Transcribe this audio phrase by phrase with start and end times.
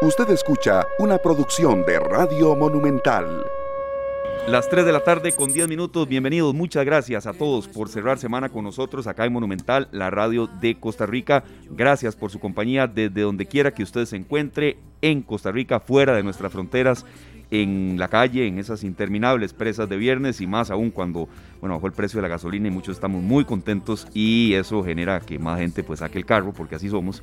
[0.00, 3.44] Usted escucha una producción de Radio Monumental.
[4.46, 6.06] Las 3 de la tarde con 10 minutos.
[6.06, 6.54] Bienvenidos.
[6.54, 10.76] Muchas gracias a todos por cerrar semana con nosotros acá en Monumental, la radio de
[10.76, 11.42] Costa Rica.
[11.70, 16.14] Gracias por su compañía desde donde quiera que usted se encuentre en Costa Rica, fuera
[16.14, 17.04] de nuestras fronteras
[17.50, 21.28] en la calle, en esas interminables presas de viernes y más aún cuando,
[21.60, 25.18] bueno, bajó el precio de la gasolina y muchos estamos muy contentos y eso genera
[25.20, 27.20] que más gente pues saque el carro porque así somos.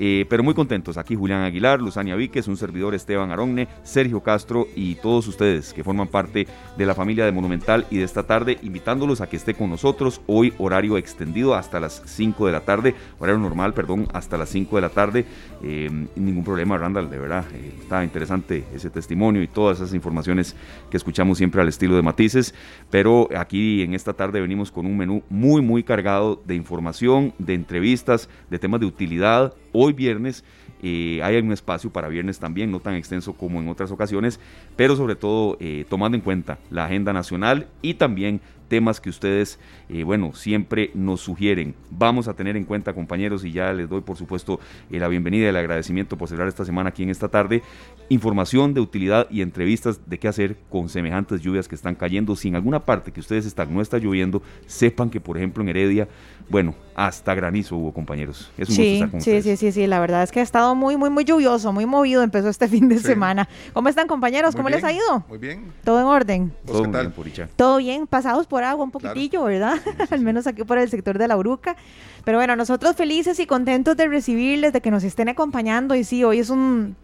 [0.00, 0.96] Eh, pero muy contentos.
[0.96, 5.82] Aquí Julián Aguilar, Luzania Víquez, un servidor Esteban Aronne, Sergio Castro y todos ustedes que
[5.82, 6.46] forman parte
[6.76, 10.20] de la familia de Monumental y de esta tarde, invitándolos a que esté con nosotros.
[10.28, 14.76] Hoy horario extendido hasta las 5 de la tarde, horario normal, perdón, hasta las 5
[14.76, 15.24] de la tarde.
[15.64, 17.44] Eh, ningún problema, Randall, de verdad.
[17.54, 20.54] Eh, está interesante ese testimonio y todas esas informaciones
[20.90, 22.54] que escuchamos siempre al estilo de matices.
[22.88, 27.54] Pero aquí en esta tarde venimos con un menú muy, muy cargado de información, de
[27.54, 30.44] entrevistas, de temas de utilidad hoy viernes.
[30.82, 34.38] Eh, hay un espacio para viernes también, no tan extenso como en otras ocasiones,
[34.76, 39.58] pero sobre todo eh, tomando en cuenta la agenda nacional y también temas que ustedes,
[39.88, 41.74] eh, bueno, siempre nos sugieren.
[41.90, 45.48] Vamos a tener en cuenta, compañeros, y ya les doy, por supuesto, la bienvenida y
[45.48, 47.62] el agradecimiento por cerrar esta semana aquí en esta tarde,
[48.10, 52.36] información de utilidad y entrevistas de qué hacer con semejantes lluvias que están cayendo.
[52.36, 55.70] Si en alguna parte que ustedes están no está lloviendo, sepan que, por ejemplo, en
[55.70, 56.08] Heredia
[56.50, 58.50] bueno, hasta granizo hubo, compañeros.
[58.58, 61.10] Es un sí, sí, sí, sí, sí, la verdad es que ha estado muy, muy,
[61.10, 63.48] muy lluvioso, muy movido, empezó este fin de semana.
[63.72, 64.56] ¿Cómo están, compañeros?
[64.56, 65.24] ¿Cómo les ha ido?
[65.28, 65.72] Muy bien.
[65.84, 66.52] ¿Todo en orden?
[66.66, 67.12] Todo bien,
[67.54, 69.76] Todo bien, pasados por agua un poquitillo, ¿verdad?
[70.10, 71.76] Al menos aquí por el sector de la Uruca.
[72.24, 75.94] Pero bueno, nosotros felices y contentos de recibirles, de que nos estén acompañando.
[75.94, 76.96] Y sí, hoy es un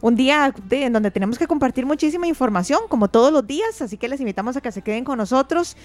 [0.00, 4.08] un día en donde tenemos que compartir muchísima información, como todos los días, así que
[4.08, 5.76] les invitamos a que se queden con nosotros.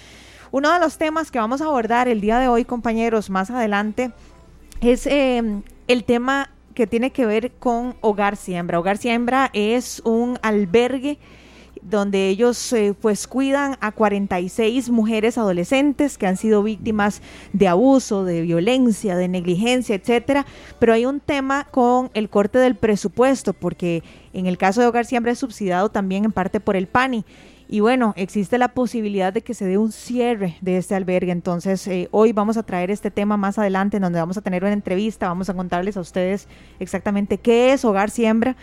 [0.54, 4.12] Uno de los temas que vamos a abordar el día de hoy, compañeros, más adelante,
[4.80, 8.78] es em, el tema que tiene que ver con Hogar Siembra.
[8.78, 11.18] Hogar Siembra es un albergue
[11.82, 17.20] donde ellos eh, pues cuidan a 46 mujeres adolescentes que han sido víctimas
[17.52, 20.46] de abuso, de violencia, de negligencia, etcétera,
[20.78, 25.04] pero hay un tema con el corte del presupuesto porque en el caso de Hogar
[25.04, 27.24] Siembra es subsidiado también en parte por el PANI
[27.68, 31.32] y bueno, existe la posibilidad de que se dé un cierre de este albergue.
[31.32, 34.62] Entonces, eh, hoy vamos a traer este tema más adelante, en donde vamos a tener
[34.62, 36.48] una entrevista, vamos a contarles a ustedes
[36.78, 38.56] exactamente qué es Hogar Siembra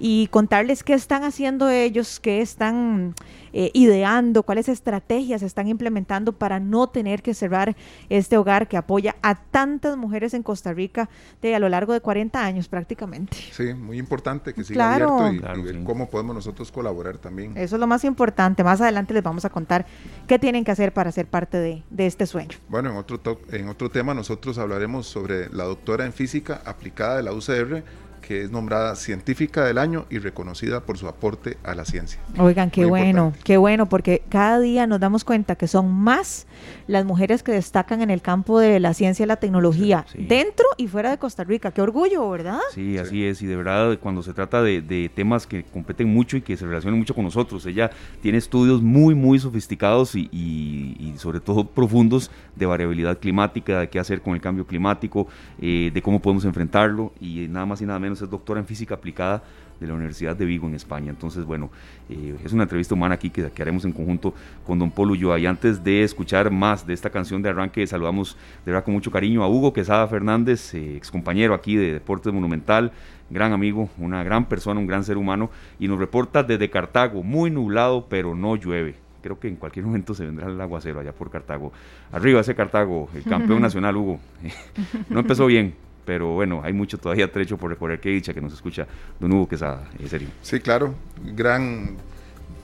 [0.00, 3.14] y contarles qué están haciendo ellos, qué están
[3.52, 7.76] eh, ideando, cuáles estrategias están implementando para no tener que cerrar
[8.08, 11.10] este hogar que apoya a tantas mujeres en Costa Rica
[11.42, 13.36] de, a lo largo de 40 años prácticamente.
[13.52, 17.56] Sí, muy importante que siga abierto y, ver cómo podemos nosotros colaborar también.
[17.56, 18.64] Eso es lo más importante.
[18.64, 19.84] Más adelante les vamos a contar
[20.26, 22.56] qué tienen que hacer para ser parte de, de este sueño.
[22.68, 23.20] Bueno, en otro,
[23.52, 27.84] en otro tema nosotros hablaremos sobre la doctora en física aplicada de la UCR
[28.30, 32.20] que es nombrada científica del año y reconocida por su aporte a la ciencia.
[32.38, 36.46] Oigan, qué bueno, qué bueno, porque cada día nos damos cuenta que son más
[36.86, 40.86] las mujeres que destacan en el campo de la ciencia y la tecnología, dentro y
[40.86, 41.72] fuera de Costa Rica.
[41.72, 42.60] Qué orgullo, ¿verdad?
[42.72, 46.42] Sí, así es, y de verdad cuando se trata de, temas que competen mucho y
[46.42, 47.90] que se relacionan mucho con nosotros, ella
[48.22, 54.22] tiene estudios muy, muy sofisticados y, sobre todo profundos de variabilidad climática, de qué hacer
[54.22, 55.26] con el cambio climático,
[55.60, 58.94] eh, de cómo podemos enfrentarlo, y nada más y nada menos es doctora en física
[58.94, 59.42] aplicada
[59.80, 61.10] de la Universidad de Vigo en España.
[61.10, 61.70] Entonces, bueno,
[62.08, 64.34] eh, es una entrevista humana aquí que, haremos en conjunto
[64.66, 65.38] con don Polo Ulloa.
[65.38, 69.10] Y antes de escuchar más de esta canción de arranque, saludamos de verdad con mucho
[69.10, 72.92] cariño a Hugo Quesada Fernández, eh, ex compañero aquí de Deportes Monumental,
[73.30, 77.50] gran amigo, una gran persona, un gran ser humano, y nos reporta desde Cartago, muy
[77.50, 81.30] nublado, pero no llueve creo que en cualquier momento se vendrá el aguacero allá por
[81.30, 81.72] Cartago.
[82.10, 84.18] Arriba ese Cartago, el campeón nacional Hugo.
[85.10, 85.74] no empezó bien,
[86.10, 88.00] pero bueno, hay mucho todavía trecho por recorrer.
[88.00, 88.84] Qué dicha que nos escucha
[89.20, 90.26] don Hugo Quesada, en serio.
[90.42, 90.92] Sí, claro,
[91.36, 91.98] gran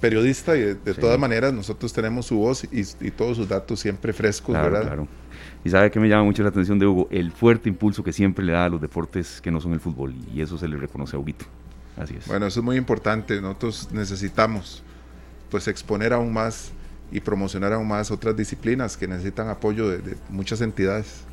[0.00, 4.52] periodista y de, todas maneras nosotros tenemos su voz y, todos sus datos siempre frescos,
[4.52, 4.82] ¿verdad?
[4.82, 5.06] Claro.
[5.64, 8.44] Y sabe que me llama mucho la atención de Hugo, el fuerte impulso que siempre
[8.44, 11.14] le da a los deportes que no son el fútbol y eso se le reconoce
[11.14, 11.44] a Huguito.
[11.96, 12.26] Así es.
[12.26, 13.40] Bueno, eso es muy importante.
[13.40, 14.82] Nosotros necesitamos
[15.52, 16.72] pues exponer aún más
[17.12, 21.25] y promocionar aún más otras disciplinas que necesitan apoyo de muchas entidades.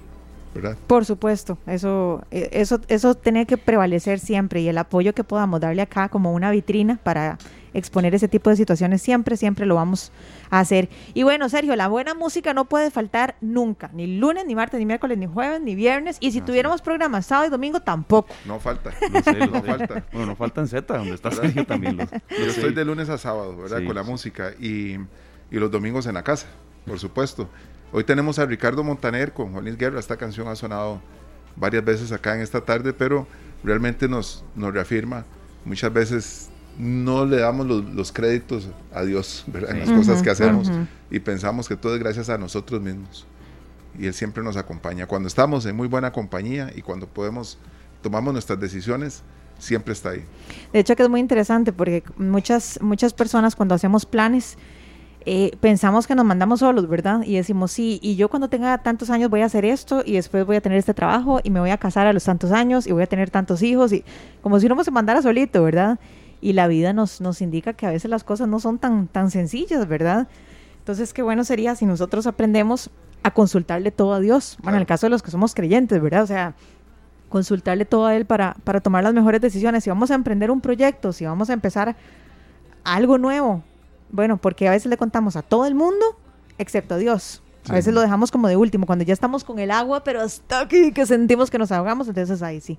[0.87, 5.59] Por supuesto, eso, e, eso, eso tiene que prevalecer siempre y el apoyo que podamos
[5.59, 7.37] darle acá como una vitrina para
[7.73, 10.11] exponer ese tipo de situaciones siempre, siempre lo vamos
[10.49, 10.89] a hacer.
[11.13, 14.85] Y bueno, Sergio, la buena música no puede faltar nunca, ni lunes, ni martes, ni
[14.85, 16.17] miércoles, ni jueves, ni viernes.
[16.19, 18.33] Y si tuviéramos programas sábado y domingo, tampoco.
[18.45, 18.91] No falta.
[19.53, 20.05] No, falta.
[20.11, 21.97] Bueno, no falta en Z, donde está Sergio también.
[21.97, 23.83] Yo estoy de lunes a sábado, ¿verdad?
[23.85, 24.95] Con la música y,
[25.51, 26.47] y los domingos en la casa,
[26.85, 27.49] por supuesto.
[27.95, 29.99] Hoy tenemos a Ricardo Montaner con Juan Luis Guerra.
[29.99, 30.99] Esta canción ha sonado
[31.55, 33.27] varias veces acá en esta tarde, pero
[33.63, 35.25] realmente nos, nos reafirma
[35.63, 36.49] muchas veces
[36.79, 40.71] no le damos los, créditos a Dios en las cosas que hacemos
[41.11, 43.27] y pensamos que todo es gracias a nosotros mismos.
[43.99, 45.05] Y Él siempre nos acompaña.
[45.05, 47.59] Cuando estamos en muy buena compañía y cuando podemos,
[48.01, 49.21] tomamos nuestras decisiones,
[49.59, 50.25] siempre está ahí.
[50.73, 54.57] De hecho que es muy interesante porque muchas, muchas personas cuando hacemos planes,
[55.25, 57.21] eh, pensamos que nos mandamos solos, ¿verdad?
[57.23, 60.45] Y decimos, sí, y yo cuando tenga tantos años voy a hacer esto y después
[60.45, 62.91] voy a tener este trabajo y me voy a casar a los tantos años y
[62.91, 64.03] voy a tener tantos hijos y
[64.41, 65.99] como si uno se mandara solito, ¿verdad?
[66.43, 69.31] y la vida nos, nos indica que a veces las cosas no son tan, tan
[69.31, 70.27] sencillas, ¿verdad?
[70.79, 72.89] Entonces, qué bueno sería si nosotros aprendemos
[73.23, 74.57] a consultarle todo a Dios.
[74.61, 76.23] Bueno, en el caso de los que somos creyentes, ¿verdad?
[76.23, 76.53] O sea,
[77.29, 79.85] consultarle todo a Él para, para tomar las mejores decisiones.
[79.85, 81.95] Si vamos a emprender un proyecto, si vamos a empezar
[82.83, 83.63] algo nuevo,
[84.13, 86.05] bueno, porque a veces le contamos a todo el mundo,
[86.59, 87.41] excepto a Dios.
[87.67, 90.59] A veces lo dejamos como de último, cuando ya estamos con el agua, pero hasta
[90.59, 92.77] aquí que sentimos que nos ahogamos, entonces ahí sí.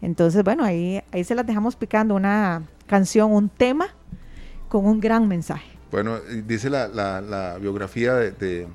[0.00, 3.88] Entonces, bueno, ahí, ahí se las dejamos picando una canción, un tema
[4.68, 5.68] con un gran mensaje.
[5.90, 8.68] Bueno, dice la, la, biografía de, de,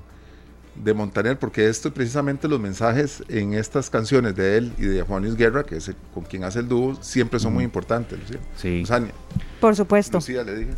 [0.94, 5.36] Montaner, porque esto precisamente los mensajes en estas canciones de él y de Juan Luis
[5.36, 8.38] Guerra, que es con quien hace el dúo, siempre son muy importantes, Lucía.
[8.56, 8.84] Sí.
[9.60, 10.18] Por supuesto.
[10.18, 10.70] Lucía, le dije.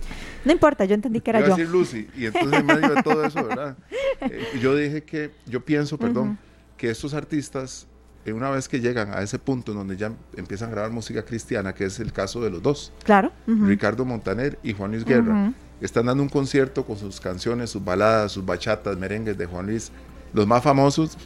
[0.44, 1.46] No importa, yo entendí que era yo.
[1.46, 3.76] a decir Lucy, y entonces en medio de todo eso, ¿verdad?
[4.20, 6.38] Eh, yo dije que, yo pienso, perdón,
[6.76, 7.86] que estos artistas
[8.32, 11.74] una vez que llegan a ese punto en donde ya empiezan a grabar música cristiana,
[11.74, 16.06] que es el caso de los dos, claro, Ricardo Montaner y Juan Luis Guerra, están
[16.06, 19.90] dando un concierto con sus canciones, sus baladas, sus bachatas, merengues de Juan Luis,
[20.32, 21.16] los más famosos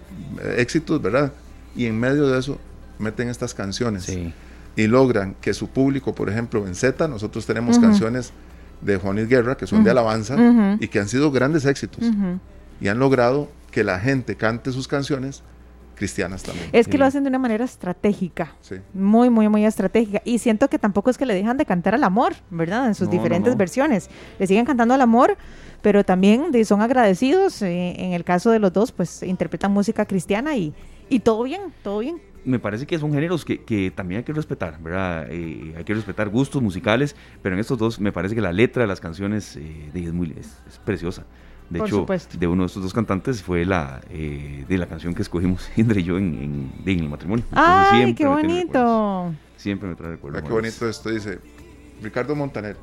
[0.43, 1.33] eh, éxitos, ¿verdad?
[1.75, 2.59] Y en medio de eso
[2.99, 4.09] meten estas canciones.
[4.75, 8.33] Y logran que su público, por ejemplo, en Z, nosotros tenemos canciones
[8.81, 10.37] de Juan Luis Guerra que son de alabanza
[10.81, 12.05] y que han sido grandes éxitos.
[12.81, 15.43] Y han logrado que la gente cante sus canciones
[15.95, 16.69] cristianas también.
[16.73, 18.55] Es que lo hacen de una manera estratégica,
[18.95, 20.23] muy, muy, muy estratégica.
[20.25, 22.87] Y siento que tampoco es que le dejan de cantar al amor, ¿verdad?
[22.87, 24.11] En sus diferentes versiones.
[24.39, 25.37] Le siguen cantando al amor,
[25.83, 27.63] pero también son agradecidos.
[27.63, 30.75] Eh, en el caso de los dos, pues interpretan música cristiana y,
[31.09, 34.33] y todo bien, todo bien me parece que son géneros que, que también hay que
[34.33, 35.27] respetar, ¿verdad?
[35.31, 38.83] Eh, hay que respetar gustos musicales, pero en estos dos me parece que la letra
[38.83, 41.25] de las canciones eh, es, muy, es preciosa.
[41.73, 42.07] De hecho,
[42.39, 45.99] de uno de estos dos cantantes fue la eh, de la canción que escogimos Indra
[45.99, 47.45] y yo en, en, el matrimonio.
[47.53, 49.33] ¡Ay, qué bonito!
[49.57, 50.43] Siempre me trae recuerdos.
[50.43, 51.39] Ah, qué bonito esto dice.
[52.03, 52.77] Ricardo Montaner,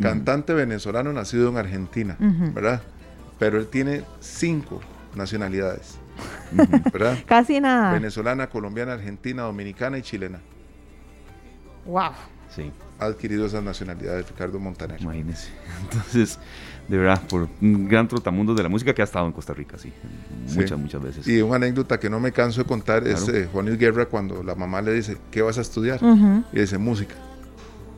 [0.00, 2.82] cantante venezolano nacido en Argentina, ¿verdad?
[3.38, 4.80] Pero él tiene cinco
[5.14, 5.98] nacionalidades,
[6.92, 7.18] ¿verdad?
[7.26, 7.92] Casi nada.
[7.92, 10.40] Venezolana, colombiana, argentina, dominicana y chilena.
[11.84, 12.12] ¡Wow!
[12.54, 12.72] Sí.
[12.98, 15.00] Ha adquirido esas nacionalidades Ricardo Montaner.
[15.02, 15.50] Imagínese.
[15.82, 16.38] Entonces,
[16.88, 19.78] de verdad, por un gran trotamundo de la música que ha estado en Costa Rica,
[19.78, 19.92] sí,
[20.54, 21.28] muchas, muchas veces.
[21.28, 24.42] Y una anécdota que no me canso de contar es eh, Juan Luis Guerra cuando
[24.42, 26.00] la mamá le dice, ¿qué vas a estudiar?
[26.52, 27.14] Y dice, música.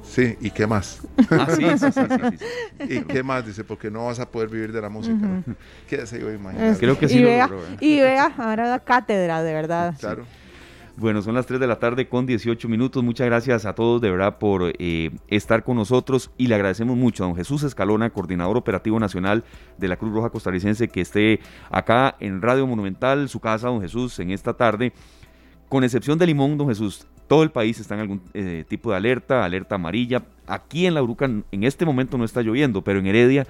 [0.08, 1.00] Sí, ¿y qué más?
[1.30, 3.44] Ah, sí, sí, sí, ¿Y qué más?
[3.44, 5.42] Dice, porque no vas a poder vivir de la música.
[5.88, 6.76] ¿Qué hace yo imaginar?
[6.78, 7.76] Creo que sí y vea, ¿eh?
[7.80, 9.94] Y vea, ahora la cátedra, de verdad.
[9.98, 10.24] Claro.
[10.98, 13.04] Bueno, son las 3 de la tarde con 18 minutos.
[13.04, 17.22] Muchas gracias a todos de verdad por eh, estar con nosotros y le agradecemos mucho
[17.22, 19.44] a don Jesús Escalona, coordinador operativo nacional
[19.76, 21.40] de la Cruz Roja Costarricense, que esté
[21.70, 24.94] acá en Radio Monumental, su casa, don Jesús, en esta tarde.
[25.68, 28.96] Con excepción de Limón, don Jesús, todo el país está en algún eh, tipo de
[28.96, 30.22] alerta, alerta amarilla.
[30.46, 33.46] Aquí en La Uruca en este momento no está lloviendo, pero en Heredia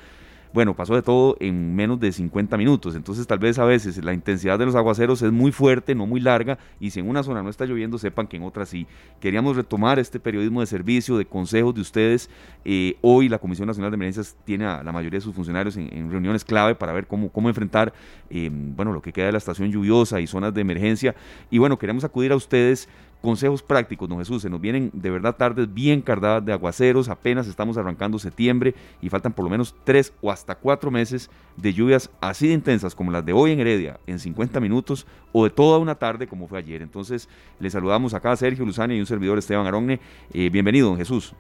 [0.56, 2.94] bueno, pasó de todo en menos de 50 minutos.
[2.94, 6.18] Entonces tal vez a veces la intensidad de los aguaceros es muy fuerte, no muy
[6.18, 8.86] larga, y si en una zona no está lloviendo, sepan que en otra sí.
[9.20, 12.30] Queríamos retomar este periodismo de servicio, de consejos de ustedes.
[12.64, 16.10] Eh, hoy la Comisión Nacional de Emergencias tiene a la mayoría de sus funcionarios en,
[16.10, 17.92] reuniones clave para ver cómo, cómo enfrentar
[18.30, 21.14] eh, bueno, lo que queda de la estación lluviosa y zonas de emergencia.
[21.50, 22.88] Y bueno, queremos acudir a ustedes
[23.26, 24.42] consejos prácticos, don Jesús.
[24.42, 27.08] Se nos vienen de verdad tardes bien cargadas de aguaceros.
[27.08, 31.72] Apenas estamos arrancando septiembre y faltan por lo menos tres o hasta cuatro meses de
[31.72, 35.50] lluvias así de intensas como las de hoy en Heredia, en 50 minutos, o de
[35.50, 36.82] toda una tarde como fue ayer.
[36.82, 37.28] Entonces,
[37.58, 39.98] le saludamos acá a Sergio Luzani y un servidor Esteban Aronne.
[40.32, 41.34] Eh, bienvenido, don Jesús.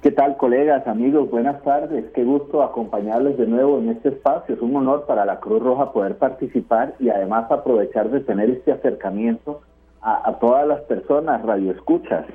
[0.00, 1.30] ¿Qué tal, colegas, amigos?
[1.30, 2.06] Buenas tardes.
[2.14, 4.54] Qué gusto acompañarles de nuevo en este espacio.
[4.54, 8.72] Es un honor para la Cruz Roja poder participar y además aprovechar de tener este
[8.72, 9.60] acercamiento
[10.02, 12.26] a, todas las personas radioescuchas.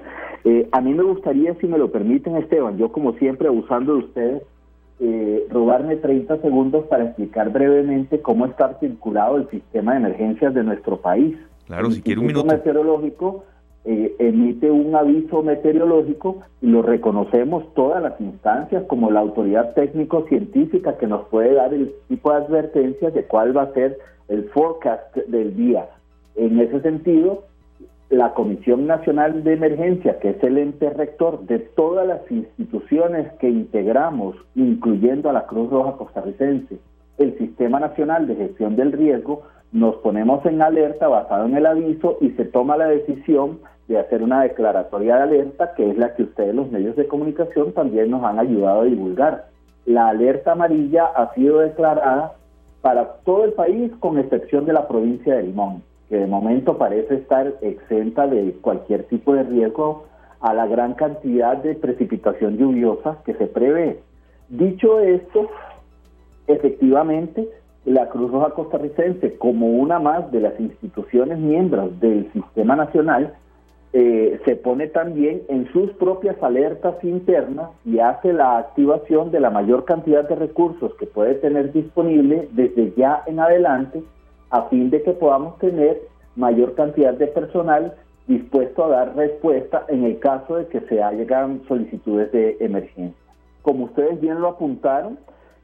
[0.44, 4.00] Eh, a mí me gustaría, si me lo permiten, Esteban, yo como siempre abusando de
[4.00, 4.44] ustedes,
[5.00, 10.64] eh, robarme 30 segundos para explicar brevemente cómo está articulado el sistema de emergencias de
[10.64, 11.36] nuestro país.
[11.66, 12.46] Claro, si quiere un minuto.
[12.46, 13.46] meteorológico
[13.86, 20.98] eh, emite un aviso meteorológico y lo reconocemos todas las instancias como la autoridad técnico-científica
[20.98, 23.98] que nos puede dar el tipo de advertencias de cuál va a ser
[24.30, 25.90] el forecast del día.
[26.36, 27.44] En ese sentido,
[28.14, 33.50] la Comisión Nacional de Emergencia, que es el ente rector de todas las instituciones que
[33.50, 36.78] integramos, incluyendo a la Cruz Roja costarricense,
[37.18, 39.42] el Sistema Nacional de Gestión del Riesgo,
[39.72, 44.22] nos ponemos en alerta basado en el aviso y se toma la decisión de hacer
[44.22, 48.24] una declaratoria de alerta, que es la que ustedes, los medios de comunicación, también nos
[48.24, 49.48] han ayudado a divulgar.
[49.88, 52.34] La alerta amarilla ha sido declarada
[52.82, 55.82] para todo el país, con excepción de la provincia de Limón,
[56.14, 60.06] que de momento parece estar exenta de cualquier tipo de riesgo
[60.42, 64.00] a la gran cantidad de precipitación lluviosa que se prevé.
[64.48, 65.50] Dicho esto,
[66.46, 67.50] efectivamente,
[67.86, 73.34] la Cruz Roja costarricense, como una más de las instituciones miembros del Sistema Nacional,
[73.94, 79.50] eh, se pone también en sus propias alertas internas y hace la activación de la
[79.50, 84.04] mayor cantidad de recursos que puede tener disponible desde ya en adelante
[84.54, 86.00] a fin de que podamos tener
[86.36, 87.96] mayor cantidad de personal
[88.28, 93.18] dispuesto a dar respuesta en el caso de que se hagan solicitudes de emergencia.
[93.64, 95.18] Como ustedes bien lo apuntaron,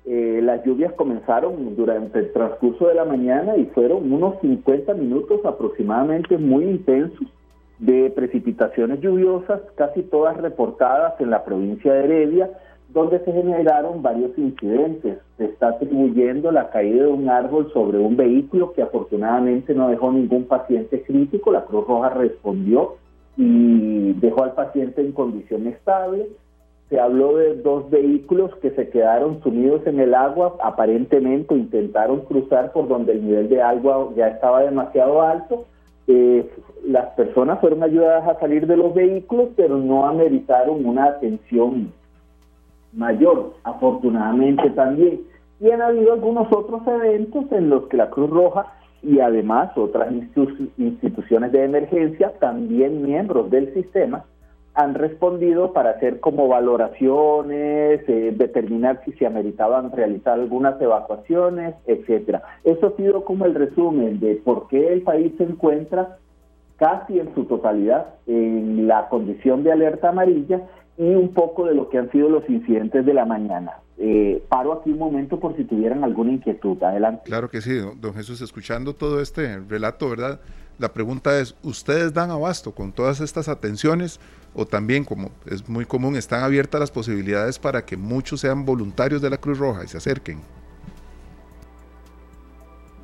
[0.05, 5.45] eh, las lluvias comenzaron durante el transcurso de la mañana y fueron unos 50 minutos
[5.45, 7.27] aproximadamente muy intensos
[7.77, 12.49] de precipitaciones lluviosas, casi todas reportadas en la provincia de Heredia,
[12.89, 15.19] donde se generaron varios incidentes.
[15.37, 20.11] Se está atribuyendo la caída de un árbol sobre un vehículo que afortunadamente no dejó
[20.11, 21.51] ningún paciente crítico.
[21.51, 22.95] La Cruz Roja respondió
[23.37, 26.27] y dejó al paciente en condición estable.
[26.89, 32.71] Se habló de dos vehículos que se quedaron sumidos en el agua, aparentemente intentaron cruzar
[32.71, 35.65] por donde el nivel de agua ya estaba demasiado alto
[36.11, 36.49] eh,
[36.87, 41.93] las personas fueron ayudadas a salir de los vehículos, pero no ameritaron una atención
[42.93, 45.21] mayor, afortunadamente también.
[45.59, 50.11] Y han habido algunos otros eventos en los que la Cruz Roja y además otras
[50.77, 54.25] instituciones de emergencia, también miembros del sistema,
[54.73, 62.43] han respondido para hacer como valoraciones, eh, determinar si se ameritaban realizar algunas evacuaciones, etcétera.
[62.63, 66.17] Eso ha sido como el resumen de por qué el país se encuentra
[66.77, 70.61] casi en su totalidad en la condición de alerta amarilla
[70.99, 73.79] y un poco de lo que han sido los incidentes de la mañana.
[73.97, 76.81] Eh, paro aquí un momento por si tuvieran alguna inquietud.
[76.83, 77.23] Adelante.
[77.25, 80.39] Claro que sí, don Jesús, escuchando todo este relato, ¿verdad?
[80.77, 84.19] La pregunta es, ¿ustedes dan abasto con todas estas atenciones?
[84.55, 89.21] o también, como es muy común, están abiertas las posibilidades para que muchos sean voluntarios
[89.21, 90.39] de la Cruz Roja y se acerquen.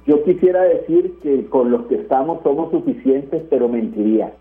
[0.07, 4.33] Yo quisiera decir que con los que estamos somos suficientes, pero mentiría.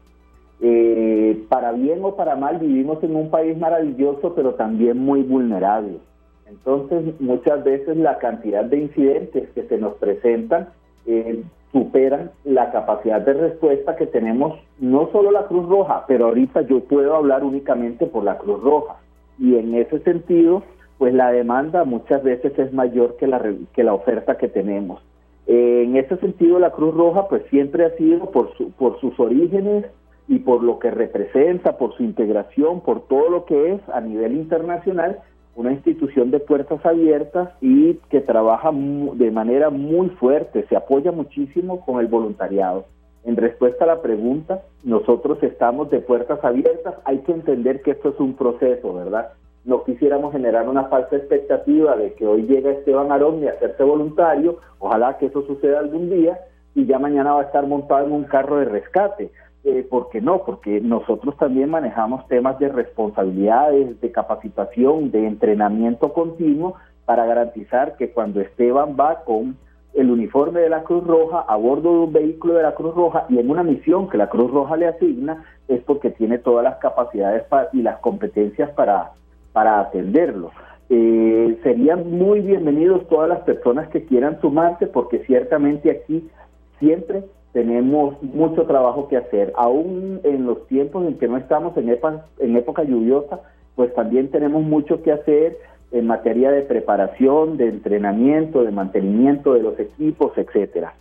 [0.61, 5.99] Eh, para bien o para mal vivimos en un país maravilloso, pero también muy vulnerable.
[6.47, 10.69] Entonces, muchas veces la cantidad de incidentes que se nos presentan
[11.07, 11.43] eh,
[11.73, 16.81] superan la capacidad de respuesta que tenemos no solo la Cruz Roja, pero ahorita yo
[16.85, 18.97] puedo hablar únicamente por la Cruz Roja.
[19.39, 20.63] Y en ese sentido,
[20.99, 23.43] pues la demanda muchas veces es mayor que la,
[23.75, 25.03] que la oferta que tenemos.
[25.47, 29.85] en ese sentido, la Cruz Roja pues siempre ha sido por, su, por sus orígenes
[30.29, 34.35] y por lo que representa, por su integración, por todo lo que es a nivel
[34.35, 35.21] internacional,
[35.57, 41.85] una institución de puertas abiertas y que trabaja de manera muy fuerte, se apoya muchísimo
[41.85, 42.87] con el voluntariado.
[43.25, 48.11] En respuesta a la pregunta, nosotros estamos de puertas abiertas, hay que entender que esto
[48.11, 49.33] es un proceso, ¿verdad?
[49.65, 54.59] No quisiéramos generar una falsa expectativa de que hoy llega Esteban Arón y hacerse voluntario,
[54.79, 56.39] ojalá que eso suceda algún día,
[56.75, 59.31] y ya mañana va a estar montado en un carro de rescate.
[59.65, 60.45] Eh, ¿Por qué no?
[60.45, 66.75] Porque nosotros también manejamos temas de responsabilidades, de capacitación, de entrenamiento continuo
[67.07, 69.57] para garantizar que cuando Esteban va con
[69.95, 73.25] el uniforme de la Cruz Roja a bordo de un vehículo de la Cruz Roja
[73.31, 76.77] y en una misión que la Cruz Roja le asigna, es porque tiene todas las
[76.77, 79.13] capacidades y las competencias para,
[79.53, 80.51] para atenderlo.
[80.91, 86.29] Eh, serían muy bienvenidos todas las personas que quieran sumarse porque ciertamente aquí
[86.79, 89.53] siempre tenemos mucho trabajo que hacer.
[89.57, 93.41] Aún en los tiempos en que no estamos en época, en época lluviosa,
[93.77, 95.57] pues también tenemos mucho que hacer
[95.93, 100.95] en materia de preparación, de entrenamiento, de mantenimiento de los equipos, etcétera.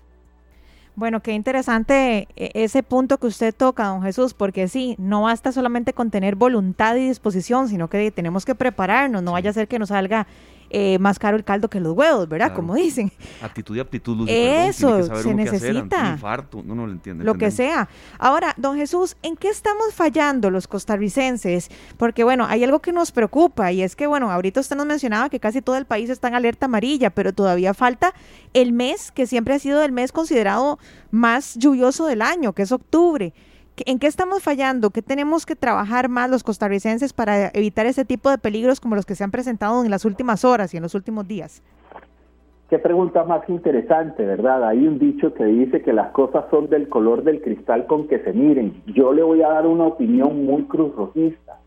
[0.96, 5.52] Bueno, qué interesante eh, ese punto que usted toca, don Jesús, porque sí, no basta
[5.52, 9.68] solamente con tener voluntad y disposición, sino que tenemos que prepararnos, no vaya a ser
[9.68, 10.28] que nos salga
[10.76, 12.56] eh, más caro el caldo que los huevos, ¿verdad?
[12.56, 13.12] Como dicen.
[13.44, 16.14] Actitud y aptitud, Lucy, Eso, se necesita.
[16.14, 17.24] infarto, no, no lo entiende.
[17.24, 17.88] Lo que sea.
[18.18, 21.70] Ahora, don Jesús, ¿en qué estamos fallando los costarricenses?
[21.98, 25.30] Porque, bueno, hay algo que nos preocupa y es que, bueno, ahorita usted nos mencionaba
[25.30, 28.16] que casi todo el país está en alerta amarilla, pero todavía falta
[28.54, 30.80] el mes que siempre ha sido el mes considerado
[31.12, 33.32] más lluvioso del año, que es octubre.
[33.78, 34.92] ¿En qué estamos fallando?
[34.92, 39.06] ¿Qué tenemos que trabajar más los costarricenses para evitar ese tipo de peligros como los
[39.06, 41.64] que se han presentado en las últimas horas y en los últimos días?
[42.70, 44.68] Qué pregunta más interesante, ¿verdad?
[44.68, 48.20] Hay un dicho que dice que las cosas son del color del cristal con que
[48.20, 48.84] se miren.
[48.86, 51.60] Yo le voy a dar una opinión muy cruzrojista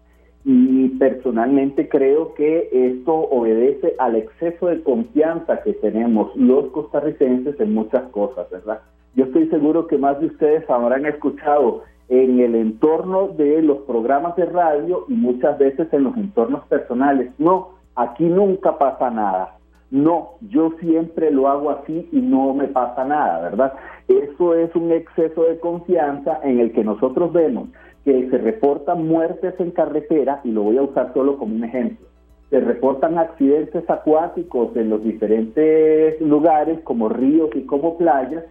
[0.44, 7.74] y personalmente creo que esto obedece al exceso de confianza que tenemos los costarricenses en
[7.74, 8.80] muchas cosas, ¿verdad?
[9.16, 14.36] Yo estoy seguro que más de ustedes habrán escuchado en el entorno de los programas
[14.36, 17.32] de radio y muchas veces en los entornos personales.
[17.38, 19.56] No, aquí nunca pasa nada.
[19.90, 23.72] No, yo siempre lo hago así y no me pasa nada, ¿verdad?
[24.08, 27.68] Eso es un exceso de confianza en el que nosotros vemos
[28.04, 32.06] que se reportan muertes en carretera, y lo voy a usar solo como un ejemplo.
[32.50, 38.44] Se reportan accidentes acuáticos en los diferentes lugares como ríos y como playas,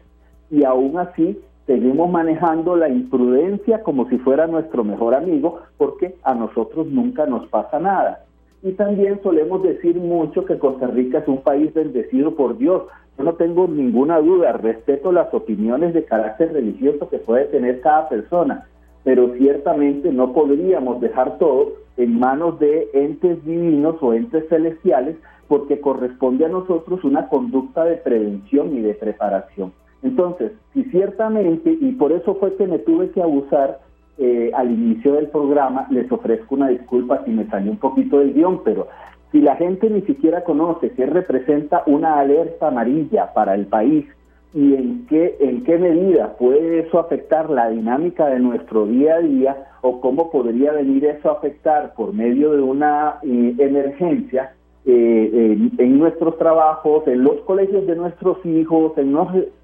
[0.51, 6.33] y aún así seguimos manejando la imprudencia como si fuera nuestro mejor amigo, porque a
[6.33, 8.25] nosotros nunca nos pasa nada.
[8.61, 12.83] Y también solemos decir mucho que Costa Rica es un país bendecido por Dios.
[13.17, 18.09] Yo no tengo ninguna duda, respeto las opiniones de carácter religioso que puede tener cada
[18.09, 18.67] persona,
[19.03, 25.15] pero ciertamente no podríamos dejar todo en manos de entes divinos o entes celestiales
[25.47, 29.71] porque corresponde a nosotros una conducta de prevención y de preparación.
[30.03, 33.79] Entonces, si ciertamente, y por eso fue que me tuve que abusar
[34.17, 38.33] eh, al inicio del programa, les ofrezco una disculpa si me salió un poquito del
[38.33, 38.87] guion, pero
[39.31, 44.05] si la gente ni siquiera conoce qué representa una alerta amarilla para el país
[44.53, 49.19] y en qué, en qué medida puede eso afectar la dinámica de nuestro día a
[49.19, 54.53] día o cómo podría venir eso a afectar por medio de una eh, emergencia,
[54.87, 59.13] eh, en, nuestros trabajos, en los colegios de nuestros hijos, en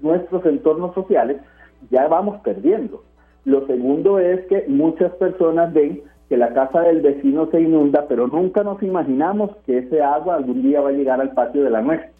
[0.00, 1.36] nuestros entornos sociales,
[1.90, 3.02] ya vamos perdiendo.
[3.44, 8.26] Lo segundo es que muchas personas ven que la casa del vecino se inunda, pero
[8.26, 11.82] nunca nos imaginamos que ese agua algún día va a llegar al patio de la
[11.82, 12.10] nuestra.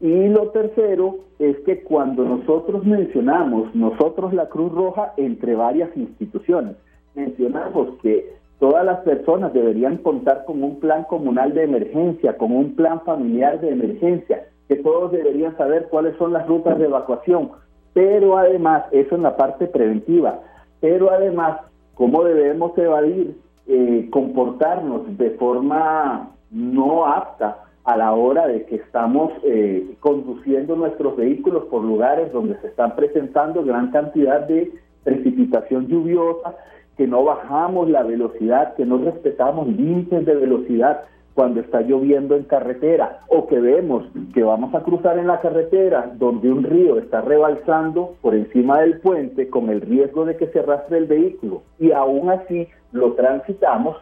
[0.00, 6.76] Y lo tercero es que cuando nosotros mencionamos, nosotros la Cruz Roja, entre varias instituciones,
[7.14, 12.74] mencionamos que Todas las personas deberían contar con un plan comunal de emergencia, con un
[12.74, 17.50] plan familiar de emergencia, que todos deberían saber cuáles son las rutas de evacuación,
[17.94, 20.40] pero además, eso en la parte preventiva,
[20.80, 21.60] pero además,
[21.94, 29.32] cómo debemos evadir, eh, comportarnos de forma no apta a la hora de que estamos
[29.44, 34.70] eh, conduciendo nuestros vehículos por lugares donde se están presentando gran cantidad de
[35.04, 36.54] precipitación lluviosa
[36.98, 42.42] que no bajamos la velocidad, que no respetamos límites de velocidad cuando está lloviendo en
[42.42, 47.20] carretera o que vemos que vamos a cruzar en la carretera donde un río está
[47.20, 51.92] rebalsando por encima del puente con el riesgo de que se arrastre el vehículo y
[51.92, 53.96] aún así lo transitamos,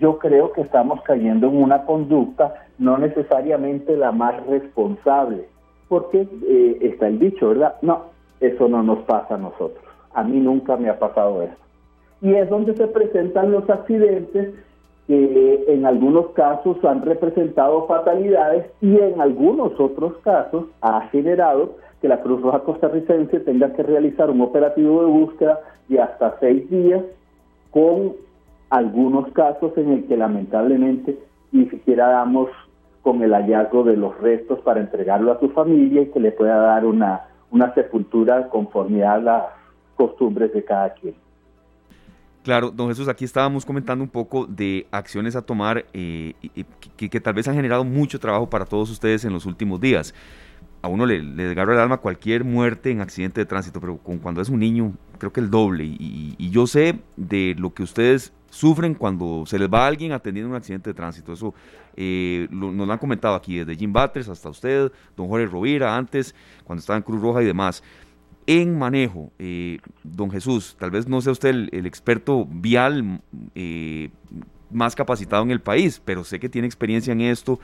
[0.00, 5.46] yo creo que estamos cayendo en una conducta no necesariamente la más responsable,
[5.88, 7.76] porque eh, está el dicho, ¿verdad?
[7.82, 8.06] No,
[8.40, 9.84] eso no nos pasa a nosotros.
[10.12, 11.62] A mí nunca me ha pasado eso
[12.22, 14.54] y es donde se presentan los accidentes
[15.08, 22.08] que en algunos casos han representado fatalidades y en algunos otros casos ha generado que
[22.08, 27.02] la Cruz Roja costarricense tenga que realizar un operativo de búsqueda de hasta seis días
[27.70, 28.12] con
[28.70, 31.18] algunos casos en el que lamentablemente
[31.50, 32.48] ni siquiera damos
[33.02, 36.56] con el hallazgo de los restos para entregarlo a su familia y que le pueda
[36.56, 39.42] dar una, una sepultura conforme a las
[39.96, 41.14] costumbres de cada quien.
[42.42, 46.34] Claro, don Jesús, aquí estábamos comentando un poco de acciones a tomar eh,
[46.96, 50.12] que, tal vez han generado mucho trabajo para todos ustedes en los últimos días.
[50.82, 54.40] A uno le, le desgarra el alma cualquier muerte en accidente de tránsito, pero cuando
[54.40, 55.84] es un niño, creo que el doble.
[55.84, 60.50] Y, yo sé de lo que ustedes sufren cuando se les va a alguien atendiendo
[60.50, 61.32] un accidente de tránsito.
[61.32, 61.54] Eso
[61.96, 66.34] eh, nos lo han comentado aquí, desde Jim Batters hasta usted, don Jorge Rovira, antes,
[66.64, 67.84] cuando estaba en Cruz Roja y demás
[68.46, 73.20] en manejo, eh, don Jesús, tal vez no sea usted el, experto vial
[73.54, 74.10] eh,
[74.70, 77.60] más capacitado en el país, pero sé que tiene experiencia en esto,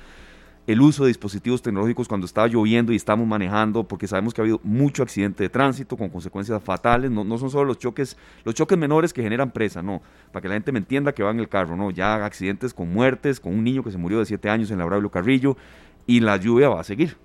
[0.68, 4.44] el uso de dispositivos tecnológicos cuando estaba lloviendo y estamos manejando, porque sabemos que ha
[4.44, 8.54] habido mucho accidente de tránsito con consecuencias fatales, no, no son solo los choques, los
[8.54, 11.40] choques menores que generan presa, no, para que la gente me entienda que va en
[11.40, 14.50] el carro, no, ya accidentes con muertes, con un niño que se murió de 7
[14.50, 15.56] años en la Braulio Carrillo,
[16.06, 17.16] y la lluvia va a seguir.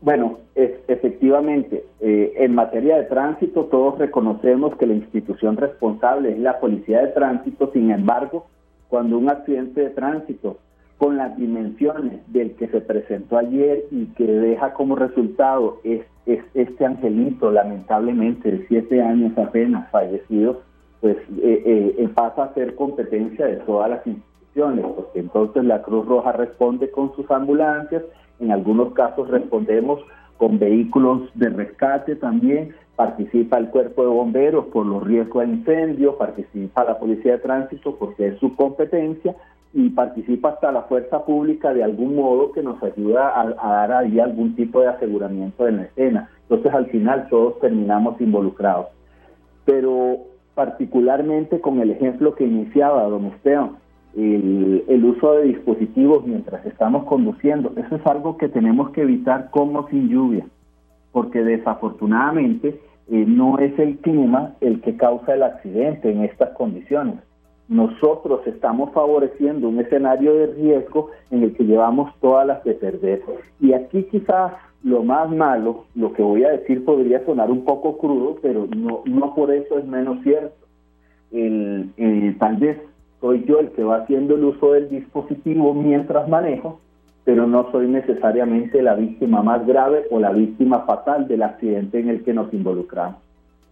[0.00, 6.38] Bueno, es, efectivamente, eh, en materia de tránsito todos reconocemos que la institución responsable es
[6.38, 8.46] la Policía de Tránsito, sin embargo,
[8.88, 10.58] cuando un accidente de tránsito
[10.98, 16.84] con las dimensiones del que se presentó ayer y que deja como resultado es, este
[16.84, 20.60] angelito, lamentablemente, de siete años apenas fallecido,
[21.00, 26.06] pues eh, eh, pasa a ser competencia de todas las instituciones, porque entonces la Cruz
[26.06, 28.02] Roja responde con sus ambulancias,
[28.40, 30.00] en algunos casos respondemos
[30.36, 36.16] con vehículos de rescate también, participa el cuerpo de bomberos por los riesgos de incendio,
[36.16, 39.34] participa la policía de tránsito porque es su competencia
[39.74, 44.18] y participa hasta la fuerza pública de algún modo que nos ayuda a, dar ahí
[44.18, 46.30] algún tipo de aseguramiento en la escena.
[46.42, 48.86] Entonces al final todos terminamos involucrados.
[49.64, 50.18] Pero
[50.54, 53.76] particularmente con el ejemplo que iniciaba don Esteban,
[54.18, 57.72] el, uso de dispositivos mientras estamos conduciendo.
[57.76, 60.44] Eso es algo que tenemos que evitar como sin lluvia,
[61.12, 67.14] porque desafortunadamente eh, no es el clima el que causa el accidente en estas condiciones.
[67.68, 73.22] Nosotros estamos favoreciendo un escenario de riesgo en el que llevamos todas las de perder.
[73.60, 74.52] Y aquí quizás
[74.82, 79.02] lo más malo, lo que voy a decir podría sonar un poco crudo, pero no,
[79.04, 80.56] no por eso es menos cierto.
[81.30, 82.78] El, eh, tal vez
[83.20, 86.80] soy yo el que va haciendo el uso del dispositivo mientras manejo,
[87.24, 92.08] pero no soy necesariamente la víctima más grave o la víctima fatal del accidente en
[92.08, 93.20] el que nos involucramos.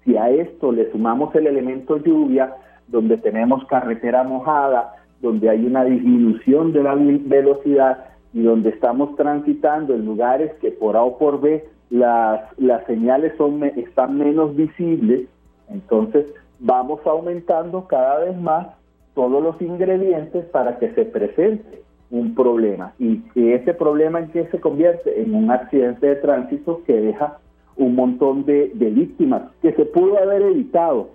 [0.04, 2.54] Si a esto le sumamos el elemento lluvia,
[2.88, 9.94] donde tenemos carretera mojada, donde hay una disminución de la velocidad y donde estamos transitando
[9.94, 13.32] en lugares que por A o por B las, las señales
[13.76, 15.28] están menos visibles,
[15.68, 16.26] entonces
[16.60, 18.68] vamos aumentando cada vez más
[19.16, 22.92] todos los ingredientes para que se presente un problema.
[23.00, 27.38] Y ese problema en que se convierte en un accidente de tránsito que deja
[27.76, 31.08] un montón de, víctimas que se pudo haber evitado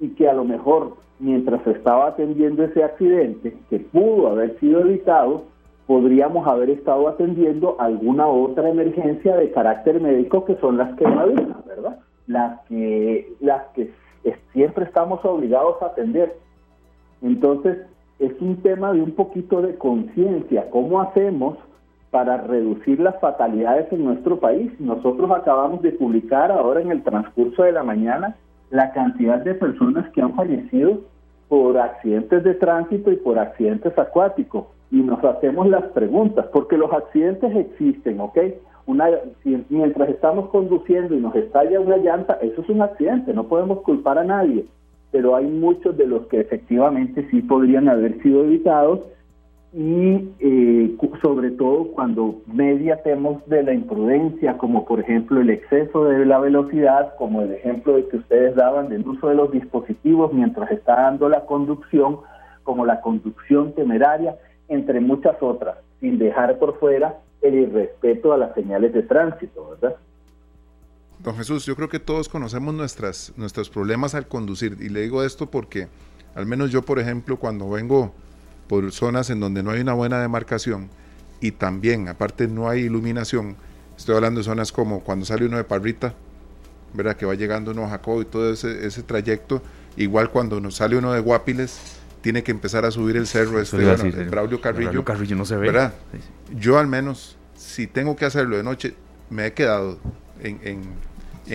[0.00, 5.44] y que a lo mejor mientras estaba atendiendo ese accidente que pudo haber sido evitado
[5.86, 11.26] podríamos haber estado atendiendo alguna otra emergencia de carácter médico que son las que no
[11.66, 11.98] ¿verdad?
[12.26, 13.90] Las que las que
[14.52, 16.34] siempre estamos obligados a atender
[17.24, 17.78] entonces,
[18.18, 20.68] es un tema de un poquito de conciencia.
[20.70, 21.56] ¿Cómo hacemos
[22.10, 24.70] para reducir las fatalidades en nuestro país?
[24.78, 28.36] Nosotros acabamos de publicar ahora en el transcurso de la mañana
[28.70, 31.00] la cantidad de personas que han fallecido
[31.48, 34.66] por accidentes de tránsito y por accidentes acuáticos.
[34.90, 38.38] Y nos hacemos las preguntas, porque los accidentes existen, ¿ok?
[38.86, 39.06] Una,
[39.70, 44.18] mientras estamos conduciendo y nos estalla una llanta, eso es un accidente, no podemos culpar
[44.18, 44.66] a nadie
[45.14, 48.98] pero hay muchos de los que efectivamente sí podrían haber sido evitados
[49.72, 56.26] y eh, sobre todo cuando mediatemos de la imprudencia, como por ejemplo el exceso de
[56.26, 60.72] la velocidad, como el ejemplo de que ustedes daban del uso de los dispositivos mientras
[60.72, 62.18] está dando la conducción,
[62.64, 64.34] como la conducción temeraria,
[64.66, 69.96] entre muchas otras, sin dejar por fuera el irrespeto a las señales de tránsito, ¿verdad?
[71.24, 75.24] Don Jesús, yo creo que todos conocemos nuestras, nuestros problemas al conducir y le digo
[75.24, 75.88] esto porque
[76.34, 78.14] al menos yo, por ejemplo, cuando vengo
[78.68, 80.90] por zonas en donde no hay una buena demarcación
[81.40, 83.56] y también, aparte, no hay iluminación,
[83.96, 86.14] estoy hablando de zonas como cuando sale uno de Parrita,
[86.92, 87.16] ¿verdad?
[87.16, 89.62] que va llegando uno a Jacob y todo ese, ese trayecto,
[89.96, 91.78] igual cuando nos sale uno de Guapiles,
[92.20, 95.02] tiene que empezar a subir el cerro este, bueno, Braulio Carrillo.
[95.04, 95.68] Carrillo no se ve.
[95.68, 95.94] ¿verdad?
[96.54, 98.94] Yo al menos, si tengo que hacerlo de noche,
[99.30, 99.98] me he quedado
[100.40, 100.82] en en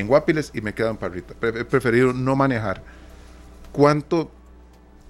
[0.07, 1.33] Guapiles y me quedo en Parrita.
[1.41, 2.81] He preferido no manejar.
[3.71, 4.29] ¿Cuánto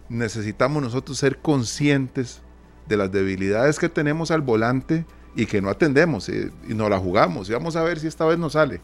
[0.09, 2.41] necesitamos nosotros ser conscientes
[2.87, 6.97] de las debilidades que tenemos al volante y que no atendemos eh, y no la
[6.97, 7.49] jugamos?
[7.49, 8.81] Y vamos a ver si esta vez nos sale.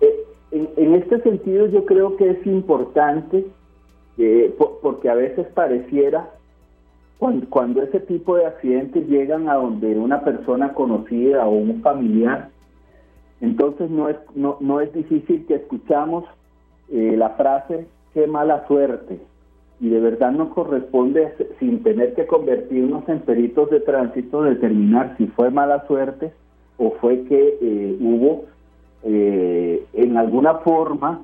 [0.00, 3.46] Eh, en, este sentido yo creo que es importante,
[4.82, 6.28] porque a veces pareciera
[7.18, 12.50] cuando, ese tipo de accidentes llegan a donde una persona conocida o un familiar
[13.40, 16.24] entonces no es, no, no es difícil que escuchamos
[16.90, 19.20] eh, la frase, qué mala suerte.
[19.80, 25.26] Y de verdad nos corresponde, sin tener que convertirnos en peritos de tránsito, determinar si
[25.28, 26.32] fue mala suerte
[26.78, 28.46] o fue que eh, hubo
[29.04, 31.22] eh, en alguna forma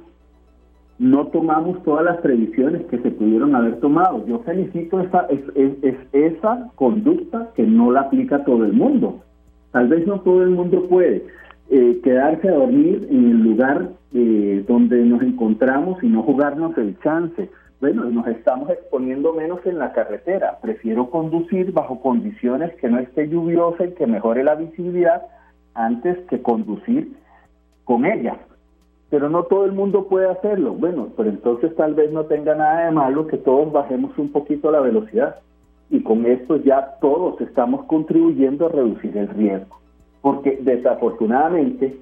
[0.98, 4.24] no tomamos todas las previsiones que se pudieron haber tomado.
[4.26, 5.40] Yo felicito esa, es,
[5.82, 9.20] es, esa conducta que no la aplica todo el mundo.
[9.72, 11.26] Tal vez no todo el mundo puede,
[11.70, 16.98] eh, quedarse a dormir en el lugar eh, donde nos encontramos y no jugarnos el
[17.00, 17.50] chance.
[17.80, 20.58] Bueno, nos estamos exponiendo menos en la carretera.
[20.60, 25.22] Prefiero conducir bajo condiciones que no esté lluviosa y que mejore la visibilidad
[25.74, 27.12] antes que conducir
[27.84, 28.38] con ella.
[29.10, 30.74] Pero no todo el mundo puede hacerlo.
[30.74, 34.70] Bueno, pero entonces tal vez no tenga nada de malo que todos bajemos un poquito
[34.70, 35.36] la velocidad.
[35.90, 39.83] y con esto ya todos estamos contribuyendo a reducir el riesgo.
[40.24, 41.98] Porque desafortunadamente,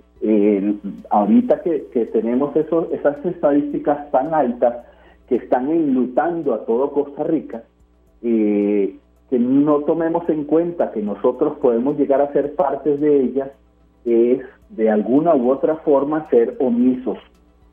[1.10, 4.86] ahorita que, tenemos esas estadísticas tan altas
[5.28, 7.64] que están enlutando a todo Costa Rica,
[8.22, 8.96] eh,
[9.28, 13.50] que no tomemos en cuenta que nosotros podemos llegar a ser partes de ellas,
[14.04, 14.38] es
[14.70, 17.18] de alguna u otra forma ser omisos.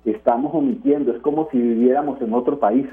[0.04, 2.88] Estamos omitiendo, es como si viviéramos en otro país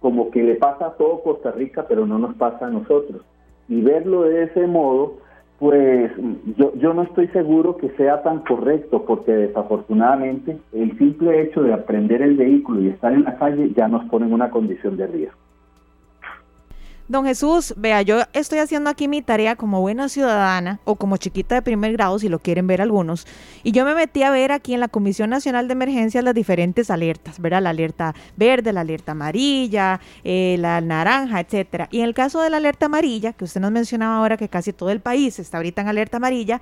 [0.00, 3.22] como que le pasa a todo Costa Rica, pero no nos pasa a nosotros.
[3.70, 5.16] Y verlo de ese modo,
[5.60, 6.10] pues
[6.56, 11.74] yo, yo no estoy seguro que sea tan correcto, porque desafortunadamente el simple hecho de
[11.74, 15.06] aprender el vehículo y estar en la calle ya nos pone en una condición de
[15.06, 15.49] riesgo.
[17.10, 21.56] Don Jesús, vea, yo estoy haciendo aquí mi tarea como buena ciudadana o como chiquita
[21.56, 23.26] de primer grado, si lo quieren ver algunos,
[23.64, 26.88] y yo me metí a ver aquí en la Comisión Nacional de Emergencias las diferentes
[26.88, 27.62] alertas, ¿verdad?
[27.62, 31.88] La alerta verde, la alerta amarilla, eh, la naranja, etcétera.
[31.90, 34.72] Y en el caso de la alerta amarilla, que usted nos mencionaba ahora que casi
[34.72, 36.60] todo el país está ahorita en alerta amarilla,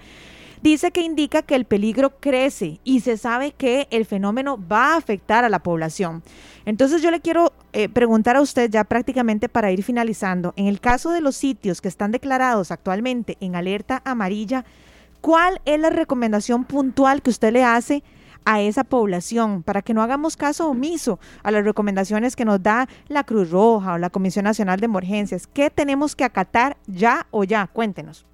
[0.63, 4.97] dice que indica que el peligro crece y se sabe que el fenómeno va a
[4.97, 6.23] afectar a la población.
[6.65, 10.81] Entonces yo le quiero eh, preguntar a usted ya prácticamente para ir finalizando, en el
[10.81, 14.65] caso de los sitios que están declarados actualmente en alerta amarilla,
[15.21, 18.03] ¿cuál es la recomendación puntual que usted le hace?
[18.45, 22.89] a esa población para que no hagamos caso omiso a las recomendaciones que nos da
[23.09, 25.47] la Cruz Roja o la Comisión Nacional de Emergencias.
[25.47, 27.67] ¿Qué tenemos que acatar ya o ya?
[27.67, 28.25] Cuéntenos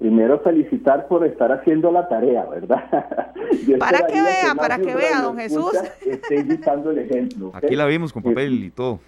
[0.00, 2.88] primero felicitar por estar haciendo la tarea, ¿verdad?
[3.78, 5.72] para que vea, para que vea, don Jesús.
[6.04, 7.52] Esté el ejemplo.
[7.54, 9.00] Aquí la vimos con papel y todo.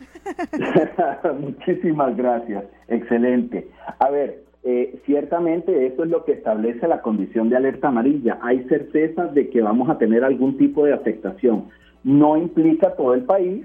[1.41, 3.69] Muchísimas gracias, excelente.
[3.99, 8.39] A ver, eh, ciertamente eso es lo que establece la condición de alerta amarilla.
[8.43, 11.71] Hay certezas de que vamos a tener algún tipo de afectación.
[12.05, 13.65] No implica todo el país,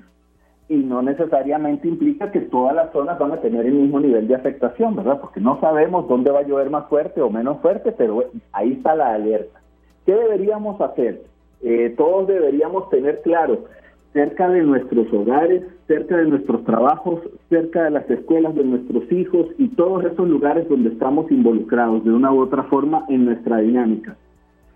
[0.70, 4.36] y no necesariamente implica que todas las zonas van a tener el mismo nivel de
[4.36, 5.20] afectación, ¿verdad?
[5.22, 8.96] Porque no sabemos dónde va a llover más fuerte o menos fuerte, pero ahí está
[8.96, 9.62] la alerta.
[10.06, 11.22] ¿Qué deberíamos hacer?
[11.62, 13.66] Eh, todos deberíamos tener claro,
[14.14, 19.48] cerca de nuestros hogares, cerca de nuestros trabajos, cerca de las escuelas de nuestros hijos
[19.58, 24.18] y todos esos lugares donde estamos involucrados de una u otra forma en nuestra dinámica.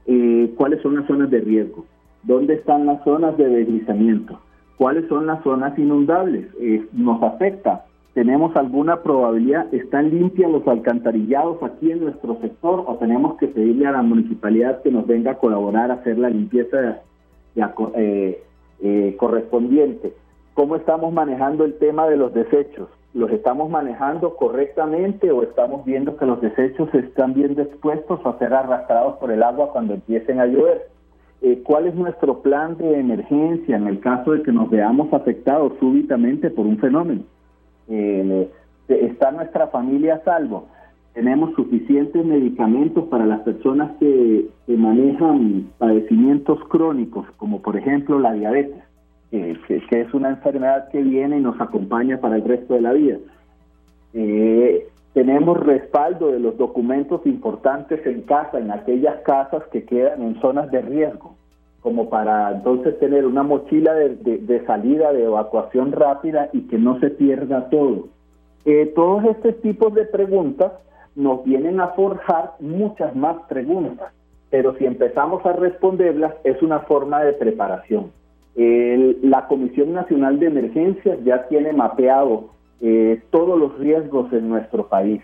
[0.05, 1.85] Eh, ¿Cuáles son las zonas de riesgo?
[2.23, 4.39] ¿Dónde están las zonas de deslizamiento?
[4.77, 6.47] ¿Cuáles son las zonas inundables?
[6.59, 7.85] Eh, ¿Nos afecta?
[8.13, 9.73] ¿Tenemos alguna probabilidad?
[9.73, 14.81] ¿Están limpios los alcantarillados aquí en nuestro sector o tenemos que pedirle a la municipalidad
[14.81, 17.01] que nos venga a colaborar a hacer la limpieza
[17.95, 18.43] eh,
[18.81, 20.13] eh, correspondiente?
[20.55, 22.89] ¿Cómo estamos manejando el tema de los desechos?
[23.13, 28.53] ¿Los estamos manejando correctamente o estamos viendo que los desechos están bien dispuestos a ser
[28.53, 30.89] arrastrados por el agua cuando empiecen a llover?
[31.43, 35.73] Eh, cuál es nuestro plan de emergencia en el caso de que nos veamos afectados
[35.79, 37.23] súbitamente por un fenómeno.
[37.89, 38.47] Eh,
[38.87, 40.67] ¿Está nuestra familia a salvo?
[41.13, 48.83] ¿Tenemos suficientes medicamentos para las personas que, manejan padecimientos crónicos, como por ejemplo la diabetes,
[49.29, 53.17] que, es una enfermedad que viene y nos acompaña para el resto de la vida?
[55.13, 60.71] Tenemos respaldo de los documentos importantes en casa, en aquellas casas que quedan en zonas
[60.71, 61.35] de riesgo,
[61.81, 67.09] como para entonces tener una mochila de, salida, de evacuación rápida y que no se
[67.09, 68.07] pierda todo.
[68.63, 70.71] Eh, todos estos tipos de preguntas
[71.15, 74.13] nos vienen a forjar muchas más preguntas,
[74.49, 78.11] pero si empezamos a responderlas es una forma de preparación.
[78.55, 85.21] la Comisión Nacional de Emergencias ya tiene mapeado eh, todos los riesgos en nuestro país.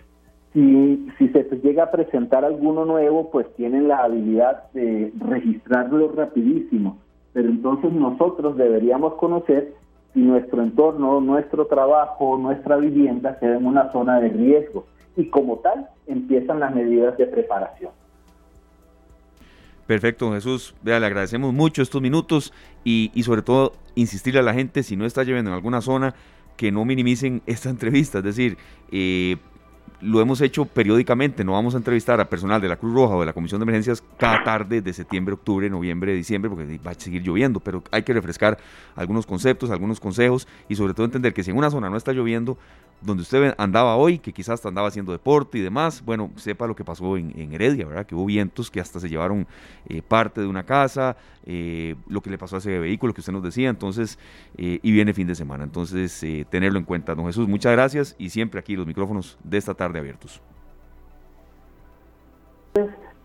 [0.53, 6.99] Si, si se llega a presentar alguno nuevo, pues tienen la habilidad de registrarlo rapidísimo.
[7.33, 9.73] Pero entonces nosotros deberíamos conocer
[10.13, 14.85] si nuestro entorno, nuestro trabajo, nuestra vivienda queda en una zona de riesgo.
[15.15, 17.91] Y como tal, empiezan las medidas de preparación.
[19.85, 20.75] Perfecto, Jesús.
[20.83, 25.05] Le agradecemos mucho estos minutos y, y sobre todo insistirle a la gente, si no
[25.05, 26.13] está lloviendo en alguna zona,
[26.57, 28.17] que no minimicen esta entrevista.
[28.17, 28.57] Es decir,
[28.91, 29.37] eh,
[30.01, 33.19] lo hemos hecho periódicamente, no vamos a entrevistar a personal de la Cruz Roja o
[33.21, 36.93] de la Comisión de Emergencias cada tarde de septiembre, octubre, noviembre, diciembre, porque va a
[36.93, 38.57] seguir lloviendo, pero hay que refrescar
[38.95, 42.11] algunos conceptos, algunos consejos y sobre todo entender que si en una zona no está
[42.11, 42.57] lloviendo,
[43.01, 46.83] donde usted andaba hoy, que quizás andaba haciendo deporte y demás, bueno, sepa lo que
[46.83, 48.05] pasó en, Heredia, ¿verdad?
[48.05, 49.45] Que hubo vientos que hasta se llevaron
[49.87, 53.33] eh, parte de una casa, eh, lo que le pasó a ese vehículo que usted
[53.33, 54.17] nos decía, entonces,
[54.57, 57.13] eh, y viene fin de semana, entonces tenerlo en cuenta.
[57.15, 60.41] Don Jesús, muchas gracias y siempre aquí los micrófonos de esta tarde abiertos.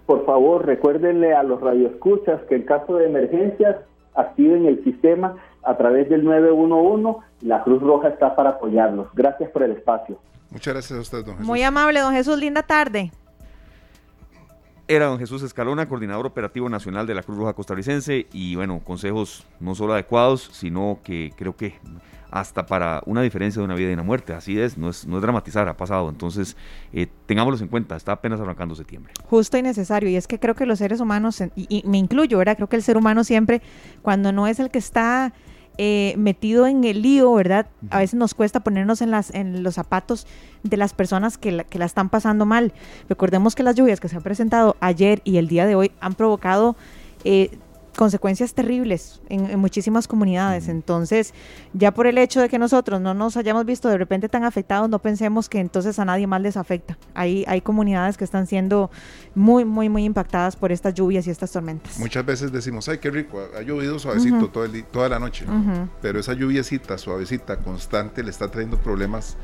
[0.07, 3.77] Por favor, recuérdenle a los radioescuchas que en caso de emergencias
[4.15, 7.21] activen el sistema a través del 911.
[7.43, 9.09] La Cruz Roja está para apoyarlos.
[9.15, 10.19] Gracias por el espacio.
[10.51, 11.47] Muchas gracias a usted, don Jesús.
[11.47, 12.39] Muy amable, don Jesús.
[12.39, 13.11] Linda tarde.
[14.89, 19.47] Era don Jesús Escalona, coordinador operativo nacional de la Cruz Roja Costarricense y bueno, consejos
[19.61, 21.79] no solo adecuados, sino que creo que
[22.33, 24.33] hasta para una diferencia de una vida y una muerte.
[24.33, 26.09] Así es, no es, no es dramatizar, ha pasado.
[26.09, 26.57] Entonces,
[26.93, 29.13] eh, tengámoslos en cuenta, está apenas arrancando septiembre.
[29.27, 30.09] Justo y necesario.
[30.09, 32.57] Y es que creo que los seres humanos, y, me incluyo, ¿verdad?
[32.57, 33.61] Creo que el ser humano siempre,
[34.01, 35.35] cuando no es el que está
[35.79, 37.67] eh, metido en el lío, ¿verdad?
[37.91, 40.27] A veces nos cuesta ponernos en, las, en los zapatos
[40.63, 42.73] de las personas que la, que la están pasando mal.
[43.09, 46.15] Recordemos que las lluvias que se han presentado ayer y el día de hoy han
[46.15, 46.77] provocado...
[47.25, 47.51] Eh,
[47.97, 50.69] consecuencias terribles en, muchísimas comunidades.
[50.69, 51.35] Entonces,
[51.73, 54.89] ya por el hecho de que nosotros no nos hayamos visto de repente tan afectados,
[54.89, 56.99] no pensemos que entonces a nadie más les afecta.
[57.15, 58.91] Hay, hay comunidades que están siendo
[59.35, 61.99] muy, muy, muy impactadas por estas lluvias y estas tormentas.
[61.99, 65.47] Muchas veces decimos, ay, qué rico, ha llovido suavecito toda la noche,
[66.01, 69.37] pero esa lluviecita suavecita, constante, le está trayendo problemas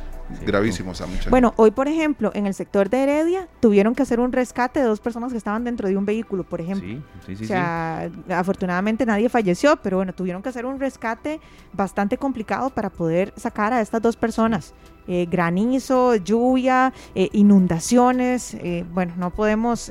[0.44, 4.20] gravísimos a mucha Bueno, hoy, por ejemplo, en el sector de Heredia, tuvieron que hacer
[4.20, 6.86] un rescate de dos personas que estaban dentro de un vehículo, por ejemplo.
[6.86, 7.44] Sí, sí, sí.
[7.44, 11.40] O sea, afortunadamente nadie falleció, pero bueno, tuvieron que hacer un rescate
[11.72, 14.74] bastante complicado para poder sacar a estas dos personas.
[15.10, 18.52] Eh, granizo, lluvia, eh, inundaciones.
[18.52, 19.90] Eh, bueno, no podemos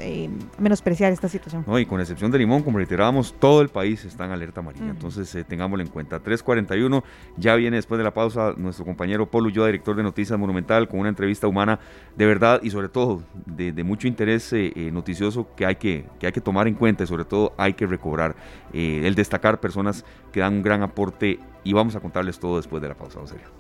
[0.60, 1.64] menospreciar esta situación.
[1.66, 4.90] No, y con excepción de Limón, como reiterábamos, todo el país está en alerta amarilla.
[4.90, 6.22] Entonces, tengámoslo en cuenta.
[6.22, 7.04] 3.41,
[7.36, 11.00] ya viene después de la pausa nuestro compañero Polo yo director de Noticias Monumental, con
[11.00, 11.80] una entrevista humana
[12.16, 14.54] de verdad y sobre todo de, mucho interés
[14.92, 17.88] noticioso que hay que, que hay que tomar en cuenta y sobre todo hay que
[17.88, 18.36] recobrar
[18.74, 22.90] el destacar personas que dan un gran aporte y vamos a contarles todo después de
[22.90, 23.57] la pausa, serio.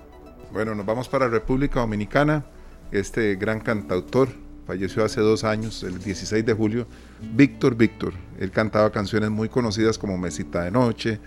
[0.51, 2.45] Bueno, nos vamos para República Dominicana.
[2.91, 4.29] Este gran cantautor
[4.65, 6.87] falleció hace dos años, el 16 de julio.
[7.33, 8.13] Víctor Víctor.
[8.39, 11.19] Él cantaba canciones muy conocidas como Mesita de Noche,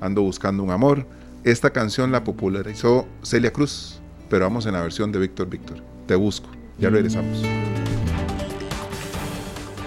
[0.00, 1.06] Ando Buscando un Amor.
[1.44, 5.78] Esta canción la popularizó Celia Cruz, pero vamos en la versión de Víctor Víctor.
[6.06, 6.48] Te busco.
[6.78, 7.42] Ya regresamos.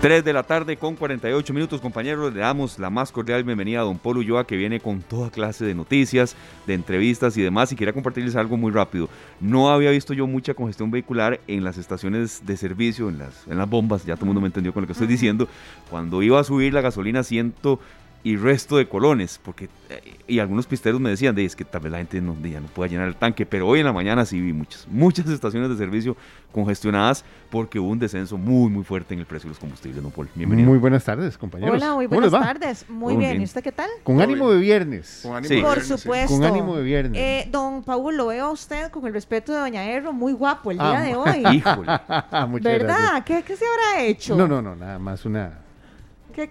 [0.05, 2.31] 3 de la tarde con 48 minutos, compañeros.
[2.31, 5.65] Le damos la más cordial bienvenida a don Polo Ulloa, que viene con toda clase
[5.65, 6.35] de noticias,
[6.67, 7.71] de entrevistas y demás.
[7.71, 9.09] Y quería compartirles algo muy rápido.
[9.41, 13.57] No había visto yo mucha congestión vehicular en las estaciones de servicio, en las, en
[13.57, 14.05] las bombas.
[14.05, 15.47] Ya todo el mundo me entendió con lo que estoy diciendo.
[15.89, 17.79] Cuando iba a subir la gasolina, siento
[18.25, 21.81] y resto de colones, porque eh, y algunos pisteros me decían, de, es que tal
[21.81, 24.25] vez la gente no, ya no pueda llenar el tanque, pero hoy en la mañana
[24.25, 26.17] sí vi muchas, muchas estaciones de servicio
[26.51, 30.11] congestionadas porque hubo un descenso muy, muy fuerte en el precio de los combustibles, don
[30.11, 30.27] Paul.
[30.33, 30.67] Bienvenido.
[30.67, 31.75] Muy buenas tardes, compañeros.
[31.75, 32.89] Hola, muy buenas tardes.
[32.89, 33.41] Muy, bien.
[33.41, 33.91] ¿y usted qué tal?
[34.03, 35.19] Con ánimo de viernes.
[35.21, 36.33] Con ánimo de Por supuesto.
[36.33, 37.21] Con ánimo de viernes.
[37.21, 40.71] Eh, don Paul, lo veo a usted con el respeto de Doña Erro, muy guapo
[40.71, 41.43] el día ah, de hoy.
[41.57, 41.91] Híjole.
[42.63, 43.23] ¿Verdad?
[43.23, 44.35] ¿Qué, ¿Qué se habrá hecho?
[44.35, 45.64] No, no, no, nada más una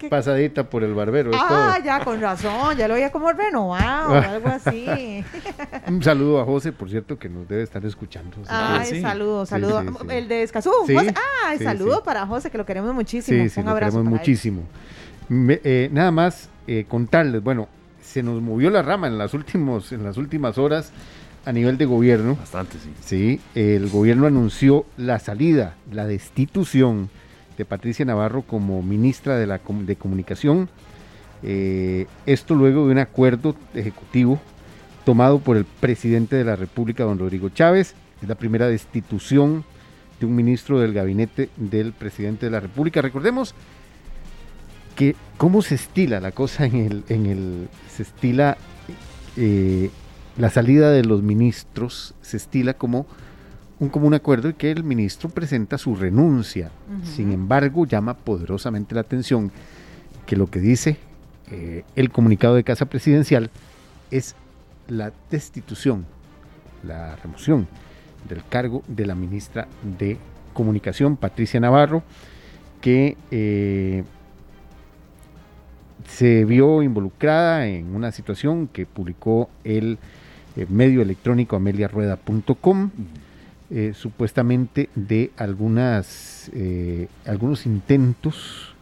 [0.09, 1.31] pasadita por el barbero.
[1.35, 5.25] ah, ya, con razón, ya lo veía como renovado, algo así.
[5.89, 8.37] Un saludo a José, por cierto, que nos debe estar escuchando.
[8.49, 9.83] Ay, saludo, saludo.
[10.11, 10.73] el de Escazú.
[11.15, 13.43] Ah, saludo para José, que lo queremos muchísimo.
[13.43, 13.99] Un abrazo.
[13.99, 14.63] Lo queremos muchísimo.
[15.31, 17.69] Eh, nada más eh, contarles, bueno,
[18.03, 20.93] se nos movió la rama en las, últimos, en las últimas horas
[21.45, 22.37] a nivel de gobierno.
[22.37, 22.93] Bastante, sí.
[23.01, 27.11] Sí, el gobierno anunció la salida, la destitución
[27.57, 30.69] de Patricia Navarro como ministra de, la, de Comunicación.
[31.43, 34.41] Eh, esto luego de un acuerdo ejecutivo
[35.05, 37.95] tomado por el presidente de la República, don Rodrigo Chávez.
[38.23, 39.65] Es la primera destitución
[40.19, 43.03] de un ministro del gabinete del presidente de la República.
[43.03, 43.55] Recordemos
[44.97, 48.57] que cómo se estila la cosa en el, en el se estila
[49.37, 49.91] eh,
[50.37, 53.07] la salida de los ministros, se estila como
[53.81, 56.71] un común acuerdo y que el ministro presenta su renuncia.
[57.05, 59.51] Sin embargo, llama poderosamente la atención
[60.27, 60.97] que lo que dice
[61.51, 63.51] eh, el comunicado de Casa Presidencial
[64.11, 64.35] es
[64.89, 66.07] la destitución,
[66.83, 67.67] la remoción
[68.29, 70.19] del cargo de la ministra de
[70.53, 72.03] Comunicación, Patricia Navarro,
[72.81, 74.05] que eh,
[76.09, 79.99] se vio involucrada en una situación que publicó el
[80.57, 82.91] eh, medio electrónico ameliarueda.com.
[83.77, 88.73] Eh, supuestamente de algunas, eh, algunos intentos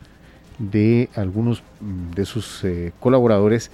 [0.58, 3.70] de algunos mm, de sus eh, colaboradores,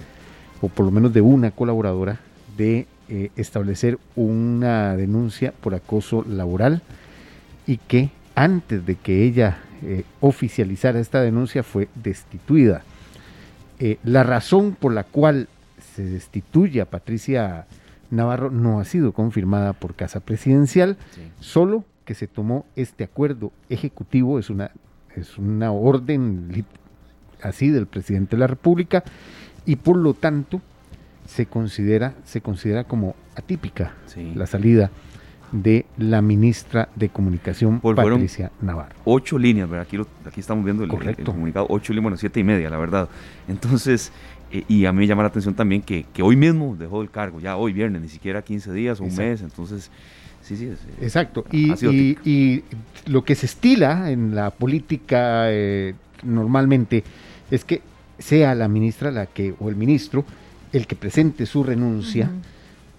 [0.61, 2.21] o por lo menos de una colaboradora,
[2.55, 2.87] de
[3.35, 6.83] establecer una denuncia por acoso laboral
[7.65, 9.57] y que antes de que ella
[10.19, 12.83] oficializara esta denuncia fue destituida.
[14.03, 15.47] la razón por la cual
[15.95, 17.65] se destituye a Patricia
[18.11, 20.97] Navarro no ha sido confirmada por Casa Presidencial,
[21.39, 24.71] solo que se tomó este acuerdo ejecutivo, es una,
[25.15, 26.65] es una orden
[27.41, 29.03] así del presidente de la República,
[29.65, 30.61] y por lo tanto
[31.27, 33.93] se considera, se considera como atípica
[34.35, 34.89] la salida
[35.51, 38.95] de la ministra de Comunicación, Patricia Navarro.
[39.05, 39.87] Ocho líneas, ¿verdad?
[39.87, 40.89] Aquí, aquí estamos viendo el,
[41.23, 43.09] comunicado, ocho líneas, bueno, siete y media, la verdad.
[43.47, 44.11] Entonces,
[44.51, 47.39] eh, y a mí me llama la atención también que, hoy mismo dejó el cargo,
[47.39, 49.89] ya hoy viernes, ni siquiera 15 días o un mes, entonces...
[50.41, 50.71] Sí, sí,
[51.01, 51.45] Exacto.
[51.51, 52.63] Y, y,
[53.05, 55.93] lo que se estila en la política eh,
[56.23, 57.03] normalmente
[57.51, 57.81] es que
[58.17, 60.25] sea la ministra la que o el ministro
[60.71, 62.31] el que presente su renuncia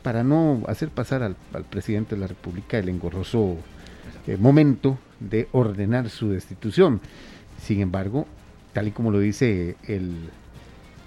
[0.02, 3.56] para no hacer pasar al, presidente de la República el engorroso
[4.26, 7.00] eh, momento de ordenar su destitución.
[7.62, 8.26] Sin embargo,
[8.72, 10.30] tal y como lo dice el,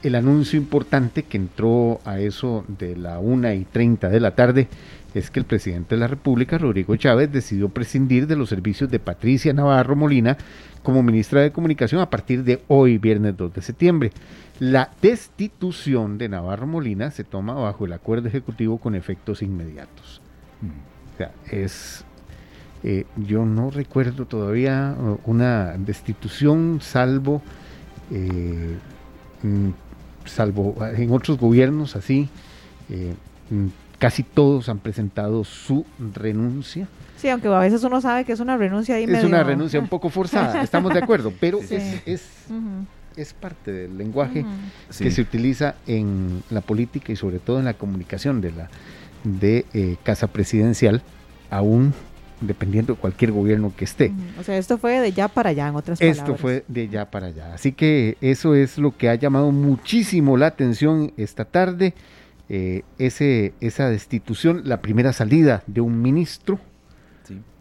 [0.04, 4.68] el anuncio importante que entró a eso de la una y 30 de la tarde,
[5.14, 9.00] es que el presidente de la República, Rodrigo Chávez, decidió prescindir de los servicios de
[9.00, 10.38] Patricia Navarro Molina
[10.82, 14.12] como ministra de Comunicación a partir de hoy, viernes 2 de septiembre.
[14.60, 20.22] La destitución de Navarro Molina se toma bajo el acuerdo ejecutivo con efectos inmediatos.
[21.14, 22.06] O sea, es.
[22.84, 27.42] Eh, yo no recuerdo todavía uh, una destitución, salvo.
[28.12, 28.78] Eh,
[29.44, 29.70] mm,
[30.26, 32.30] salvo en otros gobiernos así.
[32.90, 33.14] Eh,
[33.50, 33.68] mm,
[34.00, 36.88] casi todos han presentado su renuncia.
[37.18, 39.88] Sí, aunque a veces uno sabe que es una renuncia ahí Es una renuncia un
[39.88, 42.02] poco forzada, estamos de acuerdo, pero es,
[43.16, 44.46] es, parte del lenguaje
[44.98, 48.70] que se utiliza en la política y sobre todo en la comunicación de la
[49.24, 51.02] de eh, casa presidencial,
[51.50, 51.94] aún
[52.48, 54.12] dependiendo de cualquier gobierno que esté.
[54.40, 56.20] O sea, esto fue de ya para allá, en otras palabras.
[56.20, 57.54] Esto fue de ya para allá.
[57.54, 61.94] Así que eso es lo que ha llamado muchísimo la atención esta tarde.
[62.50, 66.60] Eh, ese, esa destitución, la primera salida de un ministro,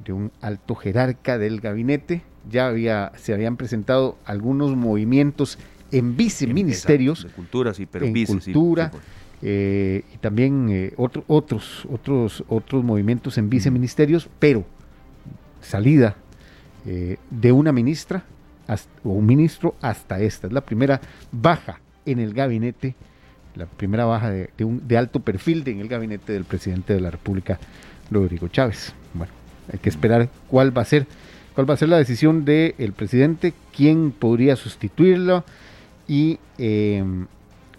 [0.04, 2.22] de un alto jerarca del gabinete.
[2.50, 5.58] Ya había, se habían presentado algunos movimientos
[5.92, 7.24] en viceministerios.
[7.24, 8.90] De cultura, sí, pero en cultura.
[9.42, 14.64] Eh, y también eh, otros, otros, otros movimientos en viceministerios, pero
[15.60, 16.16] salida
[16.84, 18.24] de una ministra
[19.04, 20.48] o un ministro hasta esta.
[20.48, 22.96] Es la primera baja en el gabinete
[23.54, 27.10] la primera baja de, un, de alto perfil en el gabinete del presidente de la
[27.10, 27.58] República,
[28.10, 28.94] Rodrigo Chávez.
[29.14, 29.32] Bueno,
[29.72, 31.06] hay que esperar cuál va a ser,
[31.54, 35.44] cuál va a ser la decisión del presidente, quién podría sustituirlo
[36.08, 37.26] y em,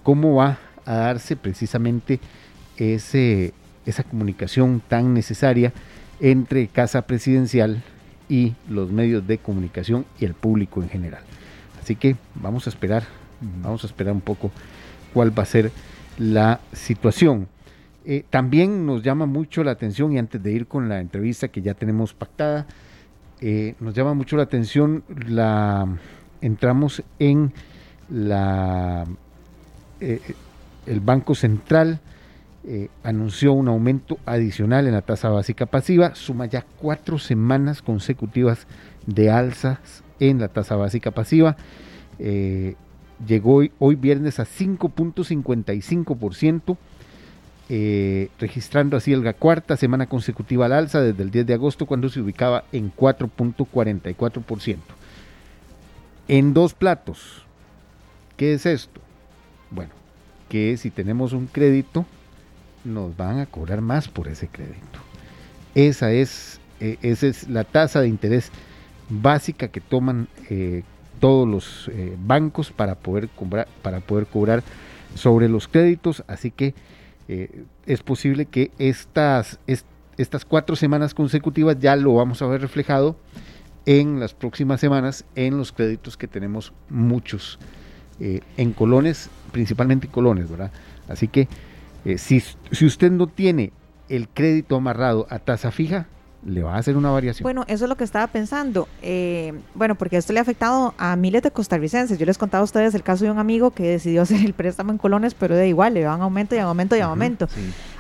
[0.03, 2.19] cómo va a darse precisamente
[2.77, 3.53] ese,
[3.85, 5.73] esa comunicación tan necesaria
[6.19, 7.83] entre Casa Presidencial
[8.29, 11.21] y los medios de comunicación y el público en general.
[11.81, 13.03] Así que vamos a esperar,
[13.61, 14.51] vamos a esperar un poco
[15.13, 15.71] cuál va a ser
[16.17, 17.47] la situación.
[18.05, 21.61] Eh, también nos llama mucho la atención, y antes de ir con la entrevista que
[21.61, 22.67] ya tenemos pactada,
[23.41, 25.87] eh, nos llama mucho la atención la
[26.41, 27.53] entramos en
[28.09, 29.05] la
[29.99, 30.21] eh,
[30.85, 31.99] el Banco Central
[33.03, 38.67] anunció un aumento adicional en la tasa básica pasiva, suma ya cuatro semanas consecutivas
[39.05, 39.79] de alzas
[40.21, 41.57] en la tasa básica pasiva
[43.27, 46.77] llegó hoy, viernes a 5.55%,
[47.69, 52.09] eh, registrando así la cuarta semana consecutiva al alza desde el 10 de agosto cuando
[52.09, 54.77] se ubicaba en 4.44%.
[56.27, 57.45] En dos platos,
[58.37, 59.01] ¿qué es esto?
[59.71, 59.91] Bueno,
[60.53, 62.05] que si tenemos un crédito,
[62.85, 64.99] nos van a cobrar más por ese crédito.
[65.73, 68.51] Esa es, eh, esa es la tasa de interés
[69.09, 70.83] básica que toman eh,
[71.19, 74.61] todos los eh, bancos para poder, cobrar, para poder cobrar
[75.15, 76.23] sobre los créditos.
[76.27, 76.75] Así que
[77.27, 79.57] eh, es posible que estas,
[80.17, 83.15] estas cuatro semanas consecutivas ya lo vamos a ver reflejado
[83.87, 87.57] en las próximas semanas en los créditos que tenemos muchos
[88.19, 90.71] eh, en colones, principalmente colones, ¿verdad?
[91.07, 91.47] Así que
[92.17, 92.41] si,
[92.71, 93.71] si usted no tiene
[94.09, 96.07] el crédito amarrado a tasa fija,
[96.45, 97.43] le va a hacer una variación.
[97.43, 98.87] Bueno, eso es lo que estaba pensando.
[99.01, 102.17] Eh, bueno, porque esto le ha afectado a miles de costarricenses.
[102.17, 104.91] Yo les contaba a ustedes el caso de un amigo que decidió hacer el préstamo
[104.91, 107.47] en colones, pero de igual, le van aumento y aumento y aumento.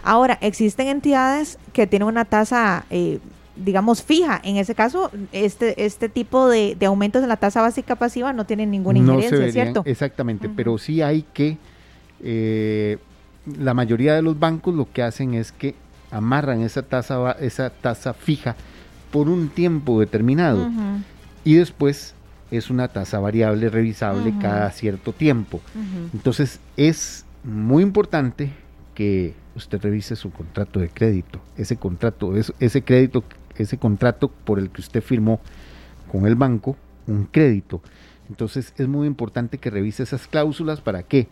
[0.03, 3.19] Ahora, existen entidades que tienen una tasa, eh,
[3.55, 4.39] digamos, fija.
[4.43, 8.71] En ese caso, este, este tipo de, aumentos en la tasa básica pasiva no tienen
[8.71, 9.83] ninguna injerencia, ¿cierto?
[9.85, 11.57] Exactamente, pero sí hay que...
[12.21, 12.97] Eh,
[13.57, 15.75] la mayoría de los bancos lo que hacen es que
[16.11, 18.55] amarran esa tasa, esa tasa fija
[19.11, 20.69] por un tiempo determinado
[21.43, 22.15] y después
[22.51, 25.59] es una tasa variable revisable cada cierto tiempo.
[26.13, 28.51] Entonces es muy importante
[28.95, 33.23] que usted revise su contrato de crédito, ese contrato, ese crédito,
[33.57, 35.39] ese contrato por el que usted firmó
[36.11, 36.75] con el banco,
[37.07, 37.81] un crédito.
[38.29, 41.27] Entonces es muy importante que revise esas cláusulas para que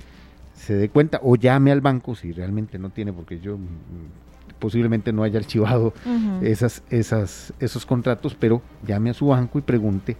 [0.53, 5.11] se dé cuenta o llame al banco si realmente no tiene, porque yo mm, posiblemente
[5.11, 5.93] no haya archivado
[6.41, 10.17] esas, esas, esos contratos, pero llame a su banco y pregunte,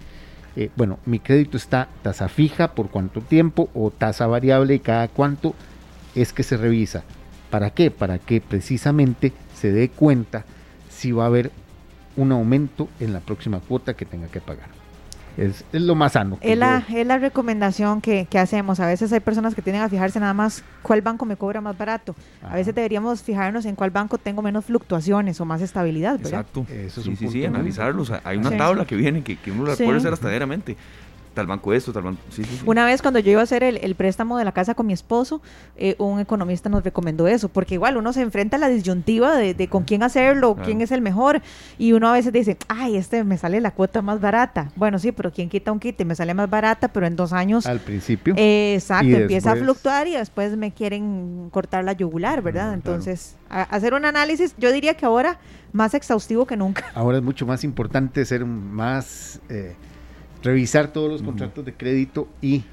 [0.56, 5.08] eh, bueno, mi crédito está tasa fija por cuánto tiempo o tasa variable y cada
[5.08, 5.54] cuánto
[6.16, 7.04] es que se revisa.
[7.50, 7.92] ¿Para qué?
[7.92, 10.44] Para que precisamente se dé cuenta
[10.90, 11.52] si va a haber
[12.16, 14.82] un aumento en la próxima cuota que tenga que pagar.
[15.38, 16.38] Es, lo más sano.
[16.42, 18.80] Es la, es la recomendación que, hacemos.
[18.80, 21.78] A veces hay personas que tienen a fijarse nada más cuál banco me cobra más
[21.78, 22.16] barato.
[22.44, 26.16] A veces deberíamos fijarnos en cuál banco tengo menos fluctuaciones o más estabilidad.
[26.16, 26.66] Exacto.
[26.70, 28.12] Eso sí, sí, sí, analizarlos.
[28.24, 30.30] Hay una tabla que viene que, que uno la puede hacer hasta
[31.34, 32.22] tal banco esto, tal banco.
[32.30, 34.88] Sí, sí, Una vez cuando yo iba a hacer el, préstamo de la casa con
[34.88, 35.42] mi esposo,
[35.78, 39.68] eh, un economista nos recomendó eso, porque igual uno se enfrenta a la disyuntiva de,
[39.68, 41.42] con quién hacerlo, quién es el mejor,
[41.78, 44.72] y uno a veces dice, ay, este me sale la cuota más barata.
[44.76, 46.02] Bueno, sí, pero ¿quién quita un kit?
[46.04, 47.66] Me sale más barata, pero en dos años.
[47.66, 48.34] Al principio.
[48.38, 52.74] exacto, empieza a fluctuar y después me quieren cortar la yugular, ¿verdad?
[52.74, 55.40] Entonces, hacer un análisis, yo diría que ahora
[55.74, 56.86] más exhaustivo que nunca.
[56.94, 59.40] Ahora es mucho más importante ser más.
[59.50, 59.76] Eh,
[60.44, 62.64] revisar todos los contratos de crédito y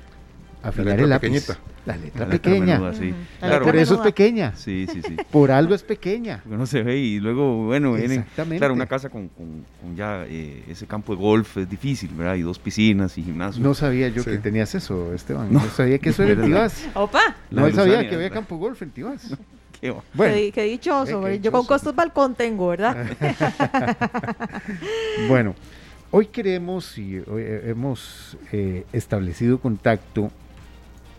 [0.62, 1.48] afinar el lápiz.
[1.88, 2.78] La letra pequeña.
[3.62, 4.52] Por eso es pequeña.
[4.54, 5.16] Sí, sí, sí.
[5.30, 6.40] Por algo es pequeña.
[6.42, 8.26] Porque no se ve y luego, bueno, viene.
[8.58, 9.30] Claro, una casa con,
[9.96, 12.34] ya eh, ese campo de golf es difícil, ¿verdad?
[12.34, 13.62] Y dos piscinas y gimnasio.
[13.62, 15.50] No sabía yo que tenías eso, Esteban.
[15.50, 16.86] No, sabía que eso era en Tibás.
[16.92, 17.36] Opa.
[17.50, 19.34] No sabía que había campo de golf en Tibás.
[19.80, 21.30] Qué, bueno, qué, dichoso.
[21.34, 23.06] Yo con costos balcón tengo, ¿verdad?
[25.28, 25.54] bueno.
[26.10, 30.30] Hoy queremos y hemos eh, establecido contacto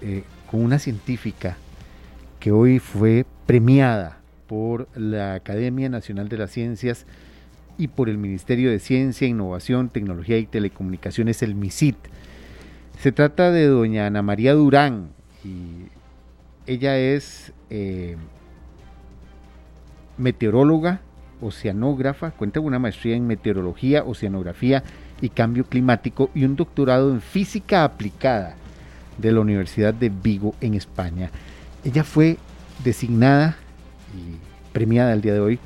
[0.01, 1.57] eh, con una científica
[2.39, 7.05] que hoy fue premiada por la Academia Nacional de las Ciencias
[7.77, 11.95] y por el Ministerio de Ciencia, Innovación, Tecnología y Telecomunicaciones, el MISIT.
[12.99, 15.09] Se trata de doña Ana María Durán
[15.45, 15.85] y
[16.65, 18.17] ella es eh,
[20.17, 21.01] meteoróloga,
[21.41, 24.83] oceanógrafa, cuenta con una maestría en meteorología, oceanografía
[25.21, 28.55] y cambio climático y un doctorado en física aplicada
[29.17, 31.31] de la Universidad de Vigo en España.
[31.83, 32.37] Ella fue
[32.83, 33.57] designada
[34.13, 34.37] y
[34.73, 35.59] premiada el día de hoy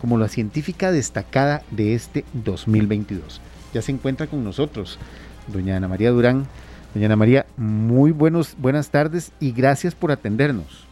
[0.00, 3.40] como la científica destacada de este 2022.
[3.74, 4.98] Ya se encuentra con nosotros
[5.46, 6.46] doña Ana María Durán.
[6.94, 10.86] Doña Ana María, muy buenos, buenas tardes y gracias por atendernos.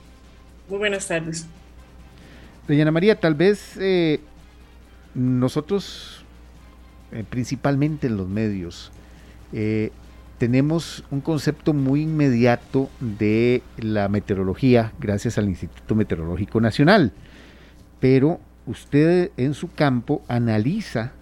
[0.68, 1.46] Muy buenas tardes.
[2.68, 4.20] Doña Ana María, tal vez eh,
[5.14, 6.24] nosotros,
[7.12, 8.92] eh, principalmente en los medios,
[9.52, 9.90] eh,
[10.38, 17.12] tenemos un concepto muy inmediato de la meteorología gracias al Instituto Meteorológico Nacional,
[17.98, 21.12] pero usted en su campo analiza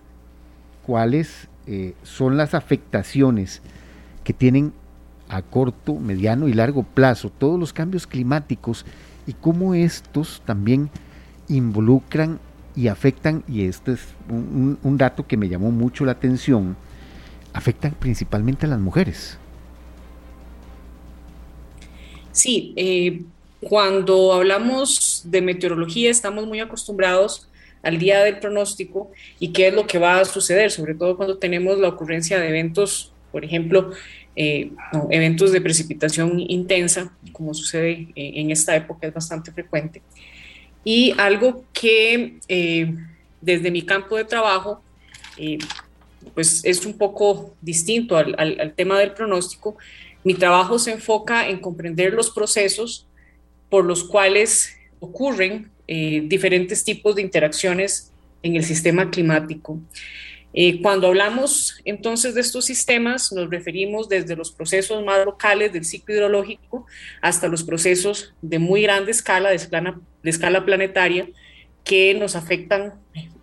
[0.84, 3.62] cuáles eh, son las afectaciones
[4.22, 4.72] que tienen
[5.28, 8.84] a corto, mediano y largo plazo todos los cambios climáticos
[9.26, 10.90] y cómo estos también
[11.48, 12.38] involucran
[12.76, 16.76] y afectan, y este es un, dato que me llamó mucho la atención,
[17.54, 19.38] afectan principalmente a las mujeres.
[22.32, 23.22] Sí, eh,
[23.62, 27.48] cuando hablamos de meteorología estamos muy acostumbrados
[27.82, 29.10] al día del pronóstico
[29.40, 32.48] y qué es lo que va a suceder, sobre todo cuando tenemos la ocurrencia de
[32.50, 33.92] eventos, por ejemplo,
[34.34, 34.70] eh,
[35.08, 40.02] eventos de precipitación intensa, como sucede en esta época, es bastante frecuente.
[40.88, 42.94] Y algo que eh,
[43.40, 44.80] desde mi campo de trabajo,
[45.36, 45.58] eh,
[46.32, 49.76] pues es un poco distinto al, tema del pronóstico.
[50.22, 53.04] Mi trabajo se enfoca en comprender los procesos
[53.68, 58.12] por los cuales ocurren eh, diferentes tipos de interacciones
[58.44, 59.80] en el sistema climático.
[60.58, 65.84] Eh, cuando hablamos entonces de estos sistemas, nos referimos desde los procesos más locales del
[65.84, 66.86] ciclo hidrológico
[67.20, 71.28] hasta los procesos de muy grande escala, de escala, de escala planetaria,
[71.84, 72.94] que nos afectan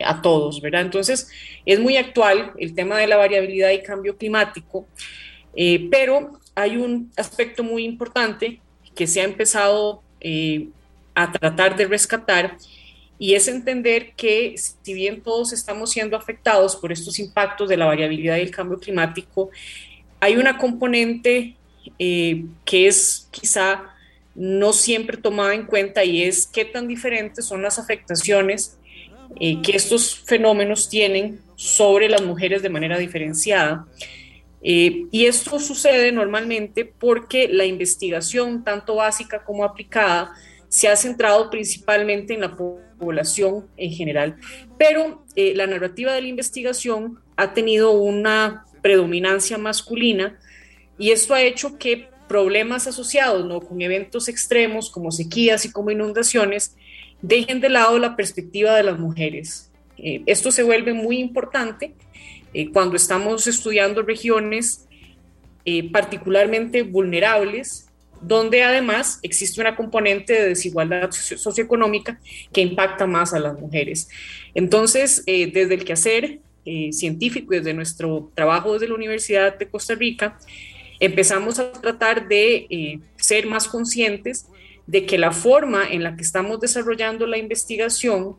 [0.04, 0.82] a todos, ¿verdad?
[0.82, 1.30] Entonces,
[1.68, 4.88] es muy actual el tema de la variabilidad y cambio climático,
[5.56, 8.60] eh, pero hay un aspecto muy importante
[8.96, 10.68] que se ha empezado eh,
[11.14, 12.58] a tratar de rescatar
[13.20, 17.86] y es entender que si bien todos estamos siendo afectados por estos impactos de la
[17.86, 19.50] variabilidad y el cambio climático,
[20.20, 21.56] hay una componente
[22.00, 23.94] eh, que es quizá
[24.36, 28.78] no siempre tomada en cuenta y es qué tan diferentes son las afectaciones
[29.40, 33.88] eh, que estos fenómenos tienen sobre las mujeres de manera diferenciada.
[34.62, 40.34] Eh, y esto sucede normalmente porque la investigación, tanto básica como aplicada,
[40.70, 42.56] se ha centrado principalmente en la
[43.04, 44.38] población en general,
[44.78, 50.40] pero eh, la narrativa de la investigación ha tenido una predominancia masculina
[50.98, 53.62] y esto ha hecho que problemas asociados ¿no?
[53.62, 56.76] con eventos extremos como sequías y como inundaciones,
[57.22, 59.72] dejen de lado la perspectiva de las mujeres.
[59.98, 61.94] Eh, esto se vuelve muy importante
[62.54, 64.88] eh, cuando estamos estudiando regiones
[65.66, 67.88] eh, particularmente vulnerables,
[68.26, 72.20] donde además existe una componente de desigualdad socioeconómica
[72.52, 74.10] que impacta más a las mujeres.
[74.54, 76.40] Entonces, desde el quehacer
[76.92, 80.38] científico, desde nuestro trabajo desde la Universidad de Costa Rica,
[81.00, 84.48] empezamos a tratar de ser más conscientes
[84.88, 88.38] de que la forma en la que estamos desarrollando la investigación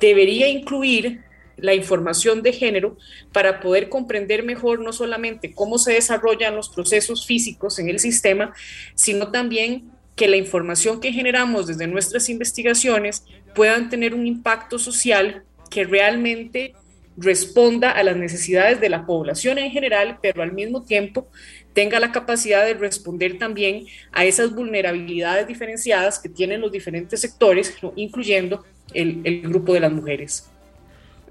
[0.00, 1.22] debería incluir
[1.58, 2.96] la información de género
[3.32, 8.54] para poder comprender mejor no solamente cómo se desarrollan los procesos físicos en el sistema,
[8.94, 15.44] sino también que la información que generamos desde nuestras investigaciones puedan tener un impacto social
[15.70, 16.74] que realmente
[17.16, 21.28] responda a las necesidades de la población en general, pero al mismo tiempo
[21.72, 27.74] tenga la capacidad de responder también a esas vulnerabilidades diferenciadas que tienen los diferentes sectores,
[27.96, 30.48] incluyendo el, grupo de las mujeres.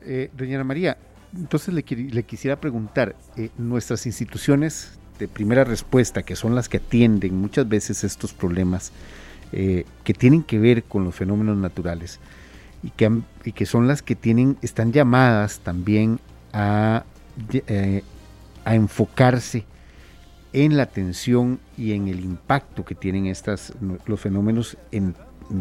[0.03, 0.97] Eh, doña María,
[1.35, 7.35] entonces le, quisiera preguntar, eh, nuestras instituciones de primera respuesta, que son las que atienden
[7.35, 8.91] muchas veces estos problemas
[9.51, 12.19] eh, que tienen que ver con los fenómenos naturales
[12.83, 13.21] y que,
[13.53, 16.19] que son las que tienen, están llamadas también
[16.53, 17.03] a,
[18.65, 19.65] a enfocarse
[20.53, 23.73] en la atención y en el impacto que tienen estas,
[24.05, 25.15] los fenómenos en,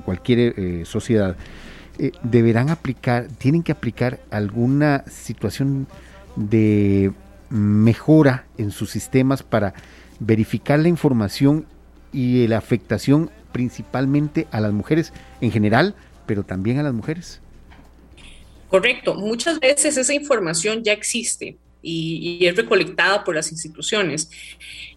[0.04, 1.36] cualquier sociedad.
[1.98, 5.86] Eh, deberán aplicar, tienen que aplicar alguna situación
[6.36, 7.12] de
[7.48, 9.72] mejora en sus sistemas para
[10.20, 11.66] verificar la información
[12.12, 15.94] y la afectación principalmente a las mujeres en general,
[16.26, 17.40] pero también a las mujeres.
[18.68, 24.28] Correcto, muchas veces esa información ya existe y, y es recolectada por las instituciones.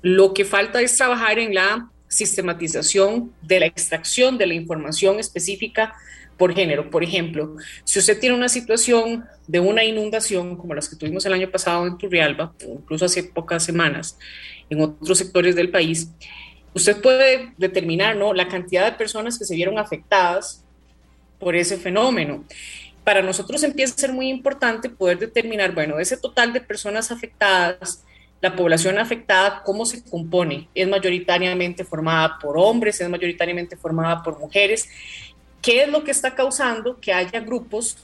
[0.02, 5.94] Lo que falta es trabajar en la sistematización de la extracción de la información específica
[6.40, 6.90] por género.
[6.90, 11.34] Por ejemplo, si usted tiene una situación de una inundación como las que tuvimos el
[11.34, 14.18] año pasado en Turrialba, incluso hace pocas semanas
[14.70, 16.10] en otros sectores del país,
[16.74, 18.34] usted puede determinar ¿no?
[18.34, 20.64] la cantidad de personas que se vieron afectadas
[21.38, 22.46] por ese fenómeno.
[23.04, 28.06] Para nosotros empieza a ser muy importante poder determinar, bueno, ese total de personas afectadas,
[28.40, 30.70] la población afectada, cómo se compone.
[30.74, 34.88] Es mayoritariamente formada por hombres, es mayoritariamente formada por mujeres
[35.62, 37.98] ¿Qué es lo que está causando que haya grupos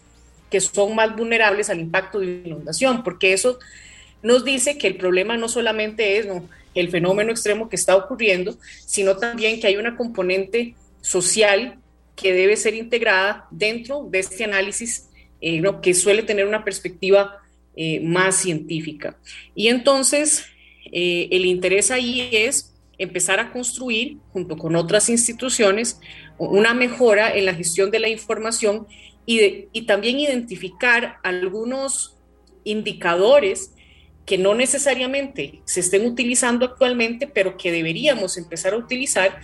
[0.50, 3.04] que son más vulnerables al impacto de inundación?
[3.04, 3.60] Porque eso
[4.22, 6.28] nos dice que el problema no solamente es
[6.74, 11.80] el fenómeno extremo que está ocurriendo, sino también que hay una componente social
[12.16, 15.10] que debe ser integrada dentro de este análisis
[15.42, 17.38] eh, que suele tener una perspectiva
[17.76, 19.18] eh, más científica.
[19.54, 20.46] Y entonces,
[20.92, 26.00] eh, el interés ahí es empezar a construir, junto con otras instituciones,
[26.38, 28.88] una mejora en la gestión de la información
[29.26, 32.18] y, también identificar algunos
[32.64, 33.72] indicadores
[34.26, 39.40] que no necesariamente se estén utilizando actualmente, pero que deberíamos empezar a utilizar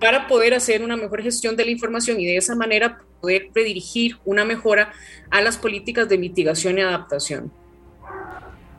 [0.00, 4.16] para poder hacer una mejor gestión de la información y de esa manera poder redirigir
[4.24, 4.92] una mejora
[5.30, 7.52] a las políticas de mitigación y adaptación.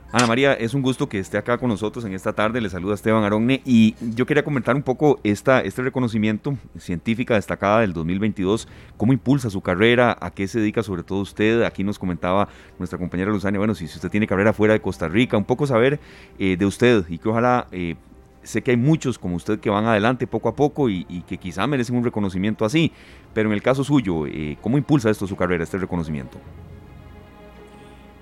[0.09, 2.61] Ana María, es un gusto que esté acá con nosotros en esta tarde.
[2.61, 7.81] Le saluda Esteban Aronne y yo quería comentar un poco esta, este reconocimiento científica destacada
[7.81, 8.69] del 2022.
[8.95, 10.17] ¿Cómo impulsa su carrera?
[10.21, 11.63] ¿A qué se dedica sobre todo usted?
[11.63, 12.47] Aquí nos comentaba
[12.79, 15.99] nuestra compañera Luzania, bueno, si usted tiene carrera fuera de Costa Rica, un poco saber
[16.39, 17.67] eh, de usted y que ojalá...
[17.71, 17.95] Eh,
[18.43, 21.67] sé que hay muchos como usted que van adelante poco a poco y, que quizá
[21.67, 22.93] merecen un reconocimiento así,
[23.33, 26.39] pero en el caso suyo, eh, ¿cómo impulsa esto su carrera, este reconocimiento?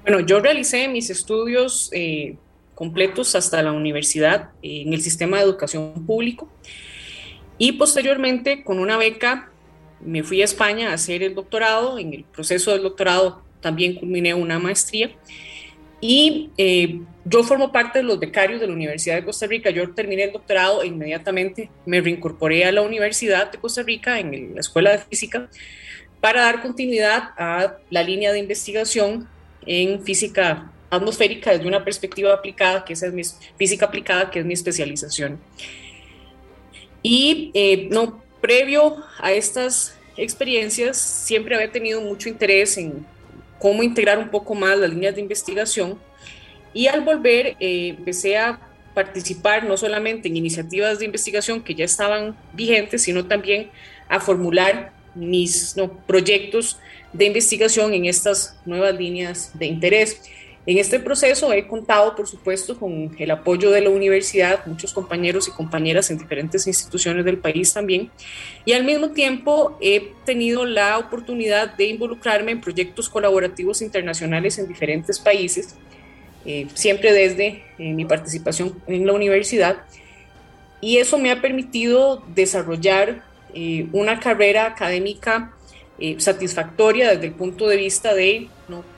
[0.07, 2.35] Bueno, yo realicé mis estudios eh,
[2.75, 6.47] completos hasta la universidad eh, en el sistema de educación público
[7.57, 9.49] y posteriormente con una beca
[10.01, 11.97] me fui a España a hacer el doctorado.
[11.97, 15.09] En el proceso del doctorado también culminé una maestría
[15.99, 19.71] y eh, yo formo parte de los becarios de la Universidad de Costa Rica.
[19.71, 24.53] Yo terminé el doctorado e inmediatamente me reincorporé a la Universidad de Costa Rica en
[24.53, 25.49] la Escuela de Física
[26.21, 29.33] para dar continuidad a la línea de investigación
[29.65, 33.23] en física atmosférica desde una perspectiva aplicada, que esa es mi
[33.57, 35.39] física aplicada, que es mi especialización.
[37.01, 43.05] Y eh, no, previo a estas experiencias, siempre había tenido mucho interés en
[43.59, 45.99] cómo integrar un poco más las líneas de investigación
[46.73, 48.59] y al volver eh, empecé a
[48.93, 53.69] participar no solamente en iniciativas de investigación que ya estaban vigentes, sino también
[54.07, 56.77] a formular mis proyectos
[57.13, 60.21] de investigación en estas nuevas líneas de interés.
[60.67, 65.47] En este proceso he contado, por supuesto, con el apoyo de la universidad, muchos compañeros
[65.47, 68.09] y compañeras en diferentes instituciones del país también,
[68.65, 74.67] y al mismo tiempo he tenido la oportunidad de involucrarme en proyectos colaborativos internacionales en
[74.67, 75.75] diferentes países,
[76.47, 79.83] eh, siempre desde eh, mi participación en la universidad,
[80.81, 83.23] y eso me ha permitido desarrollar
[83.55, 85.51] eh, una carrera académica
[86.17, 88.49] satisfactoria desde el punto de vista de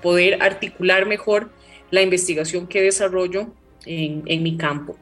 [0.02, 1.52] poder articular mejor
[1.92, 3.48] la investigación que desarrollo
[3.86, 4.98] en, mi campo.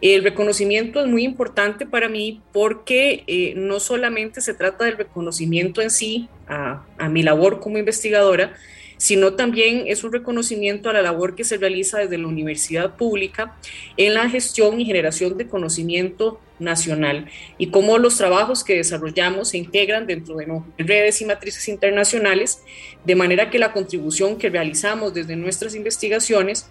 [0.00, 5.80] El reconocimiento es muy importante para mí porque eh, no solamente se trata del reconocimiento
[5.80, 8.54] en sí a, mi labor como investigadora,
[8.96, 13.56] sino también es un reconocimiento a la labor que se realiza desde la universidad pública
[13.96, 17.26] en la gestión y generación de conocimiento nacional
[17.58, 20.46] y cómo los trabajos que desarrollamos se integran dentro de
[20.78, 22.62] redes y matrices internacionales,
[23.04, 26.68] de manera que la contribución que realizamos desde nuestras investigaciones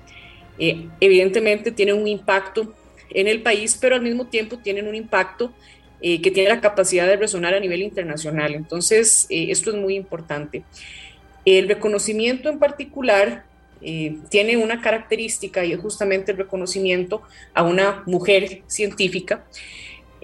[0.60, 2.74] eh, evidentemente tiene un impacto
[3.10, 5.54] en el país, pero al mismo tiempo tienen un impacto
[6.02, 8.56] eh, que tiene la capacidad de resonar a nivel internacional.
[8.56, 10.64] Entonces, eh, esto es muy importante.
[11.46, 13.46] El reconocimiento en particular
[14.30, 17.22] tiene una característica y es justamente el reconocimiento
[17.54, 19.44] a una mujer científica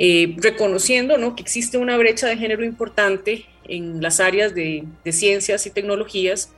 [0.01, 1.36] eh, reconociendo ¿no?
[1.36, 6.53] que existe una brecha de género importante en las áreas de, ciencias y tecnologías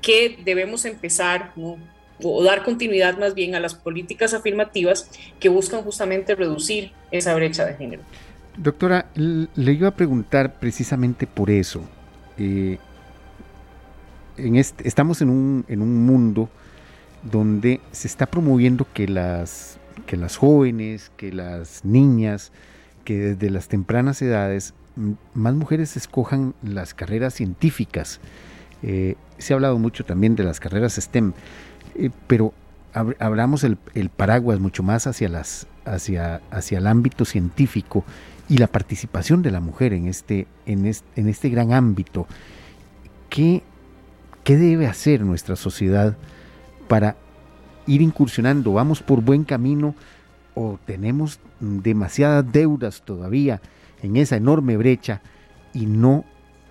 [0.00, 5.10] que debemos empezar o dar continuidad más bien a las políticas afirmativas
[5.40, 8.02] que buscan justamente reducir esa brecha de género.
[8.56, 11.82] Doctora, le iba a preguntar precisamente por eso.
[12.38, 12.78] Eh,
[14.36, 16.48] este, estamos en un, en un mundo
[17.22, 22.52] donde se está promoviendo que las que las jóvenes, que las niñas,
[23.04, 24.74] que desde las tempranas edades
[25.34, 28.20] más mujeres escojan las carreras científicas.
[28.82, 31.32] Eh, se ha hablado mucho también de las carreras STEM,
[31.94, 32.52] eh, pero
[33.18, 33.76] hablamos el,
[34.08, 38.04] paraguas mucho más hacia, las, hacia, hacia el ámbito científico
[38.48, 42.26] y la participación de la mujer en este, en este, en este gran ámbito.
[43.28, 43.62] ¿Qué,
[44.46, 46.16] ¿Qué debe hacer nuestra sociedad
[46.86, 47.16] para
[47.84, 49.96] ir incursionando, vamos por buen camino
[50.54, 53.60] o tenemos demasiadas deudas todavía
[54.04, 55.20] en esa enorme brecha
[55.74, 56.24] y no,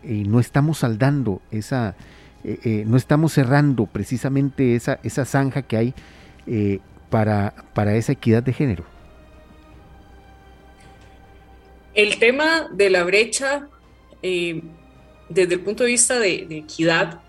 [0.03, 1.97] no estamos saldando esa,
[2.45, 5.93] eh, eh, no estamos cerrando precisamente esa, esa zanja que hay
[6.47, 8.85] eh, para, para esa equidad de género.
[11.93, 13.67] El tema de la brecha,
[14.21, 17.24] desde el punto de vista de, de equidad,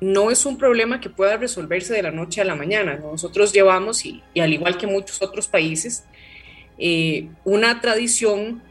[0.00, 2.96] no es un problema que pueda resolverse de la noche a la mañana.
[2.96, 6.04] Nosotros llevamos, y, al igual que muchos otros países,
[6.78, 8.62] eh, una tradición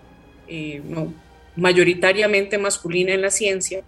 [0.47, 0.81] eh,
[1.55, 3.83] mayoritariamente masculina en la ciencia.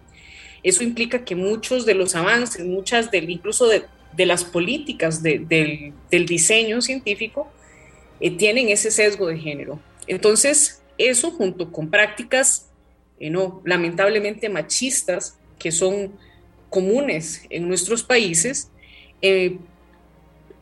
[0.61, 3.85] Eso implica que muchos de los avances, muchas del, incluso de,
[4.25, 7.51] las políticas del, diseño científico,
[8.19, 9.79] eh, tienen ese sesgo de género.
[10.05, 12.67] Entonces, eso junto con prácticas,
[13.19, 16.11] no, lamentablemente machistas, que son
[16.71, 18.71] comunes en nuestros países
[19.21, 19.57] eh,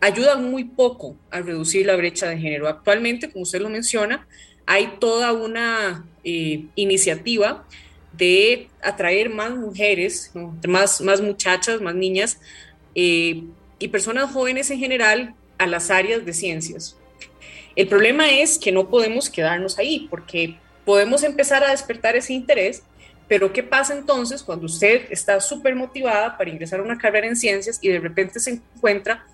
[0.02, 2.68] ayudan muy poco a reducir la brecha de género.
[2.68, 4.28] Actualmente, como usted lo menciona,
[4.66, 7.66] hay toda una eh, iniciativa
[8.12, 10.32] de atraer más mujeres,
[10.68, 12.40] más, más muchachas, más niñas
[12.96, 13.44] eh,
[13.78, 16.98] y personas jóvenes en general a las áreas de ciencias.
[17.76, 22.84] El problema es que no podemos quedarnos ahí porque podemos empezar a despertar ese interés,
[23.30, 27.36] pero ¿qué pasa entonces cuando usted está súper motivada para ingresar a una carrera en
[27.36, 29.26] ciencias y de repente se encuentra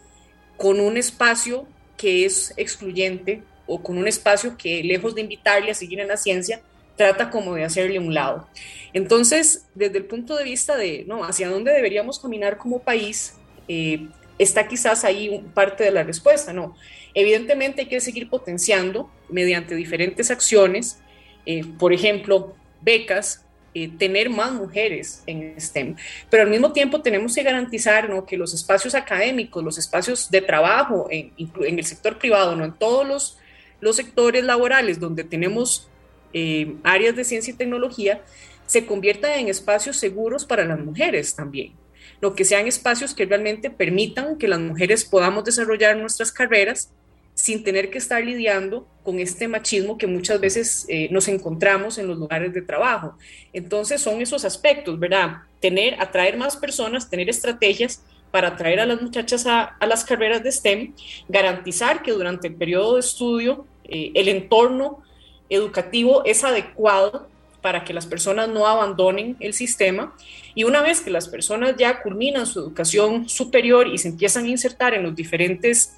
[0.58, 1.66] con un espacio
[1.98, 6.18] que es excluyente o con un espacio que lejos de invitarle a seguir en la
[6.18, 6.62] ciencia,
[6.98, 8.48] trata como de hacerle un lado?
[8.94, 11.24] Entonces, desde el punto de vista de, ¿no?
[11.24, 13.36] Hacia dónde deberíamos caminar como país,
[13.70, 16.76] eh, está quizás ahí parte de la respuesta, ¿no?
[17.14, 21.00] Evidentemente hay que seguir potenciando mediante diferentes acciones,
[21.46, 23.45] eh, por ejemplo, becas,
[23.78, 25.98] eh, tener más mujeres en STEM,
[26.30, 28.26] pero al mismo tiempo tenemos que garantizar ¿no?
[28.26, 32.64] que los espacios académicos, los espacios de trabajo en, el sector privado, ¿no?
[32.64, 33.38] en todos los,
[33.82, 35.90] los sectores laborales donde tenemos
[36.32, 38.22] eh, áreas de ciencia y tecnología,
[38.66, 41.74] se conviertan en espacios seguros para las mujeres también.
[42.22, 46.94] Lo que sean espacios que realmente permitan que las mujeres podamos desarrollar nuestras carreras
[47.36, 52.08] sin tener que estar lidiando con este machismo que muchas veces eh, nos encontramos en
[52.08, 53.18] los lugares de trabajo.
[53.54, 55.44] Entonces son esos aspectos, ¿verdad?
[55.60, 60.52] Tener, atraer más personas, tener estrategias para atraer a las muchachas a, las carreras de
[60.52, 60.94] STEM,
[61.28, 65.04] garantizar que durante el periodo de estudio eh, el entorno
[65.50, 67.28] educativo es adecuado
[67.62, 70.16] para que las personas no abandonen el sistema
[70.54, 74.50] y una vez que las personas ya culminan su educación superior y se empiezan a
[74.50, 75.94] insertar en los diferentes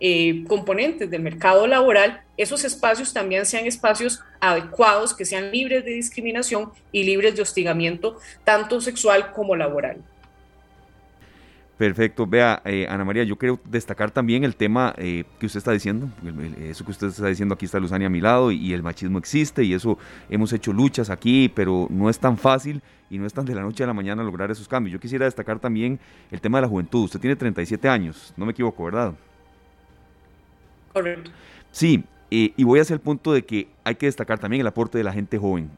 [0.00, 5.92] eh, componentes del mercado laboral, esos espacios también sean espacios adecuados, que sean libres de
[5.92, 9.98] discriminación y libres de hostigamiento, tanto sexual como laboral.
[11.80, 12.26] Perfecto.
[12.26, 16.10] Vea, eh, Ana María, yo quiero destacar también el tema eh, que usted está diciendo.
[16.58, 19.64] eso que usted está diciendo, aquí está Luzania a mi lado y, el machismo existe
[19.64, 19.96] y eso
[20.28, 23.62] hemos hecho luchas aquí, pero no es tan fácil y no es tan de la
[23.62, 24.92] noche a la mañana lograr esos cambios.
[24.92, 25.98] Yo quisiera destacar también
[26.30, 27.04] el tema de la juventud.
[27.04, 29.14] Usted tiene 37 años, no me equivoco, ¿verdad?
[30.92, 31.30] Correcto.
[31.70, 34.98] Sí, eh, y voy hacia el punto de que hay que destacar también el aporte
[34.98, 35.70] de la gente joven,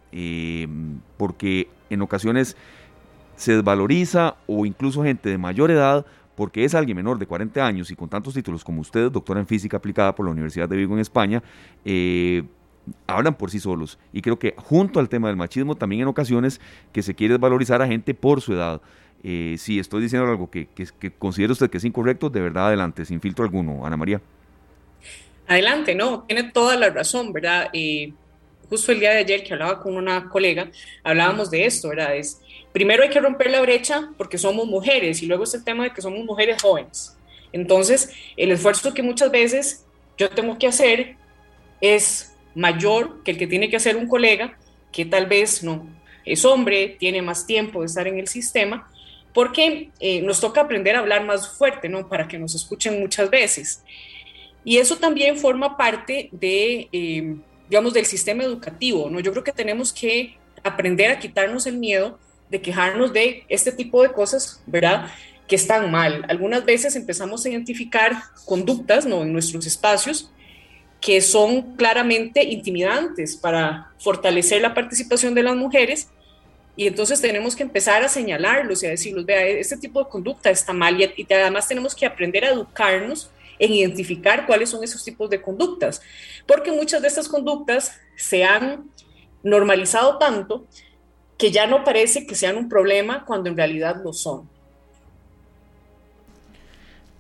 [1.17, 2.57] porque en ocasiones
[3.37, 7.91] se desvaloriza o incluso gente de mayor edad porque es alguien menor de 40 años
[7.91, 10.95] y con tantos títulos como usted, doctora en física aplicada por la Universidad de Vigo
[10.95, 11.43] en España,
[11.85, 12.43] eh,
[13.07, 13.99] hablan por sí solos.
[14.13, 16.61] Y creo que junto al tema del machismo, también en ocasiones
[16.93, 18.81] que se quiere desvalorizar a gente por su edad.
[19.23, 23.05] Eh, si estoy diciendo algo que, que, considere usted que es incorrecto, de verdad adelante,
[23.05, 24.21] sin filtro alguno, Ana María.
[25.47, 27.69] Adelante, no, tiene toda la razón, ¿verdad?
[27.73, 28.13] Eh,
[28.69, 30.71] justo el día de ayer que hablaba con una colega,
[31.03, 32.17] hablábamos de esto, ¿verdad?
[32.17, 32.41] Es,
[32.73, 35.93] primero hay que romper la brecha porque somos mujeres y luego es el tema de
[35.93, 37.17] que somos mujeres jóvenes.
[37.53, 39.85] Entonces, el esfuerzo que muchas veces
[40.17, 41.17] yo tengo que hacer
[41.81, 44.57] es mayor que el que tiene que hacer un colega
[44.91, 45.87] que tal vez no
[46.25, 48.89] es hombre, tiene más tiempo de estar en el sistema,
[49.35, 52.09] porque eh, nos toca aprender a hablar más fuerte, ¿no?
[52.09, 53.83] Para que nos escuchen muchas veces.
[54.65, 57.37] Y eso también forma parte de, eh,
[57.69, 59.21] digamos, del sistema educativo, ¿no?
[59.21, 64.03] Yo creo que tenemos que aprender a quitarnos el miedo de quejarnos de este tipo
[64.03, 65.11] de cosas, ¿verdad?
[65.49, 66.25] Que están mal.
[66.29, 68.13] Algunas veces empezamos a identificar
[68.45, 69.23] conductas ¿no?
[69.23, 70.31] en nuestros espacios
[71.01, 76.09] que son claramente intimidantes para fortalecer la participación de las mujeres
[76.77, 80.49] y entonces tenemos que empezar a señalarlos y a decirlos, vea, este tipo de conducta
[80.51, 83.31] está mal y, y además tenemos que aprender a educarnos
[83.63, 86.03] en identificar cuáles son esos tipos de conductas,
[86.49, 88.91] porque muchas de estas conductas se han
[89.45, 90.67] normalizado tanto
[91.39, 94.49] que ya no parece que sean un problema cuando en realidad lo son.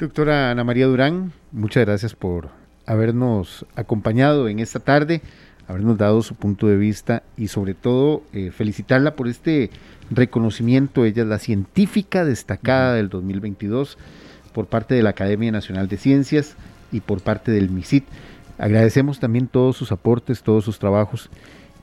[0.01, 2.49] Doctora Ana María Durán, muchas gracias por
[2.87, 5.23] habernos acompañado en esta tarde,
[5.69, 9.71] habernos dado su punto de vista y sobre todo eh, felicitarla por este
[10.11, 11.05] reconocimiento.
[11.05, 13.97] Ella es la científica destacada del 2022
[14.53, 16.57] por parte de la Academia Nacional de Ciencias
[16.91, 18.05] y por parte del MISIT.
[18.59, 21.31] Agradecemos también todos sus aportes, todos sus trabajos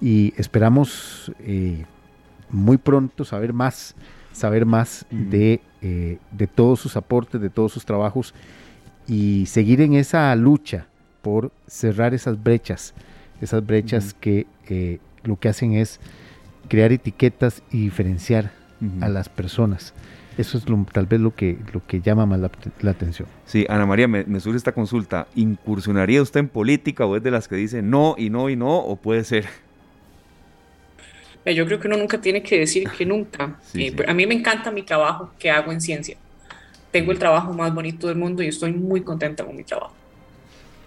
[0.02, 1.86] y esperamos eh,
[2.50, 3.96] muy pronto saber más,
[4.32, 8.34] saber más de, eh, de todos sus aportes, de todos sus trabajos
[9.08, 10.88] y seguir en esa lucha
[11.22, 12.94] por cerrar esas brechas,
[13.42, 16.00] esas brechas que eh, lo que hacen es
[16.68, 18.52] crear etiquetas y diferenciar
[19.02, 19.94] a las personas.
[20.40, 20.64] Eso es
[20.94, 23.28] tal vez lo que, lo que llama más la, atención.
[23.46, 25.28] Sí, Ana María, me, me, surge esta consulta.
[25.36, 28.78] ¿Incursionaría usted en política o es de las que dice no y no y no?
[28.78, 29.46] ¿O puede ser
[31.54, 33.58] yo creo que uno nunca tiene que decir que nunca.
[33.76, 36.18] Eh, a mí me encanta mi trabajo que hago en ciencia.
[36.92, 39.94] Tengo el trabajo más bonito del mundo y estoy muy contenta con mi trabajo.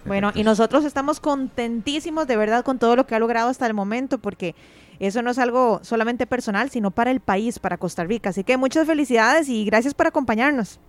[0.05, 3.73] Bueno, y nosotros estamos contentísimos de verdad con todo lo que ha logrado hasta el
[3.73, 4.53] momento, porque
[4.99, 8.29] eso no es algo solamente personal, sino para el país, para Costa Rica.
[8.29, 10.79] Así que muchas felicidades y gracias por acompañarnos.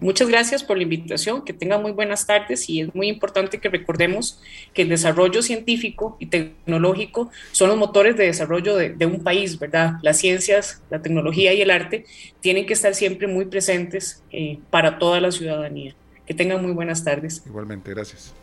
[0.00, 3.68] Muchas gracias por la invitación, que tengan muy buenas tardes y es muy importante que
[3.68, 4.40] recordemos
[4.72, 9.94] que el desarrollo científico y tecnológico son los motores de desarrollo de, un país, ¿verdad?
[10.02, 12.06] Las ciencias, la tecnología y el arte
[12.40, 15.94] tienen que estar siempre muy presentes eh, para toda la ciudadanía.
[16.26, 17.42] Que tengan muy buenas tardes.
[17.46, 18.34] Igualmente, gracias.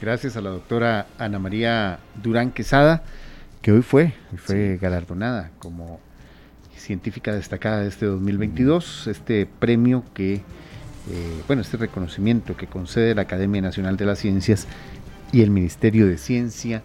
[0.00, 3.04] Gracias a la doctora Ana María Durán Quesada,
[3.62, 6.00] que hoy fue, fue galardonada como
[6.76, 10.42] científica destacada de este 2022, este premio que, eh,
[11.46, 14.66] bueno, este reconocimiento que concede la Academia Nacional de las Ciencias
[15.32, 16.82] y el Ministerio de Ciencia,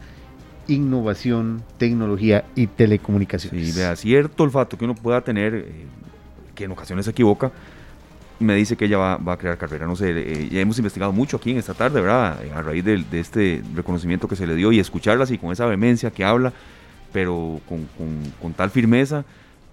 [0.67, 3.73] Innovación, Tecnología y Telecomunicaciones.
[3.73, 5.85] Sí, vea, cierto olfato que uno pueda tener, eh,
[6.55, 7.51] que en ocasiones se equivoca,
[8.41, 9.87] me dice que ella va, a crear carrera.
[9.87, 12.39] No sé, eh, ya hemos investigado mucho aquí en esta tarde, ¿verdad?
[12.53, 16.11] A raíz de, este reconocimiento que se le dio y escucharla así con esa vehemencia
[16.11, 16.53] que habla,
[17.13, 17.87] pero con,
[18.41, 19.23] con tal firmeza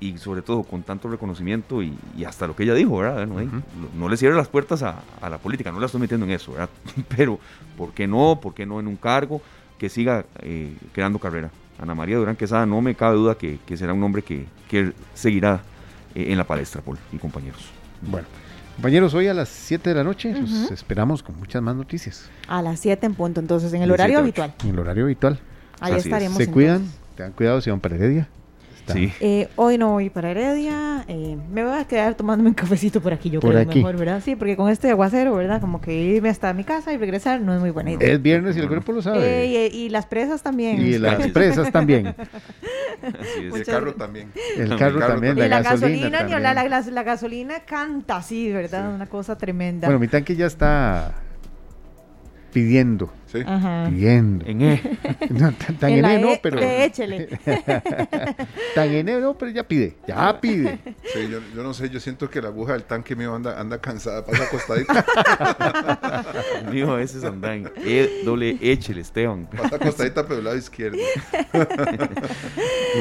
[0.01, 1.97] y sobre todo con tanto reconocimiento y,
[2.27, 3.27] hasta lo que ella dijo, ¿verdad?
[3.27, 6.71] No, le cierre las puertas a, la política, no la estoy metiendo en eso, ¿verdad?
[7.17, 7.39] Pero,
[7.77, 8.39] ¿por qué no?
[8.41, 9.41] ¿Por qué no en un cargo
[9.79, 11.51] que siga eh, creando carrera?
[11.81, 14.47] Ana María Durán Quesada, no me cabe duda que, será un hombre que,
[15.15, 15.63] seguirá
[16.15, 17.71] eh, en la palestra, Paul y compañeros.
[18.03, 18.27] Bueno.
[18.79, 22.31] Compañeros, hoy a las 7 de la noche los esperamos con muchas más noticias.
[22.47, 24.55] A las 7 en punto, entonces, en el horario habitual.
[24.63, 25.41] En el horario habitual.
[25.81, 26.39] Ahí estaremos.
[26.39, 28.29] Se cuidan, Tengan cuidado si van para Heredia.
[28.93, 29.13] Sí.
[29.21, 31.05] Eh, hoy no voy para Heredia.
[31.09, 33.79] eh, me voy a quedar tomándome un cafecito por aquí, yo Por creo aquí.
[33.79, 34.23] mejor, ¿verdad?
[34.25, 35.61] Sí, porque con este aguacero, ¿verdad?
[35.61, 38.13] Como que irme hasta mi casa y regresar no es muy buena idea.
[38.13, 39.45] Es viernes y el cuerpo lo sabe.
[39.45, 40.81] Eh, y, y las presas también.
[40.81, 42.09] y las presas también.
[43.03, 43.55] Así es.
[43.55, 44.33] Y el carro también.
[44.57, 46.09] El carro también, Y la, la gasolina.
[46.11, 48.93] gasolina, ni la, la- la gasolina canta así, ¿verdad?
[48.95, 49.87] Una cosa tremenda.
[49.87, 51.13] Bueno, mi tanque ya está
[52.59, 53.13] pidiendo.
[53.27, 53.39] Sí.
[53.47, 53.87] Ajá.
[53.89, 54.45] Pidiendo.
[54.47, 54.83] En E.
[55.31, 56.59] No, tan, tan En la enero, E pero.
[56.61, 57.29] de échele.
[58.75, 59.97] Tan enero, pero ya pide.
[60.07, 60.79] Ya pide.
[61.13, 63.79] Sí, yo, yo no sé, yo siento que la aguja del tanque mío anda, anda
[63.81, 65.05] cansada, pasa acostadita,
[66.65, 69.47] El mío a veces anda en E, doble H, el Esteban.
[69.55, 70.99] pasa acostadita pero del lado izquierdo.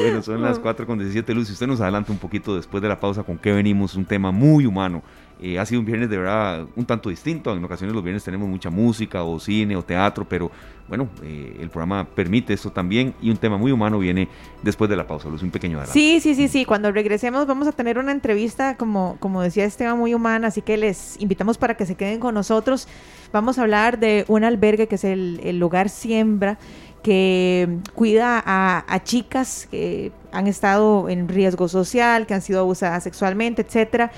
[0.00, 1.46] Bueno, son las 4 con 17 luz.
[1.48, 4.30] Si usted nos adelanta un poquito después de la pausa con qué venimos, un tema
[4.30, 5.02] muy humano.
[5.40, 7.52] Eh, ha sido un viernes de verdad un tanto distinto.
[7.52, 10.50] En ocasiones los viernes tenemos mucha música o cine o teatro, pero
[10.88, 14.28] bueno, eh, el programa permite esto también y un tema muy humano viene
[14.62, 15.28] después de la pausa.
[15.28, 15.92] Luz, un pequeño adelanto.
[15.92, 16.64] Sí, sí, sí, sí.
[16.64, 20.76] Cuando regresemos vamos a tener una entrevista, como, como decía Esteban, muy humana, así que
[20.76, 22.88] les invitamos para que se queden con nosotros.
[23.32, 26.58] Vamos a hablar de un albergue que es el, el Hogar Siembra,
[27.02, 33.04] que cuida a, a chicas que han estado en riesgo social, que han sido abusadas
[33.04, 34.10] sexualmente, etcétera.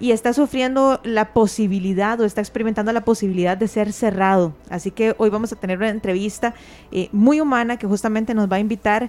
[0.00, 4.54] Y está sufriendo la posibilidad o está experimentando la posibilidad de ser cerrado.
[4.70, 6.54] Así que hoy vamos a tener una entrevista
[6.92, 9.08] eh, muy humana que justamente nos va a invitar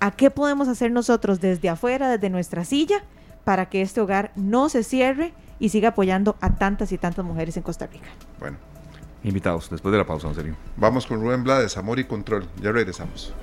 [0.00, 3.02] a qué podemos hacer nosotros desde afuera, desde nuestra silla,
[3.44, 7.56] para que este hogar no se cierre y siga apoyando a tantas y tantas mujeres
[7.56, 8.08] en Costa Rica.
[8.38, 8.58] Bueno,
[9.26, 10.56] Invitados, después de la pausa, en serio.
[10.76, 12.46] vamos con Rubén Blades, Amor y Control.
[12.62, 13.34] Ya regresamos.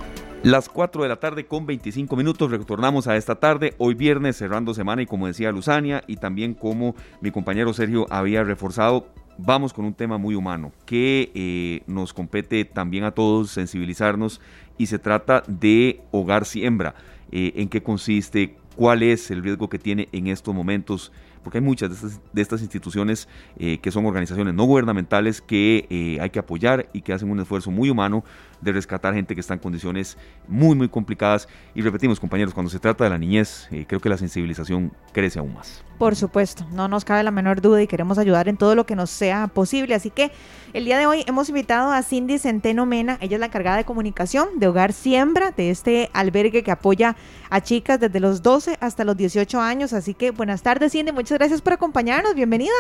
[0.44, 4.74] Las 4 de la tarde con 25 minutos, retornamos a esta tarde, hoy viernes cerrando
[4.74, 9.86] semana y como decía Luzania y también como mi compañero Sergio había reforzado, vamos con
[9.86, 14.42] un tema muy humano que eh, nos compete también a todos sensibilizarnos
[14.78, 16.94] y se trata de hogar siembra,
[17.36, 21.64] Eh, en qué consiste, cuál es el riesgo que tiene en estos momentos porque hay
[21.64, 21.90] muchas
[22.32, 23.28] de estas, instituciones
[23.58, 27.72] eh, que son organizaciones no gubernamentales que hay que apoyar y que hacen un esfuerzo
[27.72, 28.24] muy humano
[28.64, 31.48] de rescatar gente que está en condiciones muy, muy complicadas.
[31.76, 35.40] Y repetimos, compañeros, cuando se trata de la niñez, eh, creo que la sensibilización crece
[35.40, 35.84] aún más.
[35.98, 38.96] Por supuesto, no nos cabe la menor duda y queremos ayudar en todo lo que
[38.96, 39.96] nos sea posible.
[39.96, 40.32] Así que
[40.74, 43.86] el día de hoy hemos invitado a Cindy Centeno Mena, ella es la encargada de
[43.86, 47.16] comunicación de Hogar Siembra, de este albergue que apoya
[47.50, 49.94] a chicas desde los 12 hasta los 18 años.
[49.94, 52.74] Así que buenas tardes, Cindy, muchas gracias por acompañarnos, bienvenida.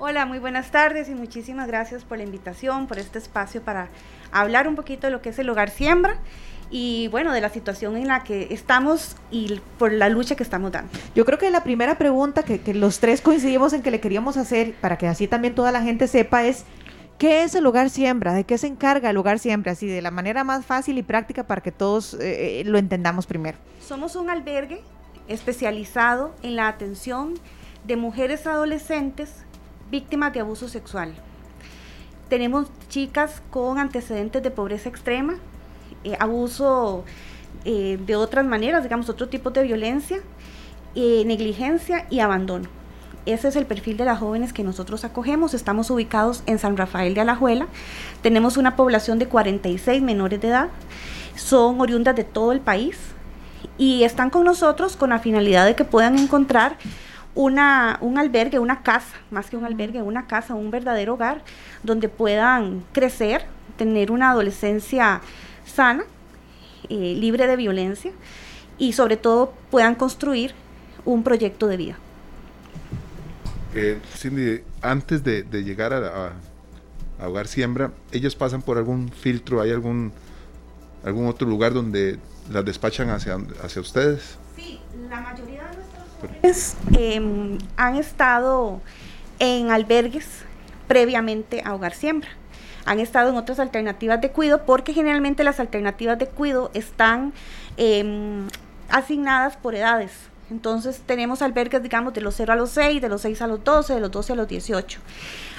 [0.00, 3.88] Hola, muy buenas tardes y muchísimas gracias por la invitación, por este espacio para
[4.30, 6.18] hablar un poquito de lo que es el hogar siembra
[6.70, 10.70] y bueno, de la situación en la que estamos y por la lucha que estamos
[10.70, 10.88] dando.
[11.16, 14.36] Yo creo que la primera pregunta que, que los tres coincidimos en que le queríamos
[14.36, 16.64] hacer, para que así también toda la gente sepa, es
[17.18, 18.34] ¿qué es el hogar siembra?
[18.34, 19.72] ¿De qué se encarga el hogar siembra?
[19.72, 23.58] Así de la manera más fácil y práctica para que todos eh, lo entendamos primero.
[23.80, 24.80] Somos un albergue
[25.26, 27.34] especializado en la atención
[27.84, 29.44] de mujeres adolescentes
[29.90, 31.14] víctimas de abuso sexual.
[32.28, 35.36] Tenemos chicas con antecedentes de pobreza extrema,
[36.04, 37.04] eh, abuso
[37.64, 40.18] eh, de otras maneras, digamos, otro tipo de violencia,
[40.94, 42.68] eh, negligencia y abandono.
[43.26, 45.52] Ese es el perfil de las jóvenes que nosotros acogemos.
[45.52, 47.66] Estamos ubicados en San Rafael de Alajuela.
[48.22, 50.68] Tenemos una población de 46 menores de edad.
[51.34, 52.96] Son oriundas de todo el país
[53.76, 56.76] y están con nosotros con la finalidad de que puedan encontrar
[57.38, 61.42] una, un albergue, una casa, más que un albergue, una casa, un verdadero hogar,
[61.84, 63.44] donde puedan crecer,
[63.76, 65.20] tener una adolescencia
[65.64, 66.02] sana,
[66.88, 68.10] eh, libre de violencia
[68.76, 70.52] y sobre todo puedan construir
[71.04, 71.96] un proyecto de vida.
[73.74, 76.32] Eh, Cindy, antes de, de llegar a, a-
[77.20, 80.12] a Hogar Siembra, ellos pasan por algún filtro, ¿hay algún,
[81.04, 82.18] algún otro lugar donde
[82.50, 84.38] las despachan hacia, hacia ustedes?
[84.56, 85.57] Sí, la mayoría
[86.96, 88.80] eh, han estado
[89.38, 90.26] en albergues
[90.86, 92.30] previamente a Hogar Siembra.
[92.86, 97.32] Han estado en otras alternativas de cuido porque generalmente las alternativas de cuido están
[97.76, 98.46] eh,
[98.88, 100.12] asignadas por edades.
[100.50, 103.62] Entonces tenemos albergues, digamos, de los 0 a los 6, de los 6 a los
[103.62, 105.00] 12, de los 12 a los 18.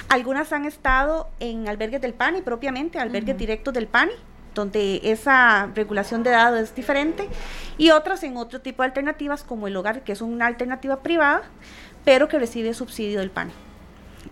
[0.08, 4.12] Algunas han estado en albergues del PANI propiamente, albergues directos del PANI,
[4.54, 7.28] donde esa regulación de edad es diferente,
[7.78, 11.42] y otras en otro tipo de alternativas como el hogar, que es una alternativa privada,
[12.04, 13.52] pero que recibe subsidio del PANI.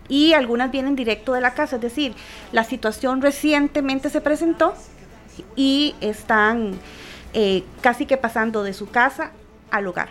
[0.07, 2.13] Y algunas vienen directo de la casa, es decir,
[2.51, 4.73] la situación recientemente se presentó
[5.55, 6.73] y están
[7.33, 9.31] eh, casi que pasando de su casa
[9.71, 10.09] al hogar.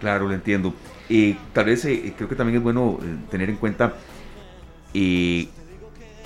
[0.00, 0.72] Claro, lo entiendo.
[1.08, 2.98] Eh, tal vez eh, creo que también es bueno
[3.30, 3.94] tener en cuenta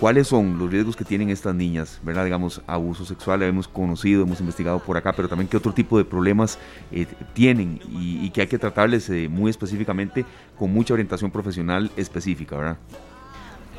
[0.01, 2.01] ¿Cuáles son los riesgos que tienen estas niñas?
[2.03, 2.25] ¿Verdad?
[2.25, 6.07] Digamos, abuso sexual, hemos conocido, hemos investigado por acá, pero también qué otro tipo de
[6.07, 6.59] problemas
[6.91, 10.25] eh, tienen y, que hay que tratarles eh, muy específicamente
[10.59, 12.77] con mucha orientación profesional específica, ¿verdad?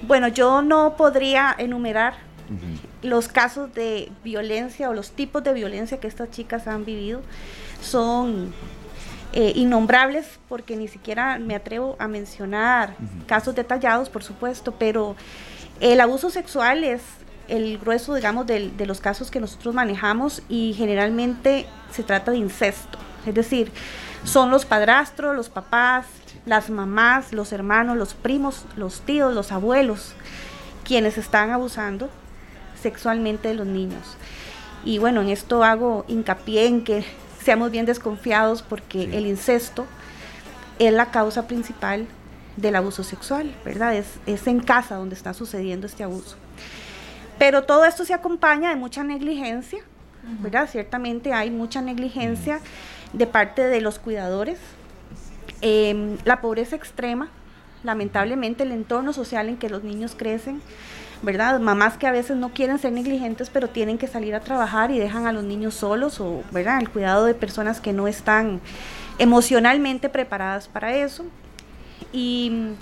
[0.07, 2.13] Bueno, yo no podría enumerar
[3.01, 7.21] los casos de violencia o los tipos de violencia que estas chicas han vivido.
[7.81, 8.53] Son
[9.33, 12.95] eh, innombrables porque ni siquiera me atrevo a mencionar
[13.25, 15.15] casos detallados, por supuesto, pero
[15.81, 17.01] el abuso sexual es
[17.47, 22.99] el grueso, digamos, de, los casos que nosotros manejamos y generalmente se trata de incesto.
[23.25, 23.71] Es decir,
[24.23, 26.05] son los padrastros, los papás,
[26.45, 30.13] las mamás, los hermanos, los primos, los tíos, los abuelos,
[30.85, 32.09] quienes están abusando
[32.79, 34.15] sexualmente de los niños.
[34.85, 37.03] Y bueno, en esto hago hincapié en que
[37.43, 39.87] seamos bien desconfiados porque el incesto
[40.77, 42.07] es la causa principal
[42.57, 43.95] del abuso sexual, ¿verdad?
[43.95, 46.37] Es, es en casa donde está sucediendo este abuso.
[47.37, 49.79] Pero todo esto se acompaña de mucha negligencia,
[50.41, 50.69] ¿verdad?
[50.69, 52.59] Ciertamente hay mucha negligencia
[53.13, 54.59] de parte de los cuidadores.
[55.61, 57.29] Em, la pobreza extrema,
[57.83, 60.61] lamentablemente el entorno social en que los niños crecen,
[61.21, 61.59] ¿verdad?
[61.59, 64.99] Mamás que a veces no quieren ser negligentes, pero tienen que salir a trabajar y
[64.99, 66.79] dejan a los niños solos o, ¿verdad?
[66.79, 68.61] El cuidado de personas que no están
[69.19, 71.25] emocionalmente preparadas para eso.
[72.13, 72.75] Y,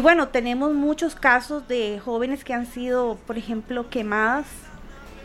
[0.00, 4.46] bueno, tenemos muchos casos de jóvenes que han sido, por ejemplo, quemadas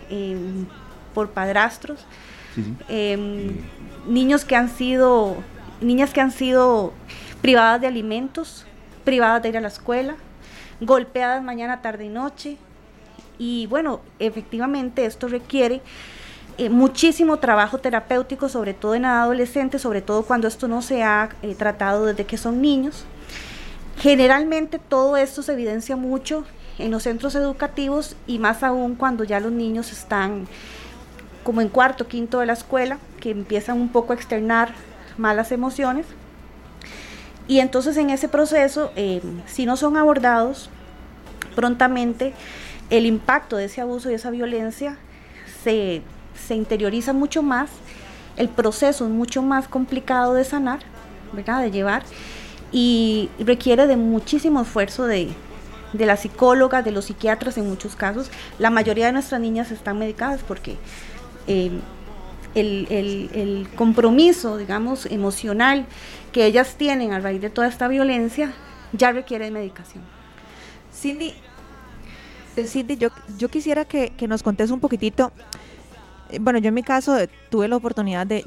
[0.10, 0.66] em,
[1.14, 2.06] por padrastros,
[2.88, 3.56] em,
[4.08, 5.38] niños que han sido,
[5.82, 6.94] niñas que han sido
[7.42, 8.66] privadas de alimentos,
[9.04, 10.16] privadas de ir a la escuela,
[10.82, 12.58] golpeadas mañana, tarde y noche.
[13.38, 15.82] Y bueno, efectivamente esto requiere
[16.58, 21.30] eh, muchísimo trabajo terapéutico, sobre todo en adolescentes, sobre todo cuando esto no se ha
[21.42, 23.06] eh, tratado desde que son niños.
[24.00, 26.46] Generalmente todo esto se evidencia mucho
[26.78, 30.48] en los centros educativos y más aún cuando ya los niños están
[31.44, 34.74] como en cuarto, quinto de la escuela, que empiezan un poco a externar
[35.18, 36.06] malas emociones.
[37.48, 40.70] Y entonces en ese proceso, eh, si no son abordados
[41.56, 42.34] prontamente,
[42.90, 44.98] el impacto de ese abuso y esa violencia
[45.64, 46.04] se,
[46.48, 47.70] se interioriza mucho más,
[48.38, 50.80] el proceso es mucho más complicado de sanar.
[51.32, 52.04] De llevar
[52.72, 55.30] y requiere de muchísimo esfuerzo de,
[55.94, 58.30] de las psicólogas, de los psiquiatras en muchos casos.
[58.60, 60.78] La mayoría de nuestras niñas están medicadas porque
[61.48, 61.72] eh,
[62.56, 62.88] el,
[63.34, 65.86] el, compromiso, digamos, emocional
[66.32, 68.54] que ellas tienen a raíz de toda esta violencia
[68.94, 70.04] ya requiere de medicación.
[70.94, 71.34] Cindy,
[72.56, 75.32] eh, Cindy yo, yo quisiera que, que nos contes un poquitito
[76.42, 78.44] bueno, yo en mi caso eh, tuve la oportunidad de,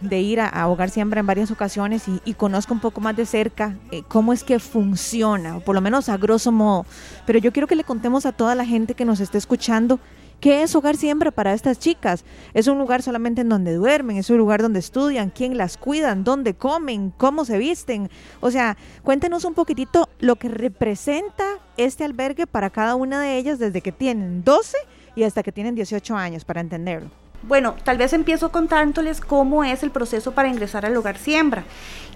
[0.00, 3.76] de, ir a, Hogar Siembra en varias ocasiones y, conozco un poco más de cerca
[3.90, 6.86] eh, cómo es que funciona, por lo menos a grosso modo.
[7.26, 10.00] Pero yo quiero que le contemos a toda la gente que nos esté escuchando
[10.42, 12.24] ¿Qué es Hogar Siembra para estas chicas?
[12.52, 14.16] ¿Es un lugar solamente en donde duermen?
[14.16, 15.30] ¿Es un lugar donde estudian?
[15.30, 16.24] ¿Quién las cuidan?
[16.24, 17.12] ¿Dónde comen?
[17.16, 18.10] ¿Cómo se visten?
[18.40, 21.44] O sea, cuéntenos un poquitito lo que representa
[21.76, 24.76] este albergue para cada una de ellas desde que tienen 12
[25.14, 27.10] y hasta que tienen 18 años, para entenderlo.
[27.42, 31.64] Bueno, tal vez empiezo contándoles cómo es el proceso para ingresar al hogar siembra,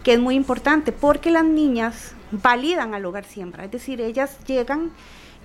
[0.05, 4.93] que es muy importante porque las niñas validan al hogar siembra, es decir, ellas llegan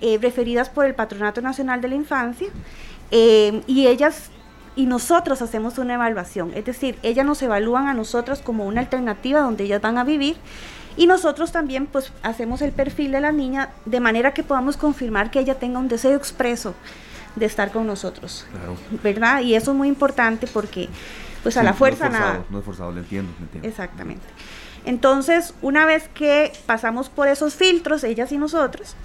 [0.00, 2.48] eh, referidas por el Patronato Nacional de la Infancia
[3.10, 4.30] eh, y ellas
[4.74, 9.40] y nosotros hacemos una evaluación, es decir, ellas nos evalúan a nosotros como una alternativa
[9.40, 10.36] donde ellas van a vivir
[10.96, 15.30] y nosotros también pues hacemos el perfil de la niña de manera que podamos confirmar
[15.30, 16.74] que ella tenga un deseo expreso
[17.36, 18.46] de estar con nosotros.
[19.02, 19.40] ¿Verdad?
[19.40, 20.88] Y eso es muy importante porque
[21.42, 22.44] pues a la fuerza nada.
[22.50, 23.68] No es forzado, lo entiendo, entiendo.
[23.68, 24.26] Exactamente.
[24.84, 28.96] Entonces, una vez que pasamos por esos filtros, ellas y nosotros,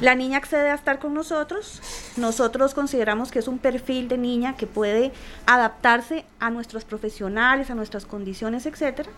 [0.00, 1.82] la niña accede a estar con nosotros.
[2.16, 5.12] Nosotros consideramos que es un perfil de niña que puede
[5.46, 9.10] adaptarse a nuestros profesionales, a nuestras condiciones, etcétera,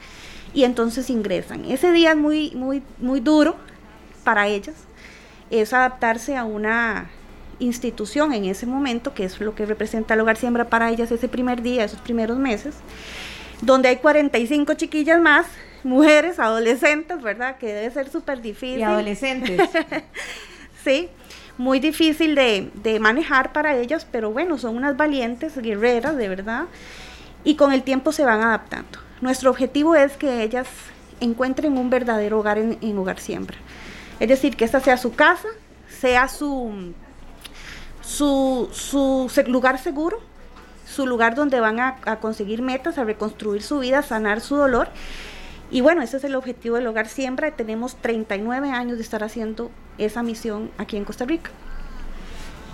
[0.55, 1.64] y entonces ingresan.
[1.66, 3.56] Ese día es muy muy muy duro
[4.24, 4.77] para ellas.
[5.51, 7.10] Es adaptarse a una
[7.58, 11.28] institución en ese momento, que es lo que representa el Hogar Siembra para ellas ese
[11.28, 12.74] primer día, esos primeros meses,
[13.60, 15.46] donde hay 45 chiquillas más,
[15.84, 17.56] mujeres, adolescentes, ¿verdad?
[17.58, 18.80] Que debe ser súper difícil.
[18.80, 19.60] Y adolescentes.
[20.84, 21.08] sí,
[21.58, 26.64] muy difícil de, de manejar para ellas, pero bueno, son unas valientes, guerreras, de verdad,
[27.44, 28.98] y con el tiempo se van adaptando.
[29.20, 30.66] Nuestro objetivo es que ellas
[31.20, 33.56] encuentren un verdadero hogar en, en Hogar Siembra.
[34.18, 35.48] Es decir, que esta sea su casa,
[35.88, 36.92] sea su,
[38.02, 40.20] su, su lugar seguro,
[40.86, 44.88] su lugar donde van a, conseguir metas, a reconstruir su vida, a sanar su dolor
[45.70, 47.50] Y bueno, ese es el objetivo del Hogar Siembra.
[47.52, 51.50] Tenemos 39 años de estar haciendo esa misión aquí en Costa Rica.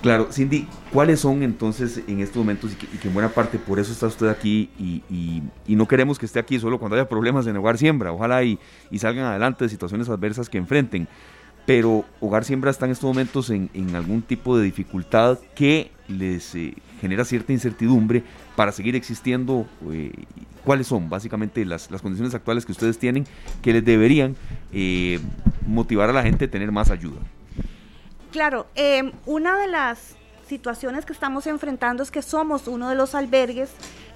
[0.02, 3.92] Claro, Cindy, ¿cuáles son entonces en estos momentos, y que, en buena parte por eso
[3.92, 5.42] está usted aquí, y,
[5.74, 8.60] no queremos que esté aquí solo cuando haya problemas en Hogar Siembra, ojalá y,
[8.96, 11.08] salgan adelante de situaciones adversas que enfrenten,
[11.68, 16.72] pero Hogar Siembra está en estos momentos en, algún tipo de dificultad que les eh,
[16.98, 18.22] genera cierta incertidumbre
[18.56, 19.66] para seguir existiendo.
[19.92, 20.12] Eh,
[20.64, 23.26] ¿Cuáles son básicamente las, condiciones actuales que ustedes tienen
[23.60, 24.34] que les deberían
[24.72, 25.20] eh,
[25.66, 27.20] motivar a la gente a tener más ayuda?
[28.32, 30.16] Claro, em, una de las
[30.48, 33.68] situaciones que estamos enfrentando es que somos uno de los albergues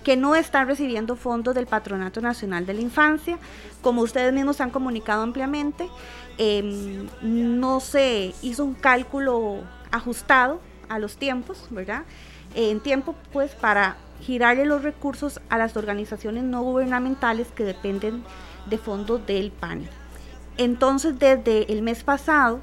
[0.04, 3.38] que no están recibiendo fondos del Patronato Nacional de la Infancia.
[3.82, 5.88] Como ustedes mismos han comunicado ampliamente,
[6.38, 9.60] em, no se hizo un cálculo
[9.90, 12.02] ajustado a los tiempos, ¿verdad?
[12.54, 18.24] En tiempo, pues, para girarle los recursos a las organizaciones no gubernamentales que dependen
[18.66, 19.88] de fondos del PAN.
[20.58, 22.60] Entonces, desde el mes pasado,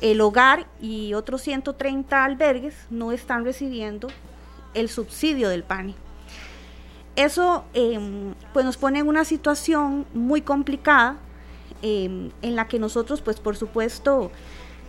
[0.00, 4.08] el hogar y otros 130 albergues no están recibiendo
[4.74, 5.94] el subsidio del PANI.
[7.16, 11.16] Eso em, pues nos pone en una situación muy complicada
[11.82, 14.32] em, en la que nosotros pues por supuesto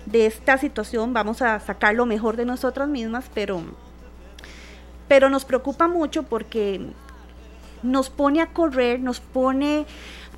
[0.06, 3.62] de esta situación vamos a sacar lo mejor de nosotras mismas, pero,
[5.08, 6.82] pero nos preocupa mucho porque
[7.84, 9.86] nos pone a correr, nos pone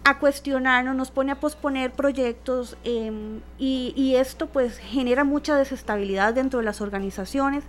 [0.04, 6.60] a cuestionarnos, nos pone a posponer proyectos em, y, esto pues genera mucha desestabilidad dentro
[6.60, 7.64] de las organizaciones.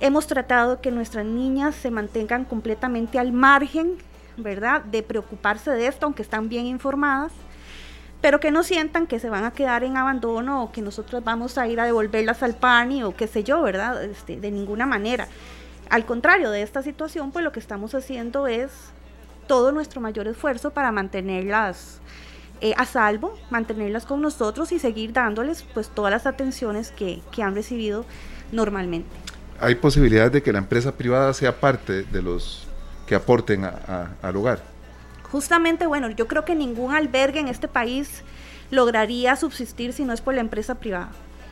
[0.00, 3.96] Hemos tratado que nuestras niñas se mantengan completamente al margen,
[4.36, 4.82] ¿verdad?
[4.82, 7.32] De preocuparse de esto, aunque están bien informadas,
[8.20, 11.58] pero que no sientan que se van a quedar en abandono o que nosotros vamos
[11.58, 14.02] a ir a devolverlas al PANI o qué sé yo, ¿verdad?
[14.04, 15.28] Este, de ninguna manera.
[15.90, 18.70] Al contrario de esta situación, pues lo que estamos haciendo es
[19.46, 22.00] todo nuestro mayor esfuerzo para mantenerlas
[22.60, 27.54] eh, a salvo, mantenerlas con nosotros y seguir dándoles pues todas las atenciones que, han
[27.54, 28.06] recibido
[28.52, 29.08] normalmente.
[29.60, 32.66] ¿Hay posibilidad de que la empresa privada sea parte de los
[33.06, 34.62] que aporten al hogar?
[35.30, 38.22] Justamente, bueno, yo creo que ningún albergue en este país
[38.70, 41.10] lograría subsistir si no es por la empresa privada.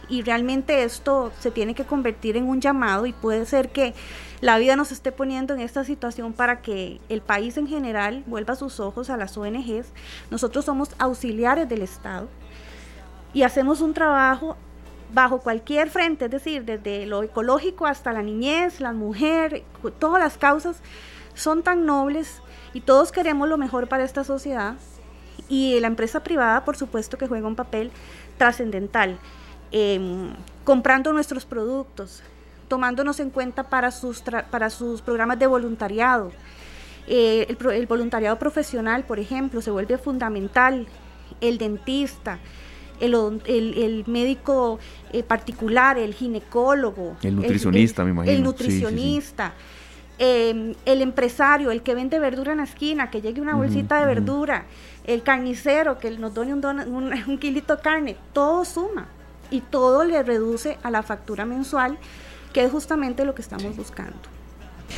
[0.09, 3.95] Y realmente esto se tiene que convertir en un llamado y puede ser que
[4.41, 8.57] la vida nos esté poniendo en esta situación para que el país en general vuelva
[8.57, 9.87] sus ojos a las ONGs.
[10.31, 12.29] Nosotros somos auxiliares del Estado
[13.33, 14.57] y hacemos un trabajo
[15.13, 19.63] bajo cualquier frente, es decir, desde lo ecológico hasta la niñez, la mujer,
[19.99, 20.81] todas las causas
[21.35, 22.41] son tan nobles
[22.73, 24.77] y todos queremos lo mejor para esta sociedad
[25.49, 27.91] y la empresa privada por supuesto que juega un papel
[28.39, 29.19] trascendental,
[29.71, 30.33] em,
[30.65, 32.23] comprando nuestros productos,
[32.69, 36.33] tomándonos en cuenta para sus, para sus programas de voluntariado.
[37.07, 40.87] Eh, el, voluntariado profesional, por ejemplo, se vuelve fundamental.
[41.41, 42.39] El dentista,
[43.03, 44.79] el, médico
[45.13, 47.17] eh, particular, el ginecólogo.
[47.23, 48.35] El nutricionista, me imagino.
[48.35, 49.55] El nutricionista.
[50.19, 54.07] Em, el empresario, el que vende verdura en la esquina, que llegue una bolsita de
[54.07, 54.67] verdura,
[55.05, 59.09] el carnicero, que nos done un, un, un kilito de carne, todo suma
[59.51, 61.99] y todo le reduce a la factura mensual
[62.53, 64.19] que es justamente lo que estamos buscando.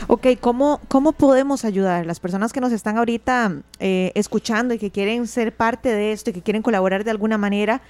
[0.09, 2.07] Ok, ¿cómo, ¿cómo podemos ayudar?
[2.07, 6.31] Las personas que nos están ahorita eh, escuchando y que quieren ser parte de esto
[6.31, 7.81] y que quieren colaborar de alguna manera,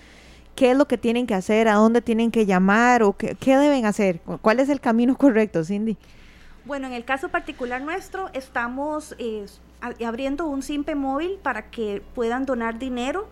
[0.55, 1.69] ¿qué es lo que tienen que hacer?
[1.69, 3.03] ¿A dónde tienen que llamar?
[3.03, 4.21] ¿O qué, deben hacer?
[4.43, 5.97] ¿Cuál es el camino correcto, Cindy?
[6.65, 9.45] Bueno, en el caso particular nuestro, estamos eh,
[10.05, 13.29] abriendo un SIMPE móvil para que puedan donar dinero,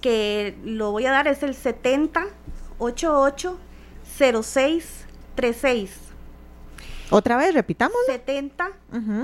[0.00, 3.58] que lo voy a dar, es el 7088
[4.42, 6.09] 06 36.
[7.10, 7.96] Otra vez, repitamos.
[8.06, 8.70] 70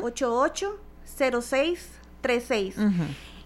[0.02, 0.78] 88
[1.42, 1.90] 06
[2.20, 2.76] 36.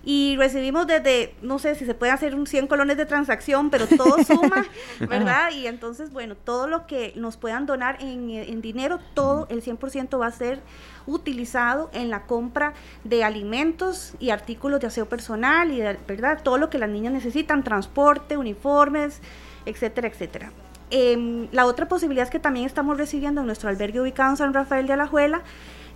[0.02, 3.86] Y recibimos desde, no sé si se puede hacer un 100 colones de transacción, pero
[3.86, 4.64] todo suma,
[5.00, 5.50] ¿verdad?
[5.52, 10.26] Y entonces, bueno, todo lo que nos puedan donar en, dinero, todo el 100% va
[10.26, 10.60] a ser
[11.06, 12.72] utilizado en la compra
[13.04, 16.40] de alimentos y artículos de aseo personal y, ¿verdad?
[16.42, 19.20] Todo lo que las niñas necesitan, transporte, uniformes,
[19.66, 20.50] etcétera, etcétera.
[20.90, 24.54] Em, la otra posibilidad es que también estamos recibiendo en nuestro albergue ubicado en San
[24.54, 25.42] Rafael de Alajuela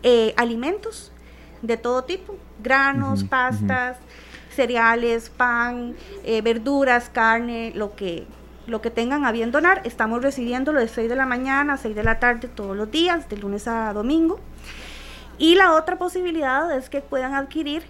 [0.03, 1.11] eh, alimentos
[1.63, 3.97] de todo tipo, granos, pastas,
[4.55, 8.27] cereales, pan, eh, verduras, carne, lo que,
[8.67, 9.81] lo que tengan a bien donar.
[9.85, 13.29] Estamos recibiéndolo de 6 de la mañana a 6 de la tarde todos los días,
[13.29, 14.39] de lunes a domingo.
[15.39, 17.83] Y la otra posibilidad es que puedan adquirir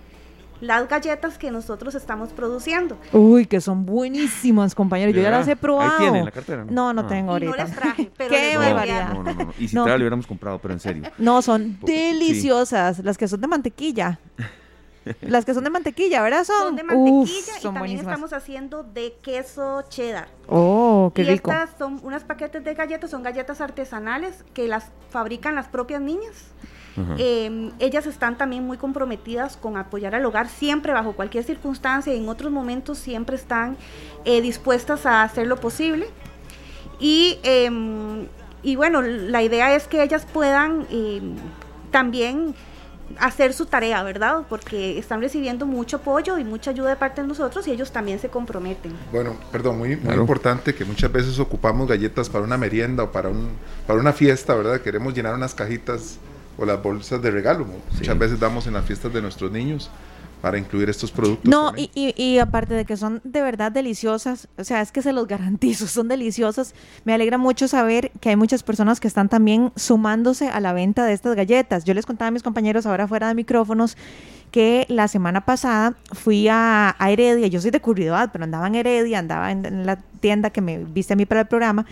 [0.60, 2.96] las galletas que nosotros estamos produciendo.
[3.12, 5.14] Uy, que son buenísimas, compañeros.
[5.14, 6.14] Yo ya las he probado.
[6.14, 6.72] Ahí la cartera, ¿no?
[6.72, 7.50] No, no, tengo ahorita.
[7.56, 9.12] no les traje, pero Qué barbaridad.
[9.12, 9.84] No, no, no, Y si no.
[9.84, 11.04] trae, lo hubiéramos comprado, pero en serio.
[11.18, 13.00] No, son deliciosas.
[13.00, 14.18] Las que son de mantequilla.
[15.20, 16.44] Las que son de mantequilla, ¿verdad?
[16.44, 20.28] Son, son de mantequilla y también estamos haciendo de queso cheddar.
[20.48, 21.50] Oh, qué y rico.
[21.50, 26.46] estas son unos paquetes de galletas, son galletas artesanales que las fabrican las propias niñas.
[27.18, 32.18] Eh, ellas están también muy comprometidas con apoyar al hogar siempre, bajo cualquier circunstancia y
[32.18, 33.76] en otros momentos siempre están
[34.24, 36.06] eh, dispuestas a hacer lo posible.
[37.00, 38.26] Y, em,
[38.62, 41.34] y bueno, la idea es que ellas puedan em,
[41.90, 42.54] también
[43.18, 44.44] hacer su tarea, ¿verdad?
[44.48, 48.18] Porque están recibiendo mucho apoyo y mucha ayuda de parte de nosotros y ellos también
[48.18, 48.92] se comprometen.
[49.12, 53.28] Bueno, perdón, muy, muy importante que muchas veces ocupamos galletas para una merienda o para,
[53.28, 53.50] un,
[53.86, 54.80] para una fiesta, ¿verdad?
[54.80, 56.18] Queremos llenar unas cajitas
[56.58, 57.66] o las bolsas de regalo.
[57.92, 59.90] Muchas veces damos en las fiestas de nuestros niños
[60.44, 61.50] para incluir estos productos.
[61.50, 65.14] No, y, y, aparte de que son de verdad deliciosas, o sea, es que se
[65.14, 66.74] los garantizo, son deliciosas.
[67.06, 71.06] Me alegra mucho saber que hay muchas personas que están también sumándose a la venta
[71.06, 71.84] de estas galletas.
[71.84, 73.96] Yo les contaba a mis compañeros ahora fuera de micrófonos
[74.50, 79.20] que la semana pasada fui a, Heredia, yo soy de Curridad, pero andaba en Heredia,
[79.20, 81.86] andaba en, en la tienda que me viste a mí para el programa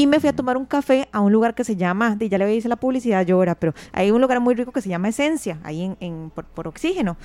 [0.00, 2.56] y me fui a tomar un café a un lugar que se llama, ya le
[2.56, 5.58] hice la publicidad yo ahora, pero hay un lugar muy rico que se llama Esencia,
[5.62, 7.18] ahí en, por, oxígeno.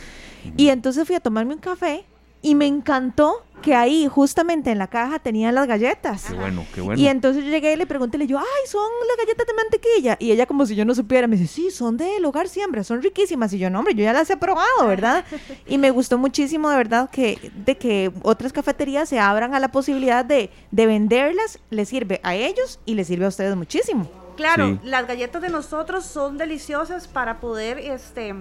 [0.58, 2.04] Y entonces fui a tomarme un café
[2.42, 6.26] y me encantó que ahí, justamente en la caja, tenían las galletas.
[6.26, 7.02] Qué bueno, qué bueno.
[7.02, 10.18] Y entonces yo llegué y le pregunté, le yo, ay, son las galletas de mantequilla.
[10.20, 13.02] Y ella, como si yo no supiera, me dice, sí, son del hogar siempre, son
[13.02, 13.52] riquísimas.
[13.54, 15.26] Y yo, no, hombre, yo ya las he probado, ¿verdad?
[15.68, 19.72] y me gustó muchísimo, de verdad, que de que otras cafeterías se abran a la
[19.72, 21.60] posibilidad de, de venderlas.
[21.70, 24.10] Les sirve a ellos y les sirve a ustedes muchísimo.
[24.36, 28.34] Claro, las galletas de nosotros son deliciosas para poder, este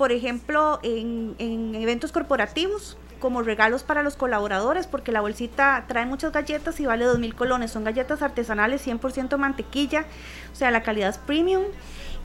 [0.00, 6.32] por ejemplo, en, eventos corporativos, como regalos para los colaboradores, porque la bolsita trae muchas
[6.32, 7.70] galletas y vale dos mil colones.
[7.70, 10.06] Son galletas artesanales, 100% mantequilla,
[10.52, 11.62] o sea, la calidad es premium.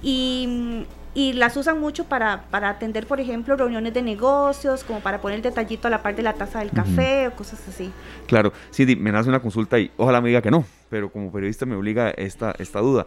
[0.01, 0.85] Y,
[1.15, 5.41] las usan mucho para, para, atender, por ejemplo, reuniones de negocios, como para poner el
[5.43, 7.89] detallito a la parte de la taza del café o cosas así.
[8.27, 11.65] Claro, sí, me nace una consulta y ojalá me diga que no, pero como periodista
[11.65, 13.05] me obliga esta, esta duda.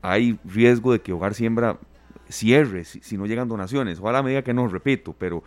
[0.00, 1.76] ¿Hay riesgo de que Hogar Siembra
[2.28, 4.00] cierre si, no llegan donaciones.
[4.00, 5.42] Ojalá me diga que no, repito, pero,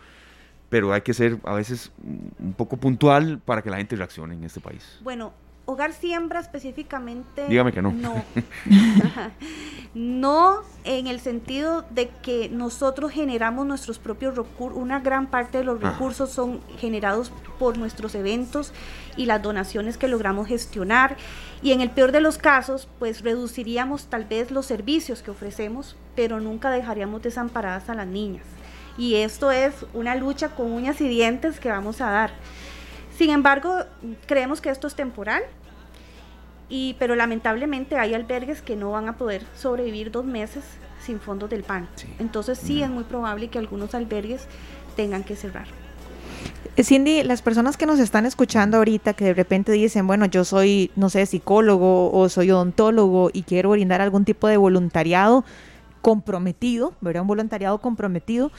[0.68, 4.44] pero hay que ser a veces un poco puntual para que la gente reaccione en
[4.44, 4.98] este país.
[5.02, 5.32] Bueno,
[5.70, 7.46] Hogar Siembra específicamente.
[7.46, 7.92] Dígame que no.
[7.92, 8.24] No.
[9.94, 14.78] no en el sentido de que nosotros generamos nuestros propios recursos.
[14.78, 18.72] Una gran parte de los recursos son generados por nuestros eventos
[19.18, 21.18] y las donaciones que logramos gestionar.
[21.60, 25.96] Y en el peor de los casos, pues reduciríamos tal vez los servicios que ofrecemos,
[26.16, 28.46] pero nunca dejaríamos desamparadas a las niñas.
[28.98, 32.32] Y esto es una lucha con uñas y dientes que vamos a dar.
[33.16, 33.76] Sin embargo,
[34.26, 35.42] creemos que esto es temporal,
[36.68, 40.62] y, pero lamentablemente hay albergues que no van a poder sobrevivir dos meses
[41.04, 41.88] sin fondos del PAN.
[42.18, 44.46] Entonces sí es muy probable que algunos albergues
[44.96, 45.66] tengan que cerrar.
[46.76, 50.44] Eh, Cindy, las personas que nos están escuchando ahorita que de repente dicen, bueno, yo
[50.44, 55.44] soy, no sé, psicólogo o soy odontólogo y quiero brindar algún tipo de voluntariado
[56.02, 57.22] comprometido, ¿verdad?
[57.22, 58.52] Un voluntariado comprometido.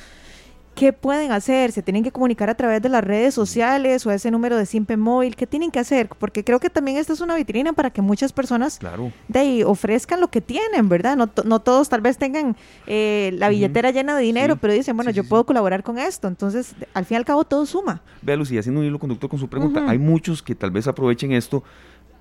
[0.75, 1.71] ¿Qué pueden hacer?
[1.71, 4.95] ¿Se tienen que comunicar a través de las redes sociales o ese número de Simpe
[4.95, 5.35] Móvil?
[5.35, 6.07] ¿Qué tienen que hacer?
[6.07, 8.79] Porque creo que también esta es una vitrina para que muchas personas
[9.27, 11.17] de ahí ofrezcan lo que tienen, ¿verdad?
[11.17, 12.55] No, no todos tal vez tengan
[12.87, 16.27] eh, la billetera llena de dinero, pero dicen, bueno, yo puedo colaborar con esto.
[16.27, 18.01] Entonces, al fin y al cabo, todo suma.
[18.21, 21.33] Vea, Lucía, haciendo un hilo conductor con su pregunta, hay muchos que tal vez aprovechen
[21.33, 21.63] esto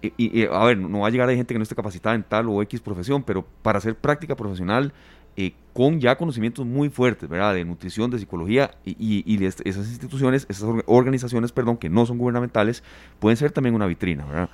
[0.00, 2.48] y, a ver, no va a llegar a gente que no esté capacitada en tal
[2.48, 4.92] o X profesión, pero para hacer práctica profesional
[5.40, 7.54] eh, con ya conocimientos muy fuertes, ¿verdad?
[7.54, 12.82] De nutrición, de psicología y, y, esas instituciones, esas organizaciones, perdón, que no son gubernamentales,
[13.20, 14.50] pueden ser también una vitrina, ¿verdad?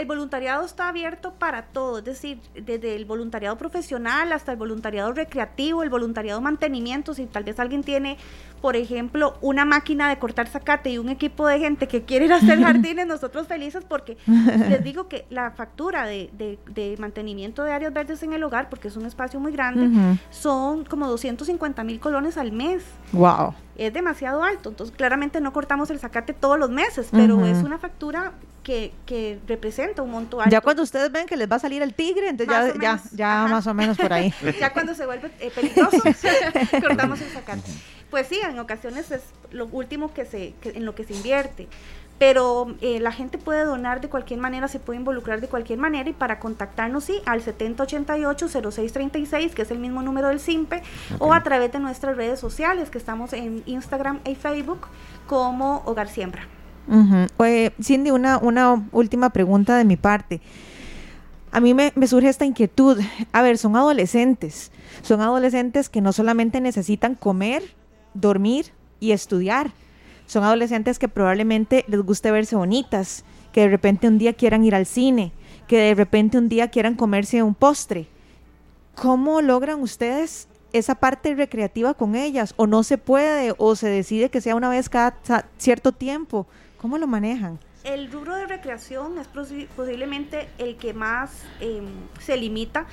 [0.00, 5.12] El voluntariado está abierto para todo, es decir, desde el voluntariado profesional hasta el voluntariado
[5.12, 8.16] recreativo, el voluntariado mantenimiento, si tal vez alguien tiene
[8.60, 12.32] por ejemplo, una máquina de cortar zacate y un equipo de gente que quiere ir
[12.32, 14.18] a hacer jardines, nosotros felices porque
[14.68, 16.30] les digo que la factura de,
[16.66, 20.84] de, mantenimiento de áreas verdes en el hogar, porque es un espacio muy grande, son
[20.84, 22.84] como 250 mil colones al mes.
[23.12, 23.54] Wow.
[23.80, 27.78] Es demasiado alto, entonces claramente no cortamos el zacate todos los meses, pero es una
[27.78, 30.50] factura que, que, representa un monto alto.
[30.50, 33.46] Ya cuando ustedes ven que les va a salir el tigre, entonces ya, ya, ya
[33.48, 34.34] más o menos por ahí.
[34.60, 35.96] ya cuando se vuelve eh, peligroso,
[36.86, 37.70] cortamos el zacate.
[38.10, 41.66] Pues sí, en ocasiones es lo último que se, en lo que se invierte.
[42.20, 46.10] Pero eh, la gente puede donar de cualquier manera, se puede involucrar de cualquier manera
[46.10, 50.82] y para contactarnos sí al 7088-0636, que es el mismo número del SIMPE,
[51.18, 54.88] o a través de nuestras redes sociales, que estamos en Instagram y Facebook
[55.26, 56.42] como Hogar Siembra.
[57.82, 60.42] Cindy, una, una última pregunta de mi parte.
[61.52, 63.00] A mí me, me surge esta inquietud.
[63.32, 64.72] A ver, son adolescentes.
[65.00, 67.62] Son adolescentes que no solamente necesitan comer,
[68.12, 68.66] dormir
[69.00, 69.70] y estudiar.
[70.30, 74.76] Son adolescentes que probablemente les guste verse bonitas, que de repente un día quieran ir
[74.76, 75.32] al cine,
[75.66, 78.06] que de repente un día quieran comerse un postre.
[78.94, 82.54] ¿Cómo logran ustedes esa parte recreativa con ellas?
[82.58, 83.56] ¿O no se puede?
[83.58, 85.16] ¿O se decide que sea una vez cada
[85.58, 86.46] cierto tiempo?
[86.80, 87.58] ¿Cómo lo manejan?
[87.82, 91.86] El rubro de recreación es posiblemente el que más em,
[92.20, 92.86] se limita,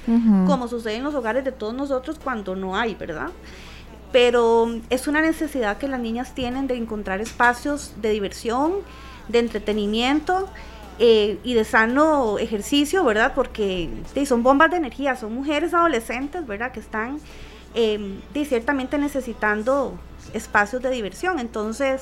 [0.48, 3.30] como sucede en los hogares de todos nosotros cuando no hay, ¿verdad?
[4.12, 8.74] Pero es una necesidad que las niñas tienen de encontrar espacios de diversión,
[9.28, 10.48] de entretenimiento
[11.00, 13.34] eh, y de sano ejercicio, ¿verdad?
[13.36, 13.90] Porque
[14.26, 16.72] son bombas de energía, son mujeres adolescentes, ¿verdad?
[16.72, 17.20] Que están
[17.76, 20.00] eh, ciertamente necesitando
[20.34, 21.40] espacios de diversión.
[21.40, 22.02] Entonces,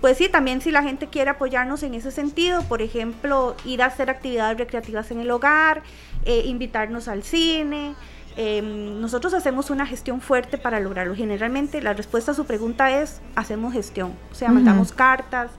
[0.00, 3.86] pues sí, también si la gente quiere apoyarnos en ese sentido, por ejemplo, ir a
[3.86, 5.82] hacer actividades recreativas en el hogar,
[6.24, 7.94] eh, invitarnos al cine.
[8.36, 11.14] Em, nosotros hacemos una gestión fuerte para lograrlo.
[11.14, 15.52] Generalmente la respuesta a su pregunta es hacemos gestión, o sea, mandamos cartas,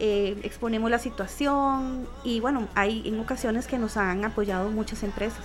[0.00, 5.44] eh, exponemos la situación y bueno, hay en ocasiones que nos han apoyado muchas empresas.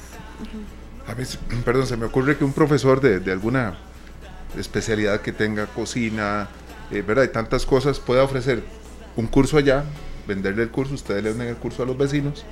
[1.06, 3.78] A veces, perdón, se me ocurre que un profesor de, alguna
[4.58, 6.48] especialidad que tenga cocina,
[6.92, 7.24] eh, ¿verdad?
[7.24, 8.64] De tantas cosas, pueda ofrecer
[9.18, 9.84] un curso allá,
[10.28, 12.46] venderle el curso, ustedes le den el curso a los vecinos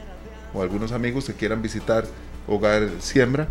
[0.53, 2.05] o algunos amigos que quieran visitar
[2.47, 3.47] Hogar Siembra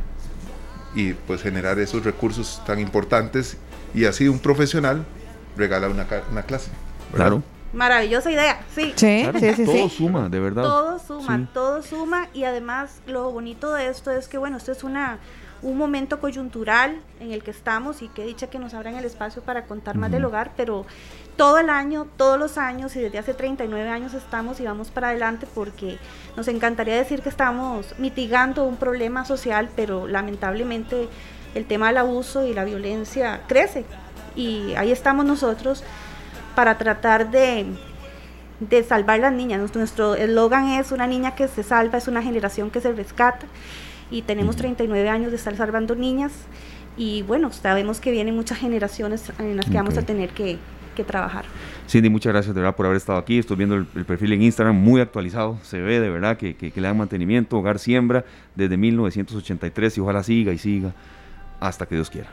[0.96, 3.58] y pues generar esos recursos tan importantes
[3.94, 5.04] y así un profesional
[5.56, 6.70] regala una, una clase.
[7.14, 7.42] Claro.
[7.72, 8.94] Maravillosa idea, sí.
[8.96, 10.62] Sí, sí, sí, Todo suma, de verdad.
[10.62, 14.82] Todo suma, todo suma y además lo bonito de esto es que, bueno, esto es
[14.82, 15.18] una
[15.62, 19.42] un momento coyuntural en el que estamos y que dicha que nos abran el espacio
[19.42, 20.86] para contar más del hogar, pero
[21.36, 25.08] todo el año, todos los años y desde hace 39 años estamos y vamos para
[25.08, 25.98] adelante porque
[26.36, 31.08] nos encantaría decir que estamos mitigando un problema social, pero lamentablemente
[31.54, 33.84] el tema del abuso y la violencia crece.
[34.34, 35.84] Y ahí estamos nosotros
[36.54, 37.66] para tratar de,
[38.60, 39.74] de salvar las niñas.
[39.74, 43.46] Nuestro eslogan es una niña que se salva, es una generación que se rescata.
[44.10, 46.32] Y tenemos 39 años de estar salvando niñas.
[46.96, 50.58] Y bueno, sabemos que vienen muchas generaciones en las que vamos a tener que,
[50.96, 51.44] que, trabajar.
[51.88, 53.38] Cindy, muchas gracias de verdad por haber estado aquí.
[53.38, 55.58] Estoy viendo el, perfil en Instagram muy actualizado.
[55.62, 57.56] Se ve de verdad que, que, le dan mantenimiento.
[57.58, 58.24] Hogar Siembra
[58.54, 60.92] desde 1983 y ojalá siga y siga
[61.60, 62.28] hasta que Dios quiera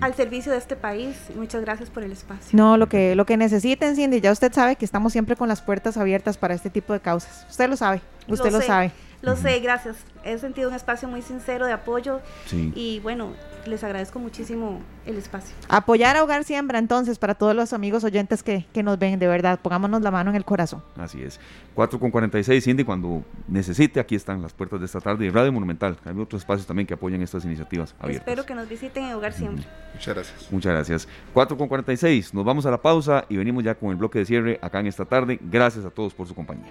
[0.00, 1.16] al servicio de este país.
[1.34, 2.56] Muchas gracias por el espacio.
[2.56, 5.62] No, lo que, lo que necesiten, Cindy, ya usted sabe que estamos siempre con las
[5.62, 7.46] puertas abiertas para este tipo de causas.
[7.48, 8.92] Usted lo sabe, usted lo, sabe.
[9.22, 9.96] Lo sé, gracias.
[10.24, 12.20] He sentido un espacio muy sincero de apoyo
[12.52, 13.32] y bueno,
[13.68, 15.54] les agradezco muchísimo el espacio.
[15.68, 19.28] Apoyar a Hogar Siembra entonces para todos los amigos oyentes que, que nos ven, de
[19.28, 20.82] verdad, pongámonos la mano en el corazón.
[20.96, 21.38] Así es.
[21.74, 25.52] 4 con 46, Cindy, cuando necesite, aquí están las puertas de esta tarde y Radio
[25.52, 25.96] Monumental.
[26.04, 28.26] Hay otros espacios también que apoyan estas iniciativas abiertas.
[28.26, 29.64] Espero que nos visiten en Hogar Siembra.
[29.94, 30.52] Muchas gracias.
[30.52, 31.08] Muchas gracias.
[31.34, 34.24] 4 con 46, nos vamos a la pausa y venimos ya con el bloque de
[34.24, 35.38] cierre acá en esta tarde.
[35.40, 36.66] Gracias a todos por su compañía.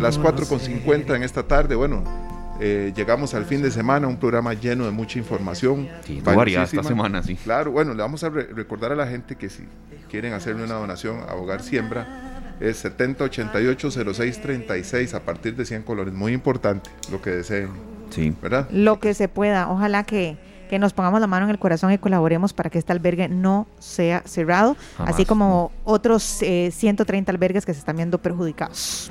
[0.00, 2.02] Las 4.50 en esta tarde, bueno,
[2.60, 5.88] eh, llegamos al fin de semana, un programa lleno de mucha información.
[6.04, 7.36] Sí, esta semana, sí.
[7.36, 9.64] Claro, bueno, le vamos a recordar a la gente que si
[10.10, 16.14] quieren hacerle una donación a Hogar Siembra, es 7088 0636 a partir de 100 colores.
[16.14, 17.70] Muy importante lo que deseen.
[18.10, 18.34] Sí.
[18.42, 18.68] ¿Verdad?
[18.70, 19.70] Lo que se pueda.
[19.70, 20.36] Ojalá que
[20.72, 23.66] que nos pongamos la mano en el corazón y colaboremos para que este albergue no
[23.78, 29.10] sea cerrado, así como otros eh, 130 albergues que se están viendo perjudicados.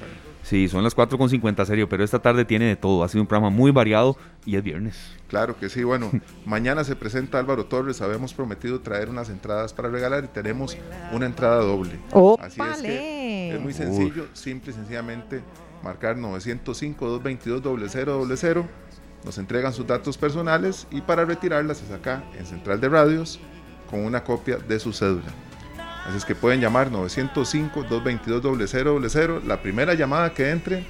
[0.52, 3.06] Sí, son las 4.50, serio, pero esta tarde tiene de todo.
[3.06, 4.98] Ha sido un programa muy variado y es viernes.
[5.30, 5.82] Claro que sí.
[5.82, 6.12] Bueno,
[6.46, 8.02] mañana se presenta Álvaro Torres.
[8.02, 10.78] Habíamos prometido traer unas entradas para regalar y tenemos
[11.14, 11.98] una entrada doble.
[12.42, 15.42] Así es que es muy sencillo, simple y sencillamente
[15.82, 18.66] marcar 905-222-0000
[19.24, 23.40] nos entregan sus datos personales y para retirarlas es acá en Central de Radios
[23.90, 25.32] con una copia de su cédula.
[26.08, 29.44] Así es que pueden llamar 905-222-0000.
[29.44, 30.84] La primera llamada que entre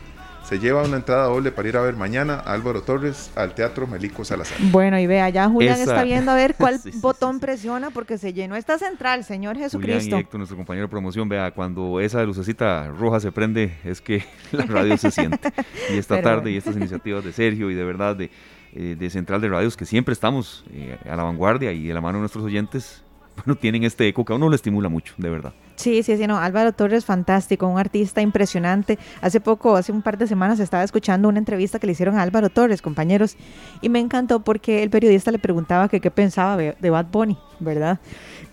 [0.43, 3.87] se lleva una entrada doble para ir a ver mañana a Álvaro Torres al Teatro
[3.87, 4.57] Melico Salazar.
[4.71, 8.55] Bueno, y vea, ya Julián está viendo a ver cuál botón presiona porque se llenó
[8.55, 9.99] esta central, Señor Jesucristo.
[9.99, 14.01] Julián y Héctor, nuestro compañero de promoción, vea, cuando esa lucecita roja se prende es
[14.01, 15.53] que la radio se siente.
[15.93, 18.31] Y esta tarde y estas iniciativas de Sergio y de verdad de,
[18.73, 22.01] eh, de Central de Radios, que siempre estamos eh, a la vanguardia y de la
[22.01, 23.03] mano de nuestros oyentes,
[23.45, 25.53] bueno, tienen este eco que a uno lo estimula mucho, de verdad.
[25.75, 26.37] Sí, sí, sí, no.
[26.37, 28.99] Álvaro Torres, fantástico, un artista impresionante.
[29.21, 32.21] Hace poco, hace un par de semanas, estaba escuchando una entrevista que le hicieron a
[32.21, 33.35] Álvaro Torres, compañeros,
[33.81, 37.99] y me encantó porque el periodista le preguntaba que qué pensaba de Bad Bunny, ¿verdad?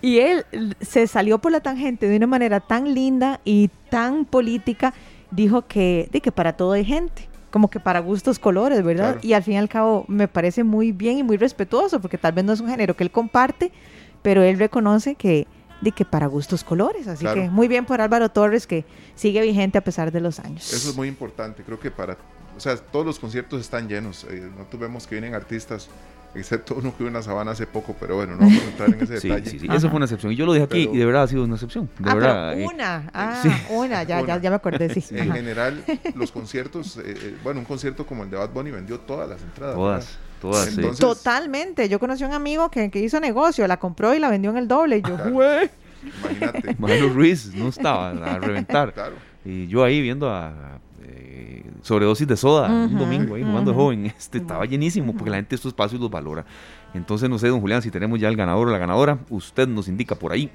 [0.01, 0.45] Y él
[0.81, 4.93] se salió por la tangente de una manera tan linda y tan política,
[5.29, 9.17] dijo que, de que para todo hay gente como que para gustos colores, ¿verdad?
[9.21, 12.33] Y al fin y al cabo me parece muy bien y muy respetuoso, porque tal
[12.33, 13.71] vez no es un género que él comparte,
[14.21, 15.47] pero él reconoce que,
[15.81, 17.07] de que para gustos colores.
[17.07, 18.85] Así que muy bien por Álvaro Torres, que
[19.15, 20.71] sigue vigente a pesar de los años.
[20.73, 21.63] Eso es muy importante.
[21.63, 22.17] Creo que para,
[22.55, 24.25] o sea, todos los conciertos están llenos.
[24.29, 25.89] Eh, no tuvemos que vienen artistas
[26.35, 28.89] excepto uno que hubo en la sabana hace poco, pero bueno, no vamos a entrar
[28.89, 29.49] en ese detalle.
[29.49, 30.31] Sí, sí, eso fue una excepción.
[30.31, 31.89] Y yo lo dije aquí y de verdad ha sido una excepción.
[31.97, 32.53] De ah, verdad.
[32.55, 35.15] Pero una, ah, una, ya, Ya, ya me acordé, sí.
[35.15, 35.83] En general,
[36.15, 39.41] los conciertos, eh, eh, bueno, un concierto como el de Bad Bunny vendió todas las
[39.41, 39.75] entradas.
[39.75, 40.17] Todas.
[40.41, 41.89] Todas, Entonces, Totalmente.
[41.89, 44.57] Yo conocí a un amigo que, que, hizo negocio, la compró y la vendió en
[44.57, 44.97] el doble.
[44.97, 45.69] Y yo, güey.
[46.03, 46.75] Imagínate.
[46.79, 48.93] Manu Ruiz no estaba a reventar.
[48.93, 49.15] Claro.
[49.43, 54.05] Y yo ahí viendo a eh, sobredosis de soda un domingo ahí jugando joven.
[54.05, 56.45] Este estaba llenísimo porque la gente estos espacios los valora.
[56.93, 59.87] Entonces, no sé, don Julián, si tenemos ya el ganador o la ganadora, usted nos
[59.87, 60.49] indica por ahí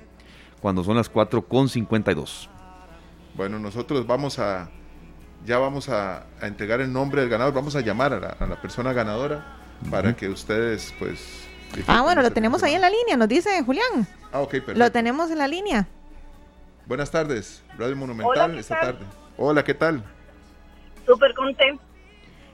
[0.61, 2.49] cuando son las 4 con 52.
[3.37, 4.71] Bueno, nosotros vamos a,
[5.45, 9.64] ya vamos a, entregar el nombre del ganador, vamos a llamar a la, persona ganadora
[9.91, 11.45] para que ustedes, pues...
[11.87, 14.07] Ah, bueno, lo tenemos ahí en la línea, nos dice Julián.
[14.33, 14.79] Ah, ok, perfecto.
[14.79, 15.87] Lo tenemos en la línea.
[16.87, 19.05] Buenas tardes, Radio Monumental, esta tarde.
[19.37, 20.05] Hola, ¿qué tal?
[21.07, 21.83] Súper contento.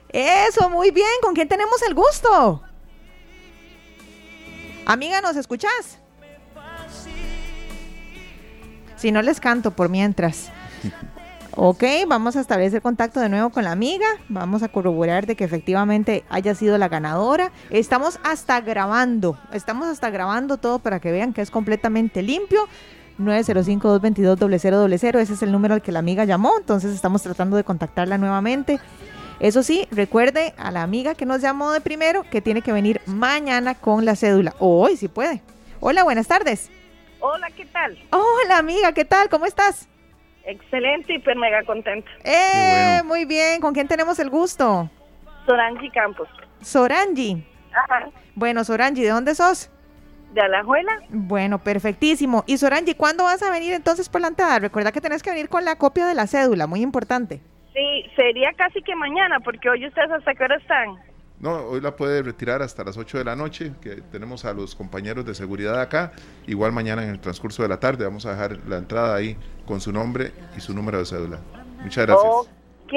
[0.09, 1.07] Eso, muy bien.
[1.21, 2.61] ¿Con quién tenemos el gusto?
[4.85, 5.99] Amiga, ¿nos escuchás?
[8.97, 10.51] Si no les canto por mientras.
[11.55, 14.05] Ok, vamos a establecer contacto de nuevo con la amiga.
[14.29, 17.51] Vamos a corroborar de que efectivamente haya sido la ganadora.
[17.69, 19.37] Estamos hasta grabando.
[19.51, 22.69] Estamos hasta grabando todo para que vean que es completamente limpio.
[23.19, 25.19] 905-222-0000.
[25.19, 26.53] Ese es el número al que la amiga llamó.
[26.57, 28.79] Entonces estamos tratando de contactarla nuevamente.
[29.41, 33.01] Eso sí, recuerde a la amiga que nos llamó de primero que tiene que venir
[33.07, 34.55] mañana con la cédula.
[34.59, 35.41] hoy, si puede.
[35.81, 36.69] Hola, buenas tardes.
[37.19, 37.97] Hola, ¿qué tal?
[38.11, 39.27] Hola, amiga, ¿qué tal?
[39.29, 39.89] ¿Cómo estás?
[40.45, 42.09] Excelente, hiper mega contenta.
[42.23, 43.61] Eh, muy bien.
[43.61, 44.89] ¿Con quién tenemos el gusto?
[45.45, 46.27] Sorangi Campos.
[46.61, 47.43] Sorangi.
[47.73, 48.09] Ajá.
[48.35, 49.69] Bueno, Sorangi, ¿de dónde sos?
[50.33, 50.93] de Alajuela.
[51.09, 52.43] Bueno, perfectísimo.
[52.47, 54.59] Y Sorangi, ¿cuándo vas a venir entonces por la entrada?
[54.59, 57.41] Recuerda que tenés que venir con la copia de la cédula, muy importante.
[57.73, 60.95] Sí, sería casi que mañana, porque hoy ustedes hasta qué hora están.
[61.41, 64.75] No, hoy la puede retirar hasta las 8 de la noche, que tenemos a los
[64.75, 66.11] compañeros de seguridad acá.
[66.45, 69.35] Igual mañana en el transcurso de la tarde vamos a dejar la entrada ahí
[69.65, 71.39] con su nombre y su número de cédula.
[71.81, 72.31] Muchas gracias.
[72.31, 72.93] Ok,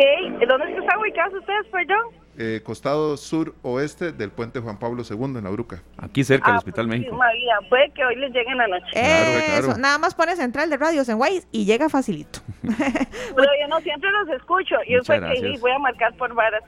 [0.46, 2.23] ¿dónde están ubicados ustedes, perdón?
[2.36, 5.82] Eh, costado sur-oeste del puente Juan Pablo II en la Bruca.
[5.98, 7.16] Aquí cerca del ah, Hospital pues, México.
[7.16, 8.86] María, puede que hoy les lleguen la noche.
[8.94, 12.40] Eso, nada más pone central de radios en Waze y llega facilito.
[12.62, 16.62] Pero yo no siempre los escucho y fue que voy a marcar por varas.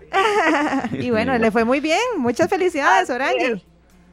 [0.93, 2.01] y bueno, le fue muy bien.
[2.19, 3.63] Muchas felicidades, Orange.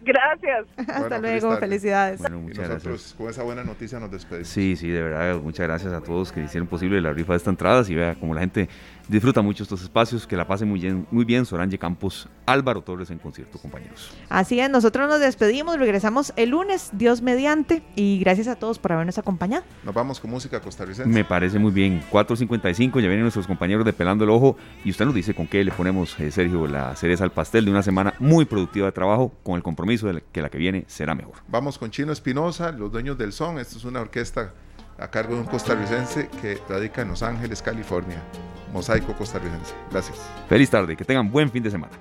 [0.03, 0.65] Gracias.
[0.77, 2.19] Hasta luego, felicidades.
[2.19, 3.15] Bueno, muchas gracias.
[3.17, 4.47] con esa buena noticia nos despedimos.
[4.47, 7.49] Sí, sí, de verdad, muchas gracias a todos que hicieron posible la rifa de esta
[7.49, 7.84] entrada.
[7.88, 8.69] Y vea como la gente
[9.07, 13.09] disfruta mucho estos espacios, que la pasen muy bien, muy bien Soranje Campos, Álvaro Torres
[13.11, 14.11] en concierto, compañeros.
[14.30, 18.93] Así es, nosotros nos despedimos, regresamos el lunes, Dios mediante, y gracias a todos por
[18.93, 19.63] habernos acompañado.
[19.84, 21.09] Nos vamos con música costarricense.
[21.09, 25.05] Me parece muy bien, 4.55, ya vienen nuestros compañeros de Pelando el Ojo, y usted
[25.05, 28.13] nos dice con qué le ponemos, eh, Sergio, la cereza al pastel de una semana
[28.19, 31.35] muy productiva de trabajo, con el compromiso de que la que viene será mejor.
[31.47, 34.53] Vamos con Chino Espinosa, los dueños del son, esto es una orquesta
[34.98, 38.22] a cargo de un costarricense que radica en Los Ángeles, California.
[38.72, 39.74] Mosaico Costarricense.
[39.91, 40.20] Gracias.
[40.49, 41.94] Feliz tarde, que tengan buen fin de semana.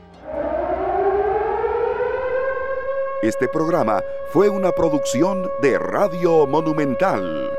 [3.22, 4.02] Este programa
[4.32, 7.50] fue una producción de Radio Monumental.